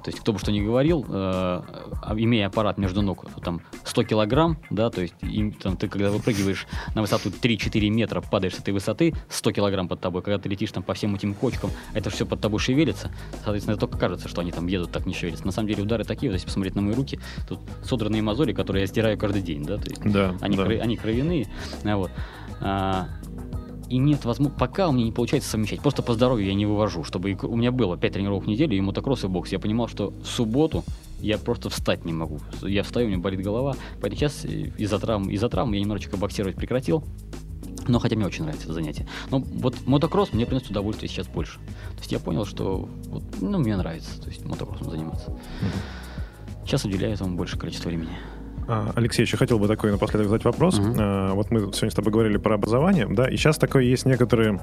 То 0.04 0.10
есть 0.10 0.20
кто 0.20 0.32
бы 0.32 0.38
что 0.38 0.52
ни 0.52 0.60
говорил, 0.60 1.04
э, 1.08 1.12
а, 1.12 2.14
имея 2.16 2.46
аппарат 2.46 2.78
между 2.78 3.02
ног 3.02 3.24
там 3.44 3.60
100 3.84 4.04
килограмм, 4.04 4.58
да, 4.70 4.90
то 4.90 5.02
есть 5.02 5.14
и, 5.22 5.50
там, 5.50 5.76
ты 5.76 5.88
когда 5.88 6.10
выпрыгиваешь 6.10 6.66
на 6.94 7.02
высоту 7.02 7.30
3-4 7.30 7.88
метра, 7.90 8.20
падаешь 8.20 8.54
с 8.54 8.60
этой 8.60 8.72
высоты, 8.72 9.14
100 9.28 9.52
килограмм 9.52 9.88
под 9.88 10.00
тобой, 10.00 10.22
когда 10.22 10.38
ты 10.38 10.48
летишь 10.48 10.70
там 10.70 10.82
по 10.82 10.94
всем 10.94 11.14
этим 11.14 11.34
кочкам, 11.34 11.70
это 11.92 12.10
все 12.10 12.24
под 12.24 12.40
тобой 12.40 12.60
шевелится, 12.60 13.10
соответственно, 13.42 13.72
это 13.74 13.80
только 13.80 13.98
кажется, 13.98 14.28
что 14.28 14.42
они 14.42 14.52
там 14.52 14.68
едут, 14.68 14.92
так 14.92 15.06
не 15.06 15.14
шевелятся. 15.14 15.44
На 15.44 15.52
самом 15.52 15.68
деле 15.68 15.82
удары 15.82 16.04
такие, 16.04 16.30
вот 16.30 16.34
если 16.34 16.46
посмотреть 16.46 16.76
на 16.76 16.82
мои 16.82 16.94
руки, 16.94 17.18
тут 17.48 17.58
содранные 17.82 18.22
мозоли, 18.22 18.52
которые 18.52 18.82
я 18.82 18.86
стираю 18.86 19.18
каждый 19.18 19.42
день, 19.42 19.64
да, 19.64 19.76
то 19.76 19.90
есть 19.90 20.02
да, 20.02 20.36
они, 20.40 20.56
да. 20.56 20.64
Кр... 20.64 20.80
они 20.80 20.96
кровяные, 20.96 21.48
вот. 21.82 22.10
А, 22.60 23.08
и 23.88 23.98
нет 23.98 24.24
возможности, 24.24 24.58
пока 24.58 24.88
у 24.88 24.92
меня 24.92 25.04
не 25.04 25.12
получается 25.12 25.50
совмещать. 25.50 25.80
Просто 25.80 26.02
по 26.02 26.14
здоровью 26.14 26.46
я 26.46 26.54
не 26.54 26.66
вывожу, 26.66 27.04
чтобы 27.04 27.36
у 27.42 27.56
меня 27.56 27.72
было 27.72 27.96
5 27.96 28.12
тренировок 28.12 28.44
в 28.44 28.46
неделю 28.48 28.76
и 28.76 28.80
мотокросс 28.80 29.24
и 29.24 29.28
бокс. 29.28 29.52
Я 29.52 29.58
понимал, 29.58 29.88
что 29.88 30.12
в 30.22 30.26
субботу 30.26 30.84
я 31.20 31.38
просто 31.38 31.70
встать 31.70 32.04
не 32.04 32.12
могу. 32.12 32.40
Я 32.62 32.82
встаю, 32.82 33.06
у 33.06 33.10
меня 33.10 33.18
болит 33.20 33.40
голова. 33.40 33.76
Поэтому 34.00 34.16
сейчас 34.16 34.44
из-за 34.44 34.98
травм, 34.98 35.30
из-за 35.30 35.48
травм 35.48 35.72
я 35.72 35.80
немножечко 35.80 36.16
боксировать 36.16 36.56
прекратил. 36.56 37.04
Но 37.88 38.00
хотя 38.00 38.16
мне 38.16 38.26
очень 38.26 38.42
нравится 38.42 38.64
это 38.64 38.74
занятие. 38.74 39.06
Но 39.30 39.38
вот 39.38 39.76
мотокросс 39.86 40.32
мне 40.32 40.44
приносит 40.44 40.70
удовольствие 40.70 41.08
сейчас 41.08 41.28
больше. 41.28 41.58
То 41.58 41.98
есть 42.00 42.12
я 42.12 42.18
понял, 42.18 42.44
что 42.44 42.88
вот, 43.06 43.22
ну, 43.40 43.58
мне 43.58 43.76
нравится 43.76 44.20
то 44.20 44.28
есть 44.28 44.44
мотокроссом 44.44 44.90
заниматься. 44.90 45.36
Сейчас 46.64 46.84
уделяю 46.84 47.14
этому 47.14 47.36
больше 47.36 47.56
количества 47.56 47.88
времени. 47.88 48.10
А, 48.68 48.90
Алексей, 48.96 49.22
еще 49.22 49.36
хотел 49.36 49.58
бы 49.58 49.68
такой 49.68 49.92
напоследок 49.92 50.28
задать 50.28 50.44
вопрос. 50.44 50.78
Мгм. 50.78 50.94
А, 50.98 51.34
Вот 51.34 51.50
мы 51.50 51.60
сегодня 51.60 51.90
с 51.90 51.94
тобой 51.94 52.12
говорили 52.12 52.36
про 52.36 52.54
образование, 52.54 53.06
да, 53.08 53.28
и 53.28 53.36
сейчас 53.36 53.58
такой 53.58 53.86
есть 53.86 54.06
некоторый 54.06 54.58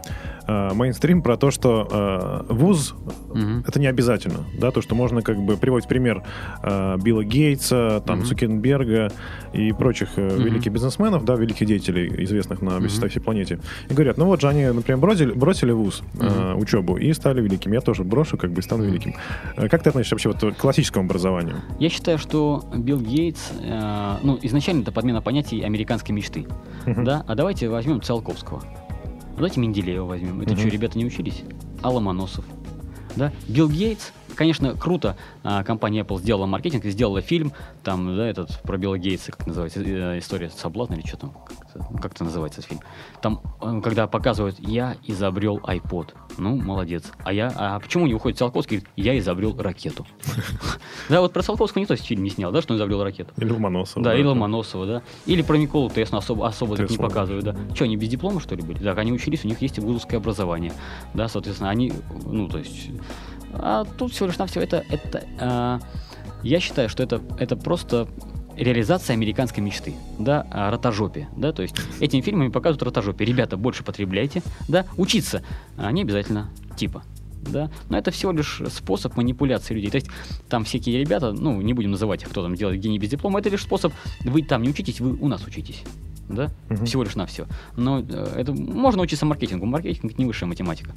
а, 0.48 0.74
мейнстрим 0.74 1.22
про 1.22 1.38
то, 1.38 1.52
что 1.52 1.88
а, 1.92 2.46
вуз 2.50 2.96
Мгм. 3.34 3.64
это 3.68 3.80
не 3.80 3.88
обязательно, 3.88 4.40
да, 4.60 4.72
то, 4.72 4.82
что 4.82 4.96
можно 4.96 5.22
как 5.22 5.38
бы 5.38 5.56
приводить 5.58 5.88
пример 5.88 6.24
а, 6.62 6.98
Билла 6.98 7.24
Гейтса, 7.24 8.04
там, 8.06 8.18
Мгм. 8.20 8.26
Цукерберга 8.28 9.12
и 9.54 9.72
прочих 9.72 10.10
э, 10.18 10.22
Мгм. 10.36 10.44
великих 10.44 10.72
бизнесменов, 10.72 11.24
да, 11.26 11.36
великих 11.36 11.68
деятелей, 11.68 12.24
известных 12.24 12.62
на 12.62 12.80
весь- 12.80 13.00
всей 13.00 13.20
планете. 13.22 13.60
И 13.90 13.94
говорят, 13.94 14.18
ну 14.18 14.26
вот 14.26 14.42
же 14.42 14.48
они, 14.50 14.66
например, 14.66 15.00
бросили, 15.00 15.32
бросили 15.34 15.72
вуз, 15.72 16.02
а, 16.20 16.56
учебу, 16.56 16.98
и 16.98 17.14
стали 17.14 17.42
великими. 17.42 17.76
Я 17.76 17.82
тоже 17.82 18.04
брошу, 18.04 18.38
как 18.38 18.52
бы, 18.52 18.60
и 18.60 18.62
стану 18.64 18.84
великим. 18.84 19.16
А 19.56 19.68
Как 19.70 19.84
ты 19.84 19.90
относишься 19.90 20.16
вообще 20.16 20.30
вот 20.30 20.56
к 20.56 20.58
классическому 20.58 21.06
образованию? 21.06 21.56
Я 21.80 21.90
считаю, 21.90 22.18
что 22.18 22.64
Билл 22.76 23.00
Гейтс, 23.00 23.52
э, 23.62 23.93
ну, 24.24 24.38
изначально 24.42 24.82
это 24.82 24.92
подмена 24.92 25.22
понятий 25.22 25.62
американской 25.62 26.14
мечты. 26.16 26.46
Да? 26.86 27.24
А 27.28 27.36
давайте 27.36 27.70
возьмем 27.70 28.02
Циолковского. 28.02 28.64
Давайте 29.36 29.60
Менделеева 29.60 30.06
возьмем. 30.06 30.42
Это 30.42 30.52
Мгм. 30.52 30.60
что, 30.60 30.70
ребята 30.70 30.98
не 30.98 31.06
учились? 31.06 31.44
А 31.82 31.90
Ломоносов. 31.90 32.46
Да? 33.16 33.32
Билл 33.48 33.70
Гейтс, 33.70 34.12
конечно, 34.36 34.76
круто. 34.76 35.16
а, 35.44 35.64
компания 35.64 36.02
Apple 36.02 36.20
сделала 36.20 36.46
маркетинг 36.46 36.86
и 36.86 36.90
сделала 36.90 37.22
фильм, 37.22 37.54
там, 37.84 38.16
да, 38.16 38.28
этот 38.28 38.62
про 38.62 38.78
Билла 38.78 38.98
Гейтса, 38.98 39.32
как 39.32 39.48
называется, 39.48 39.82
э, 39.82 40.20
история 40.20 40.50
соблазна 40.50 40.96
или 40.96 41.06
что 41.06 41.18
там, 41.18 41.32
как 41.32 41.70
это, 41.70 42.02
как 42.02 42.20
называется 42.20 42.62
этот 42.62 42.70
фильм. 42.70 42.82
Там, 43.22 43.42
когда 43.82 44.08
показывают, 44.08 44.60
я 44.60 44.96
изобрел 45.06 45.58
iPod. 45.58 46.14
Ну, 46.38 46.56
молодец. 46.56 47.12
А 47.24 47.34
я, 47.34 47.52
а 47.56 47.80
почему 47.80 48.08
не 48.08 48.14
уходит 48.14 48.38
Циолковский 48.38 48.78
и 48.78 48.80
говорит, 48.80 48.94
я 48.96 49.18
изобрел 49.20 49.56
ракету? 49.60 50.06
Да, 51.10 51.20
вот 51.20 51.34
про 51.34 51.42
Циолковского 51.42 51.82
никто 51.82 51.96
фильм 51.96 52.24
не 52.24 52.30
снял, 52.30 52.52
да, 52.52 52.62
что 52.62 52.74
он 52.74 52.80
изобрел 52.80 53.04
ракету. 53.04 53.34
Или 53.38 53.52
Ломоносова. 53.52 54.04
Да, 54.04 54.16
или 54.16 54.24
Ломоносова, 54.24 54.86
да. 54.86 55.02
Или 55.26 55.42
про 55.42 55.58
Николу 55.58 55.90
Теслу 55.90 56.18
особо, 56.18 56.48
особо 56.48 56.78
не 56.78 56.98
показывают, 56.98 57.44
да. 57.44 57.56
Что, 57.76 57.86
они 57.86 57.98
без 57.98 58.08
диплома, 58.08 58.40
что 58.40 58.56
ли, 58.56 58.62
были? 58.62 58.80
Так, 58.80 58.98
они 58.98 59.12
учились, 59.12 59.44
у 59.44 59.48
них 59.48 59.62
есть 59.62 59.80
вузовское 59.80 60.20
образование. 60.20 60.72
Да, 61.14 61.28
соответственно, 61.28 61.70
они, 61.70 61.94
ну, 62.26 62.48
то 62.48 62.60
есть... 62.60 62.90
А 63.54 63.86
тут 63.86 64.14
всего 64.14 64.28
лишь 64.28 64.38
навсего 64.38 64.64
это... 64.64 64.84
это 64.90 65.24
а, 65.40 65.80
я 66.44 66.60
считаю, 66.60 66.90
что 66.90 67.04
это, 67.04 67.22
это 67.40 67.56
просто 67.56 68.08
реализация 68.56 69.14
американской 69.14 69.64
мечты, 69.64 69.96
да, 70.20 70.46
а, 70.52 70.70
ротожопие, 70.72 71.30
да, 71.36 71.52
то 71.54 71.62
есть 71.62 71.76
этими 72.00 72.22
фильмами 72.22 72.50
показывают 72.50 72.84
ротожопие. 72.84 73.28
Ребята, 73.28 73.58
больше 73.58 73.84
потребляйте, 73.84 74.42
да, 74.68 74.86
учиться 74.98 75.44
а, 75.78 75.92
не 75.92 76.02
обязательно, 76.02 76.50
типа, 76.78 77.04
да, 77.42 77.72
но 77.90 77.98
это 77.98 78.12
всего 78.12 78.32
лишь 78.32 78.62
способ 78.70 79.16
манипуляции 79.16 79.74
людей. 79.74 79.90
То 79.90 79.98
есть 79.98 80.08
там 80.50 80.66
всякие 80.66 81.00
ребята, 81.00 81.34
ну, 81.34 81.62
не 81.62 81.74
будем 81.74 81.92
называть 81.92 82.24
их, 82.24 82.30
кто 82.30 82.44
там 82.44 82.56
делает 82.56 82.80
гений 82.80 83.00
без 83.00 83.10
диплома, 83.10 83.40
это 83.40 83.50
лишь 83.50 83.64
способ, 83.64 83.94
вы 84.24 84.44
там 84.44 84.62
не 84.62 84.70
учитесь, 84.70 85.00
вы 85.00 85.16
у 85.16 85.28
нас 85.28 85.46
учитесь. 85.46 85.84
Да? 86.30 86.50
Мгм. 86.70 86.86
Всего 86.86 87.04
лишь 87.04 87.16
на 87.16 87.26
все. 87.26 87.48
Но 87.76 88.00
э, 88.00 88.36
это 88.38 88.54
можно 88.54 89.02
учиться 89.02 89.26
маркетингу. 89.26 89.66
Маркетинг 89.66 90.14
это 90.14 90.22
не 90.22 90.26
высшая 90.26 90.46
математика. 90.46 90.92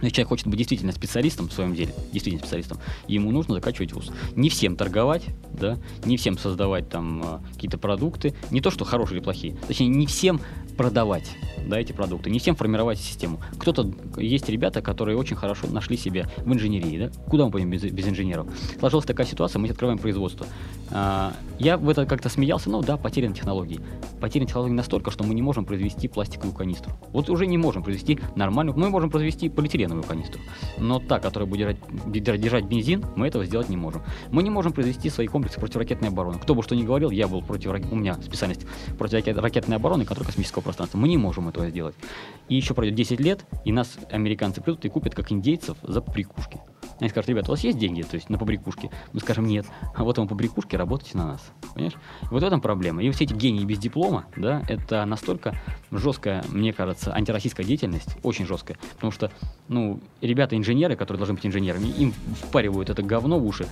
Но 0.00 0.06
Если 0.06 0.16
человек 0.16 0.28
хочет 0.28 0.46
быть 0.46 0.58
действительно 0.58 0.92
специалистом 0.92 1.48
в 1.48 1.52
своем 1.52 1.74
деле, 1.74 1.94
действительно 2.12 2.40
специалистом, 2.40 2.78
ему 3.06 3.30
нужно 3.30 3.54
заканчивать 3.54 3.92
вуз. 3.92 4.10
Не 4.34 4.48
всем 4.48 4.76
торговать, 4.76 5.24
да, 5.52 5.78
не 6.04 6.16
всем 6.16 6.38
создавать 6.38 6.88
там 6.88 7.22
э, 7.22 7.54
какие-то 7.54 7.78
продукты, 7.78 8.34
не 8.50 8.60
то, 8.60 8.70
что 8.70 8.84
хорошие 8.84 9.18
или 9.18 9.24
плохие, 9.24 9.56
точнее, 9.66 9.88
не 9.88 10.06
всем 10.06 10.40
продавать, 10.80 11.36
да, 11.66 11.78
эти 11.78 11.92
продукты, 11.92 12.30
не 12.30 12.38
всем 12.38 12.56
формировать 12.56 12.98
систему. 12.98 13.38
Кто-то, 13.58 13.92
есть 14.16 14.48
ребята, 14.48 14.80
которые 14.80 15.18
очень 15.18 15.36
хорошо 15.36 15.66
нашли 15.66 15.98
себя 15.98 16.26
в 16.38 16.50
инженерии, 16.50 16.98
да, 16.98 17.10
куда 17.28 17.44
мы 17.44 17.50
пойдем 17.50 17.68
без, 17.68 17.82
без 17.82 18.08
инженеров? 18.08 18.46
Сложилась 18.78 19.04
такая 19.04 19.26
ситуация, 19.26 19.60
мы 19.60 19.68
открываем 19.68 19.98
производство. 19.98 20.46
А, 20.90 21.34
я 21.58 21.76
в 21.76 21.86
это 21.90 22.06
как-то 22.06 22.30
смеялся, 22.30 22.70
ну 22.70 22.80
да, 22.80 22.96
потерян 22.96 23.34
технологии. 23.34 23.78
Потерян 24.22 24.46
технологии 24.46 24.72
настолько, 24.72 25.10
что 25.10 25.22
мы 25.22 25.34
не 25.34 25.42
можем 25.42 25.66
произвести 25.66 26.08
пластиковую 26.08 26.54
канистру. 26.54 26.92
Вот 27.12 27.28
уже 27.28 27.46
не 27.46 27.58
можем 27.58 27.82
произвести 27.82 28.18
нормальную, 28.36 28.78
мы 28.78 28.88
можем 28.88 29.10
произвести 29.10 29.50
полиэтиленовую 29.50 30.04
канистру. 30.04 30.40
Но 30.78 30.98
та, 30.98 31.18
которая 31.18 31.46
будет 31.46 31.76
держать, 32.06 32.40
держать 32.40 32.64
бензин, 32.64 33.04
мы 33.16 33.26
этого 33.26 33.44
сделать 33.44 33.68
не 33.68 33.76
можем. 33.76 34.00
Мы 34.30 34.42
не 34.42 34.48
можем 34.48 34.72
произвести 34.72 35.10
свои 35.10 35.26
комплексы 35.26 35.60
противоракетной 35.60 36.08
обороны. 36.08 36.38
Кто 36.38 36.54
бы 36.54 36.62
что 36.62 36.74
ни 36.74 36.84
говорил, 36.84 37.10
я 37.10 37.28
был 37.28 37.42
против, 37.42 37.70
у 37.90 37.96
меня 37.96 38.14
специальность 38.14 38.62
противоракетной 38.98 39.76
обороны, 39.76 40.06
контроль 40.06 40.26
космического 40.26 40.62
пространства. 40.70 40.98
Мы 40.98 41.08
не 41.08 41.18
можем 41.18 41.48
этого 41.48 41.68
сделать. 41.68 41.94
И 42.48 42.56
еще 42.56 42.74
пройдет 42.74 42.96
10 42.96 43.20
лет, 43.20 43.44
и 43.64 43.72
нас 43.72 43.98
американцы 44.10 44.60
придут 44.60 44.84
и 44.84 44.88
купят 44.88 45.14
как 45.14 45.30
индейцев 45.32 45.76
за 45.82 46.00
побрякушки. 46.00 46.60
Они 47.00 47.08
скажут, 47.08 47.30
ребята, 47.30 47.50
у 47.50 47.54
вас 47.54 47.64
есть 47.64 47.78
деньги, 47.78 48.02
то 48.02 48.16
есть 48.16 48.28
на 48.28 48.36
побрякушки? 48.36 48.90
Мы 49.12 49.20
скажем, 49.20 49.46
нет. 49.46 49.66
А 49.94 50.04
вот 50.04 50.18
вам 50.18 50.28
побрякушки, 50.28 50.76
работайте 50.76 51.16
на 51.16 51.28
нас. 51.28 51.40
Понимаешь? 51.74 51.94
Вот 52.30 52.42
в 52.42 52.46
этом 52.46 52.60
проблема. 52.60 53.02
И 53.02 53.10
все 53.10 53.24
эти 53.24 53.32
гении 53.32 53.64
без 53.64 53.78
диплома, 53.78 54.26
да, 54.36 54.62
это 54.68 55.04
настолько 55.06 55.54
жесткая, 55.90 56.44
мне 56.48 56.72
кажется, 56.72 57.14
антироссийская 57.14 57.64
деятельность, 57.64 58.16
очень 58.22 58.46
жесткая. 58.46 58.76
Потому 58.94 59.12
что, 59.12 59.32
ну, 59.68 60.00
ребята-инженеры, 60.20 60.94
которые 60.94 61.18
должны 61.18 61.34
быть 61.36 61.46
инженерами, 61.46 61.86
им 61.86 62.12
впаривают 62.42 62.90
это 62.90 63.02
говно 63.02 63.38
в 63.38 63.46
уши, 63.46 63.66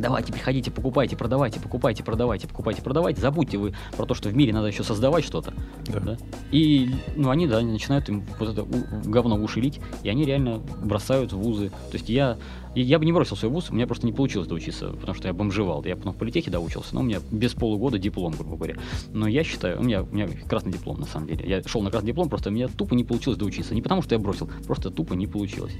Давайте, 0.00 0.32
приходите, 0.32 0.70
покупайте, 0.70 1.14
продавайте, 1.14 1.60
покупайте, 1.60 2.02
продавайте, 2.02 2.48
покупайте, 2.48 2.80
продавайте. 2.80 3.20
Забудьте 3.20 3.58
вы 3.58 3.74
про 3.96 4.06
то, 4.06 4.14
что 4.14 4.30
в 4.30 4.34
мире 4.34 4.54
надо 4.54 4.68
еще 4.68 4.82
создавать 4.82 5.24
что-то. 5.24 5.52
Да. 5.86 6.00
Да? 6.00 6.16
И 6.50 6.90
ну, 7.16 7.28
они, 7.28 7.46
да, 7.46 7.60
начинают 7.60 8.08
им 8.08 8.24
вот 8.38 8.48
это 8.48 8.64
говно 9.04 9.36
в 9.36 9.42
уши 9.42 9.60
лить, 9.60 9.78
и 10.02 10.08
они 10.08 10.24
реально 10.24 10.62
бросают 10.82 11.34
вузы. 11.34 11.68
То 11.90 11.98
есть 11.98 12.08
я, 12.08 12.38
я- 12.74 12.98
бы 12.98 13.04
не 13.04 13.12
бросил 13.12 13.36
свой 13.36 13.50
вуз, 13.50 13.68
у 13.70 13.74
меня 13.74 13.86
просто 13.86 14.06
не 14.06 14.12
получилось 14.12 14.48
доучиться, 14.48 14.88
потому 14.88 15.14
что 15.14 15.28
я 15.28 15.34
бомжевал. 15.34 15.84
Я 15.84 15.96
потом 15.96 16.14
в 16.14 16.16
политехе 16.16 16.50
доучился, 16.50 16.94
но 16.94 17.00
у 17.00 17.04
меня 17.04 17.18
без 17.30 17.52
полугода 17.52 17.98
диплом, 17.98 18.32
грубо 18.32 18.56
говоря. 18.56 18.76
Но 19.12 19.28
я 19.28 19.44
считаю, 19.44 19.80
у 19.80 19.82
меня, 19.82 20.02
у 20.02 20.14
меня 20.14 20.28
красный 20.48 20.72
диплом, 20.72 20.98
на 21.00 21.06
самом 21.06 21.26
деле. 21.28 21.46
Я 21.46 21.62
шел 21.64 21.82
на 21.82 21.90
красный 21.90 22.08
диплом, 22.08 22.30
просто 22.30 22.48
у 22.48 22.52
меня 22.52 22.68
тупо 22.68 22.94
не 22.94 23.04
получилось 23.04 23.38
доучиться. 23.38 23.74
Не 23.74 23.82
потому, 23.82 24.00
что 24.00 24.14
я 24.14 24.18
бросил, 24.18 24.48
просто 24.66 24.90
тупо 24.90 25.12
не 25.12 25.26
получилось. 25.26 25.74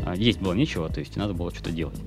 А, 0.00 0.14
Есть 0.14 0.40
было 0.42 0.52
нечего, 0.52 0.90
то 0.90 1.00
есть 1.00 1.16
надо 1.16 1.32
было 1.32 1.50
что-то 1.54 1.70
делать. 1.72 1.98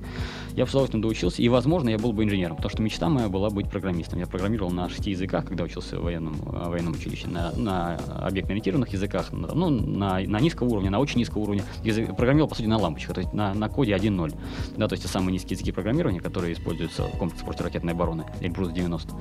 Я 0.54 0.64
с 0.64 0.70
удовольствием 0.70 1.02
доучился, 1.02 1.42
и, 1.42 1.48
возможно, 1.56 1.88
я 1.88 1.96
был 1.98 2.12
бы 2.12 2.22
инженером, 2.22 2.56
потому 2.56 2.70
что 2.70 2.82
мечта 2.82 3.08
моя 3.08 3.28
была 3.28 3.48
быть 3.48 3.70
программистом. 3.70 4.18
Я 4.18 4.26
программировал 4.26 4.70
на 4.70 4.90
шести 4.90 5.10
языках, 5.10 5.46
когда 5.46 5.64
учился 5.64 5.98
в 5.98 6.02
военном, 6.02 6.36
э, 6.52 6.68
военном 6.68 6.92
училище, 6.92 7.28
на, 7.28 7.50
на 7.52 7.96
объектно-ориентированных 7.96 8.92
языках, 8.92 9.32
ну, 9.32 9.70
на, 9.70 10.20
на 10.20 10.40
низкого 10.40 10.68
уровня, 10.68 10.90
на 10.90 10.98
очень 10.98 11.18
низкого 11.18 11.44
уровня. 11.44 11.64
Язык- 11.82 12.14
программировал, 12.14 12.50
по 12.50 12.54
сути, 12.54 12.66
на 12.66 12.76
лампочках, 12.76 13.14
то 13.14 13.20
есть 13.22 13.32
на, 13.32 13.54
на 13.54 13.70
коде 13.70 13.92
1.0. 13.92 14.34
Да, 14.76 14.86
то 14.86 14.92
есть 14.92 15.04
это 15.04 15.12
самые 15.12 15.32
низкие 15.32 15.52
языки 15.52 15.72
программирования, 15.72 16.20
которые 16.20 16.52
используются 16.52 17.04
в 17.04 17.18
комплексе 17.18 17.46
противоракетной 17.46 17.94
обороны, 17.94 18.26
Эльбрус 18.42 18.70
90. 18.70 19.14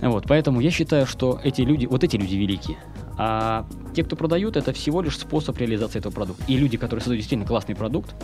Вот, 0.00 0.24
поэтому 0.26 0.60
я 0.60 0.72
считаю, 0.72 1.06
что 1.06 1.40
эти 1.44 1.62
люди, 1.62 1.86
вот 1.86 2.02
эти 2.02 2.16
люди 2.16 2.34
великие. 2.34 2.78
А 3.16 3.64
те, 3.94 4.02
кто 4.02 4.16
продают, 4.16 4.56
это 4.56 4.72
всего 4.72 5.02
лишь 5.02 5.18
способ 5.18 5.56
реализации 5.58 6.00
этого 6.00 6.12
продукта. 6.12 6.42
И 6.48 6.56
люди, 6.56 6.76
которые 6.76 7.00
создают 7.00 7.20
действительно 7.20 7.46
классный 7.46 7.76
продукт, 7.76 8.14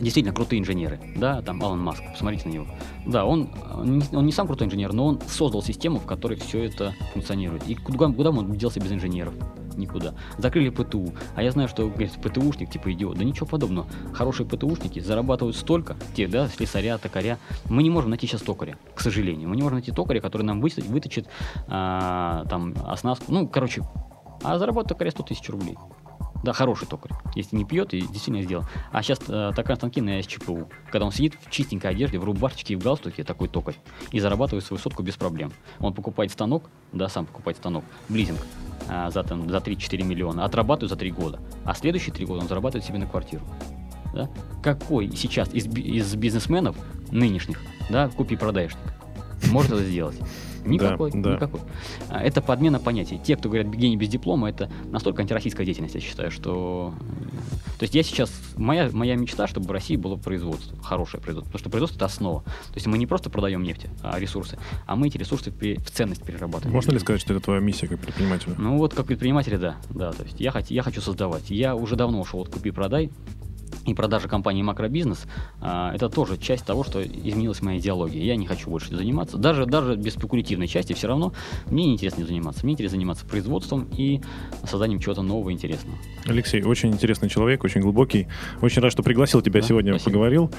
действительно 0.00 0.34
крутые 0.34 0.60
инженеры, 0.60 1.00
да, 1.16 1.42
там 1.42 1.62
Алан 1.62 1.80
Маск, 1.80 2.02
посмотрите 2.12 2.48
на 2.48 2.52
него. 2.52 2.66
Да, 3.06 3.24
он, 3.24 3.48
он 3.74 4.26
не 4.26 4.32
сам 4.32 4.46
крутой 4.46 4.66
инженер, 4.66 4.92
но 4.92 5.06
он 5.06 5.20
создал 5.28 5.62
систему, 5.62 5.98
в 5.98 6.06
которой 6.06 6.38
все 6.38 6.64
это 6.64 6.94
функционирует. 7.12 7.68
И 7.68 7.74
куда, 7.74 8.06
куда 8.08 8.30
он 8.30 8.52
делся 8.52 8.80
без 8.80 8.92
инженеров? 8.92 9.34
Никуда. 9.76 10.14
Закрыли 10.38 10.70
ПТУ. 10.70 11.14
А 11.36 11.42
я 11.42 11.52
знаю, 11.52 11.68
что 11.68 11.88
говорит, 11.88 12.10
ПТУшник 12.20 12.68
типа 12.68 12.92
идиот. 12.92 13.16
Да 13.16 13.24
ничего 13.24 13.46
подобного. 13.46 13.86
Хорошие 14.12 14.44
ПТУшники 14.44 14.98
зарабатывают 14.98 15.56
столько, 15.56 15.96
те, 16.14 16.26
да, 16.26 16.48
слесаря, 16.48 16.98
токаря. 16.98 17.38
Мы 17.66 17.84
не 17.84 17.90
можем 17.90 18.10
найти 18.10 18.26
сейчас 18.26 18.42
токаря, 18.42 18.76
к 18.94 19.00
сожалению. 19.00 19.48
Мы 19.48 19.54
не 19.54 19.62
можем 19.62 19.76
найти 19.76 19.92
токаря, 19.92 20.20
который 20.20 20.42
нам 20.42 20.60
выточит, 20.60 21.28
а, 21.68 22.44
там 22.50 22.74
оснастку. 22.86 23.32
Ну, 23.32 23.46
короче, 23.46 23.82
а 24.42 24.58
заработать 24.58 24.90
токаря 24.90 25.10
100 25.12 25.22
тысяч 25.22 25.48
рублей. 25.48 25.76
Да, 26.42 26.52
хороший 26.52 26.86
токарь, 26.86 27.12
если 27.34 27.56
не 27.56 27.64
пьет 27.64 27.92
и 27.94 28.00
действительно 28.00 28.42
сделал. 28.42 28.64
А 28.92 29.02
сейчас 29.02 29.18
э, 29.28 29.52
такая 29.56 29.76
станки 29.76 30.00
на 30.00 30.22
СЧПУ, 30.22 30.68
когда 30.90 31.06
он 31.06 31.12
сидит 31.12 31.34
в 31.40 31.50
чистенькой 31.50 31.90
одежде, 31.90 32.18
в 32.18 32.24
рубашечке 32.24 32.74
и 32.74 32.76
в 32.76 32.82
галстуке, 32.82 33.24
такой 33.24 33.48
токарь, 33.48 33.76
и 34.12 34.20
зарабатывает 34.20 34.64
свою 34.64 34.80
сотку 34.80 35.02
без 35.02 35.16
проблем. 35.16 35.52
Он 35.80 35.92
покупает 35.92 36.30
станок, 36.30 36.70
да, 36.92 37.08
сам 37.08 37.26
покупает 37.26 37.56
станок, 37.56 37.84
в 38.08 38.16
а, 38.88 39.10
за, 39.10 39.22
там, 39.24 39.50
за 39.50 39.58
3-4 39.58 40.02
миллиона, 40.04 40.44
отрабатывает 40.44 40.90
за 40.90 40.96
3 40.96 41.10
года, 41.10 41.40
а 41.64 41.74
следующие 41.74 42.14
3 42.14 42.24
года 42.26 42.42
он 42.42 42.48
зарабатывает 42.48 42.84
себе 42.84 42.98
на 42.98 43.06
квартиру. 43.06 43.42
Да? 44.14 44.30
Какой 44.62 45.14
сейчас 45.14 45.52
из, 45.52 45.66
из 45.66 46.14
бизнесменов 46.14 46.76
нынешних, 47.10 47.60
да, 47.90 48.08
купи-продаешник, 48.08 48.80
может 49.50 49.72
это 49.72 49.84
сделать? 49.84 50.18
Никакой, 50.70 51.10
да. 51.14 51.34
никакой. 51.34 51.60
А, 52.08 52.22
Это 52.22 52.40
подмена 52.40 52.78
понятий. 52.78 53.20
Те, 53.22 53.36
кто 53.36 53.48
говорят 53.48 53.68
гений 53.68 53.96
без 53.96 54.08
диплома, 54.08 54.48
это 54.48 54.70
настолько 54.90 55.22
антироссийская 55.22 55.64
деятельность, 55.64 55.94
я 55.94 56.00
считаю, 56.00 56.30
что... 56.30 56.94
э, 57.00 57.78
То 57.78 57.82
есть 57.84 57.94
я 57.94 58.02
сейчас... 58.02 58.30
Моя, 58.56 58.90
моя 58.92 59.16
мечта, 59.16 59.46
чтобы 59.46 59.66
в 59.66 59.70
России 59.70 59.96
было 59.96 60.16
производство, 60.16 60.76
хорошее 60.82 61.22
производство. 61.22 61.50
Потому 61.52 61.60
что 61.60 61.70
производство— 61.70 61.96
это 61.98 62.06
основа. 62.06 62.42
То 62.42 62.74
есть 62.74 62.86
мы 62.86 62.98
не 62.98 63.06
просто 63.06 63.30
продаем 63.30 63.62
нефть, 63.62 63.86
а 64.02 64.18
ресурсы, 64.18 64.58
а 64.86 64.96
мы 64.96 65.08
эти 65.08 65.18
ресурсы 65.18 65.50
в 65.50 65.90
ценность 65.90 66.22
перерабатываем. 66.22 66.74
Можно 66.74 66.92
ли 66.92 66.98
сказать, 66.98 67.20
что 67.20 67.32
это 67.34 67.42
твоя 67.42 67.60
миссия 67.60 67.86
как 67.86 67.98
предпринимателя? 68.00 68.54
Ну 68.58 68.78
вот 68.78 68.94
как 68.94 69.06
предприниматель, 69.06 69.58
да. 69.58 69.76
да 69.90 70.12
то 70.12 70.22
есть 70.24 70.40
я, 70.40 70.50
хот- 70.50 70.66
я 70.68 70.82
хочу 70.82 71.00
создавать. 71.00 71.50
Я 71.50 71.74
уже 71.74 71.96
давно 71.96 72.20
ушел 72.20 72.40
от 72.40 72.48
купи-продай. 72.48 73.10
И 73.90 73.94
продажа 73.94 74.28
компании 74.28 74.62
«Макробизнес» 74.62 75.26
а, 75.60 75.94
это 75.94 76.08
тоже 76.08 76.36
часть 76.36 76.64
того, 76.64 76.84
что 76.84 77.02
изменилась 77.02 77.62
моя 77.62 77.78
идеология. 77.78 78.22
Я 78.22 78.36
не 78.36 78.46
хочу 78.46 78.70
больше 78.70 78.94
заниматься. 78.94 79.36
Даже, 79.36 79.66
даже 79.66 79.96
без 79.96 80.14
спекулятивной 80.14 80.66
части 80.66 80.92
все 80.92 81.08
равно 81.08 81.32
мне 81.66 81.84
не 81.84 81.92
интересно 81.94 82.24
заниматься. 82.24 82.64
Мне 82.64 82.74
интересно 82.74 82.96
заниматься 82.96 83.26
производством 83.26 83.88
и 83.96 84.20
созданием 84.64 85.00
чего-то 85.00 85.22
нового 85.22 85.52
интересного. 85.52 85.98
Алексей, 86.26 86.62
очень 86.62 86.90
интересный 86.90 87.28
человек, 87.28 87.64
очень 87.64 87.80
глубокий. 87.80 88.28
Очень 88.60 88.82
рад, 88.82 88.92
что 88.92 89.02
пригласил 89.02 89.40
тебя 89.42 89.60
да, 89.60 89.66
сегодня, 89.66 89.92
спасибо. 89.92 90.10
поговорил. 90.10 90.50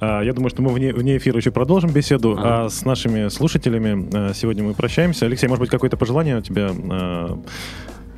А, 0.00 0.22
я 0.22 0.32
думаю, 0.32 0.50
что 0.50 0.62
мы 0.62 0.72
вне, 0.72 0.92
вне 0.92 1.16
эфира 1.16 1.38
еще 1.38 1.50
продолжим 1.50 1.90
беседу. 1.90 2.32
Ага. 2.32 2.64
А 2.64 2.68
с 2.68 2.84
нашими 2.84 3.28
слушателями 3.28 4.08
а, 4.14 4.34
сегодня 4.34 4.64
мы 4.64 4.74
прощаемся. 4.74 5.26
Алексей, 5.26 5.48
может 5.48 5.60
быть, 5.60 5.70
какое-то 5.70 5.96
пожелание 5.96 6.38
у 6.38 6.42
тебя 6.42 6.70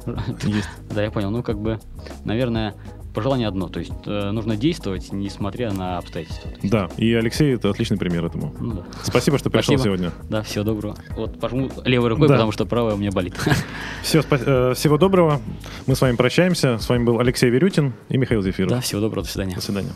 есть? 0.44 0.68
Да, 0.90 1.02
я 1.02 1.10
понял. 1.10 1.30
Ну, 1.30 1.42
как 1.42 1.58
бы, 1.58 1.78
наверное, 2.24 2.74
пожелание 3.16 3.48
одно, 3.48 3.68
то 3.68 3.80
есть 3.80 3.92
э, 4.04 4.30
нужно 4.30 4.56
действовать, 4.56 5.10
несмотря 5.10 5.72
на 5.72 5.96
обстоятельства. 5.96 6.50
Да, 6.62 6.90
и 6.98 7.14
Алексей 7.14 7.54
это 7.54 7.70
отличный 7.70 7.96
пример 7.96 8.26
этому. 8.26 8.54
Ну, 8.60 8.72
да. 8.74 8.82
Спасибо, 9.02 9.38
что 9.38 9.48
пришел 9.48 9.74
Спасибо. 9.78 9.96
сегодня. 9.96 10.12
Да, 10.28 10.42
всего 10.42 10.64
доброго. 10.64 10.96
Вот 11.16 11.40
пожму 11.40 11.70
левой 11.86 12.10
рукой, 12.10 12.28
да. 12.28 12.34
потому 12.34 12.52
что 12.52 12.66
правая 12.66 12.94
у 12.94 12.98
меня 12.98 13.10
болит. 13.10 13.34
Все, 14.02 14.20
спа- 14.20 14.70
э, 14.70 14.74
всего 14.74 14.98
доброго. 14.98 15.40
Мы 15.86 15.96
с 15.96 16.00
вами 16.02 16.14
прощаемся. 16.14 16.76
С 16.78 16.90
вами 16.90 17.04
был 17.04 17.18
Алексей 17.18 17.48
Верютин 17.48 17.94
и 18.10 18.18
Михаил 18.18 18.42
Зефиров. 18.42 18.70
Да, 18.70 18.80
всего 18.82 19.00
доброго, 19.00 19.24
до 19.24 19.32
свидания. 19.32 19.54
До 19.54 19.62
свидания. 19.62 19.92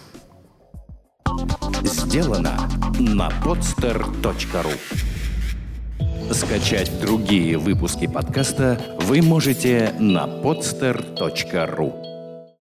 Сделано 1.82 2.56
на 2.98 3.28
podster.ru 3.44 4.72
Скачать 6.32 6.90
другие 7.02 7.58
выпуски 7.58 8.06
подкаста 8.06 8.80
вы 9.00 9.20
можете 9.20 9.92
на 9.98 10.26
podster.ru 10.26 12.09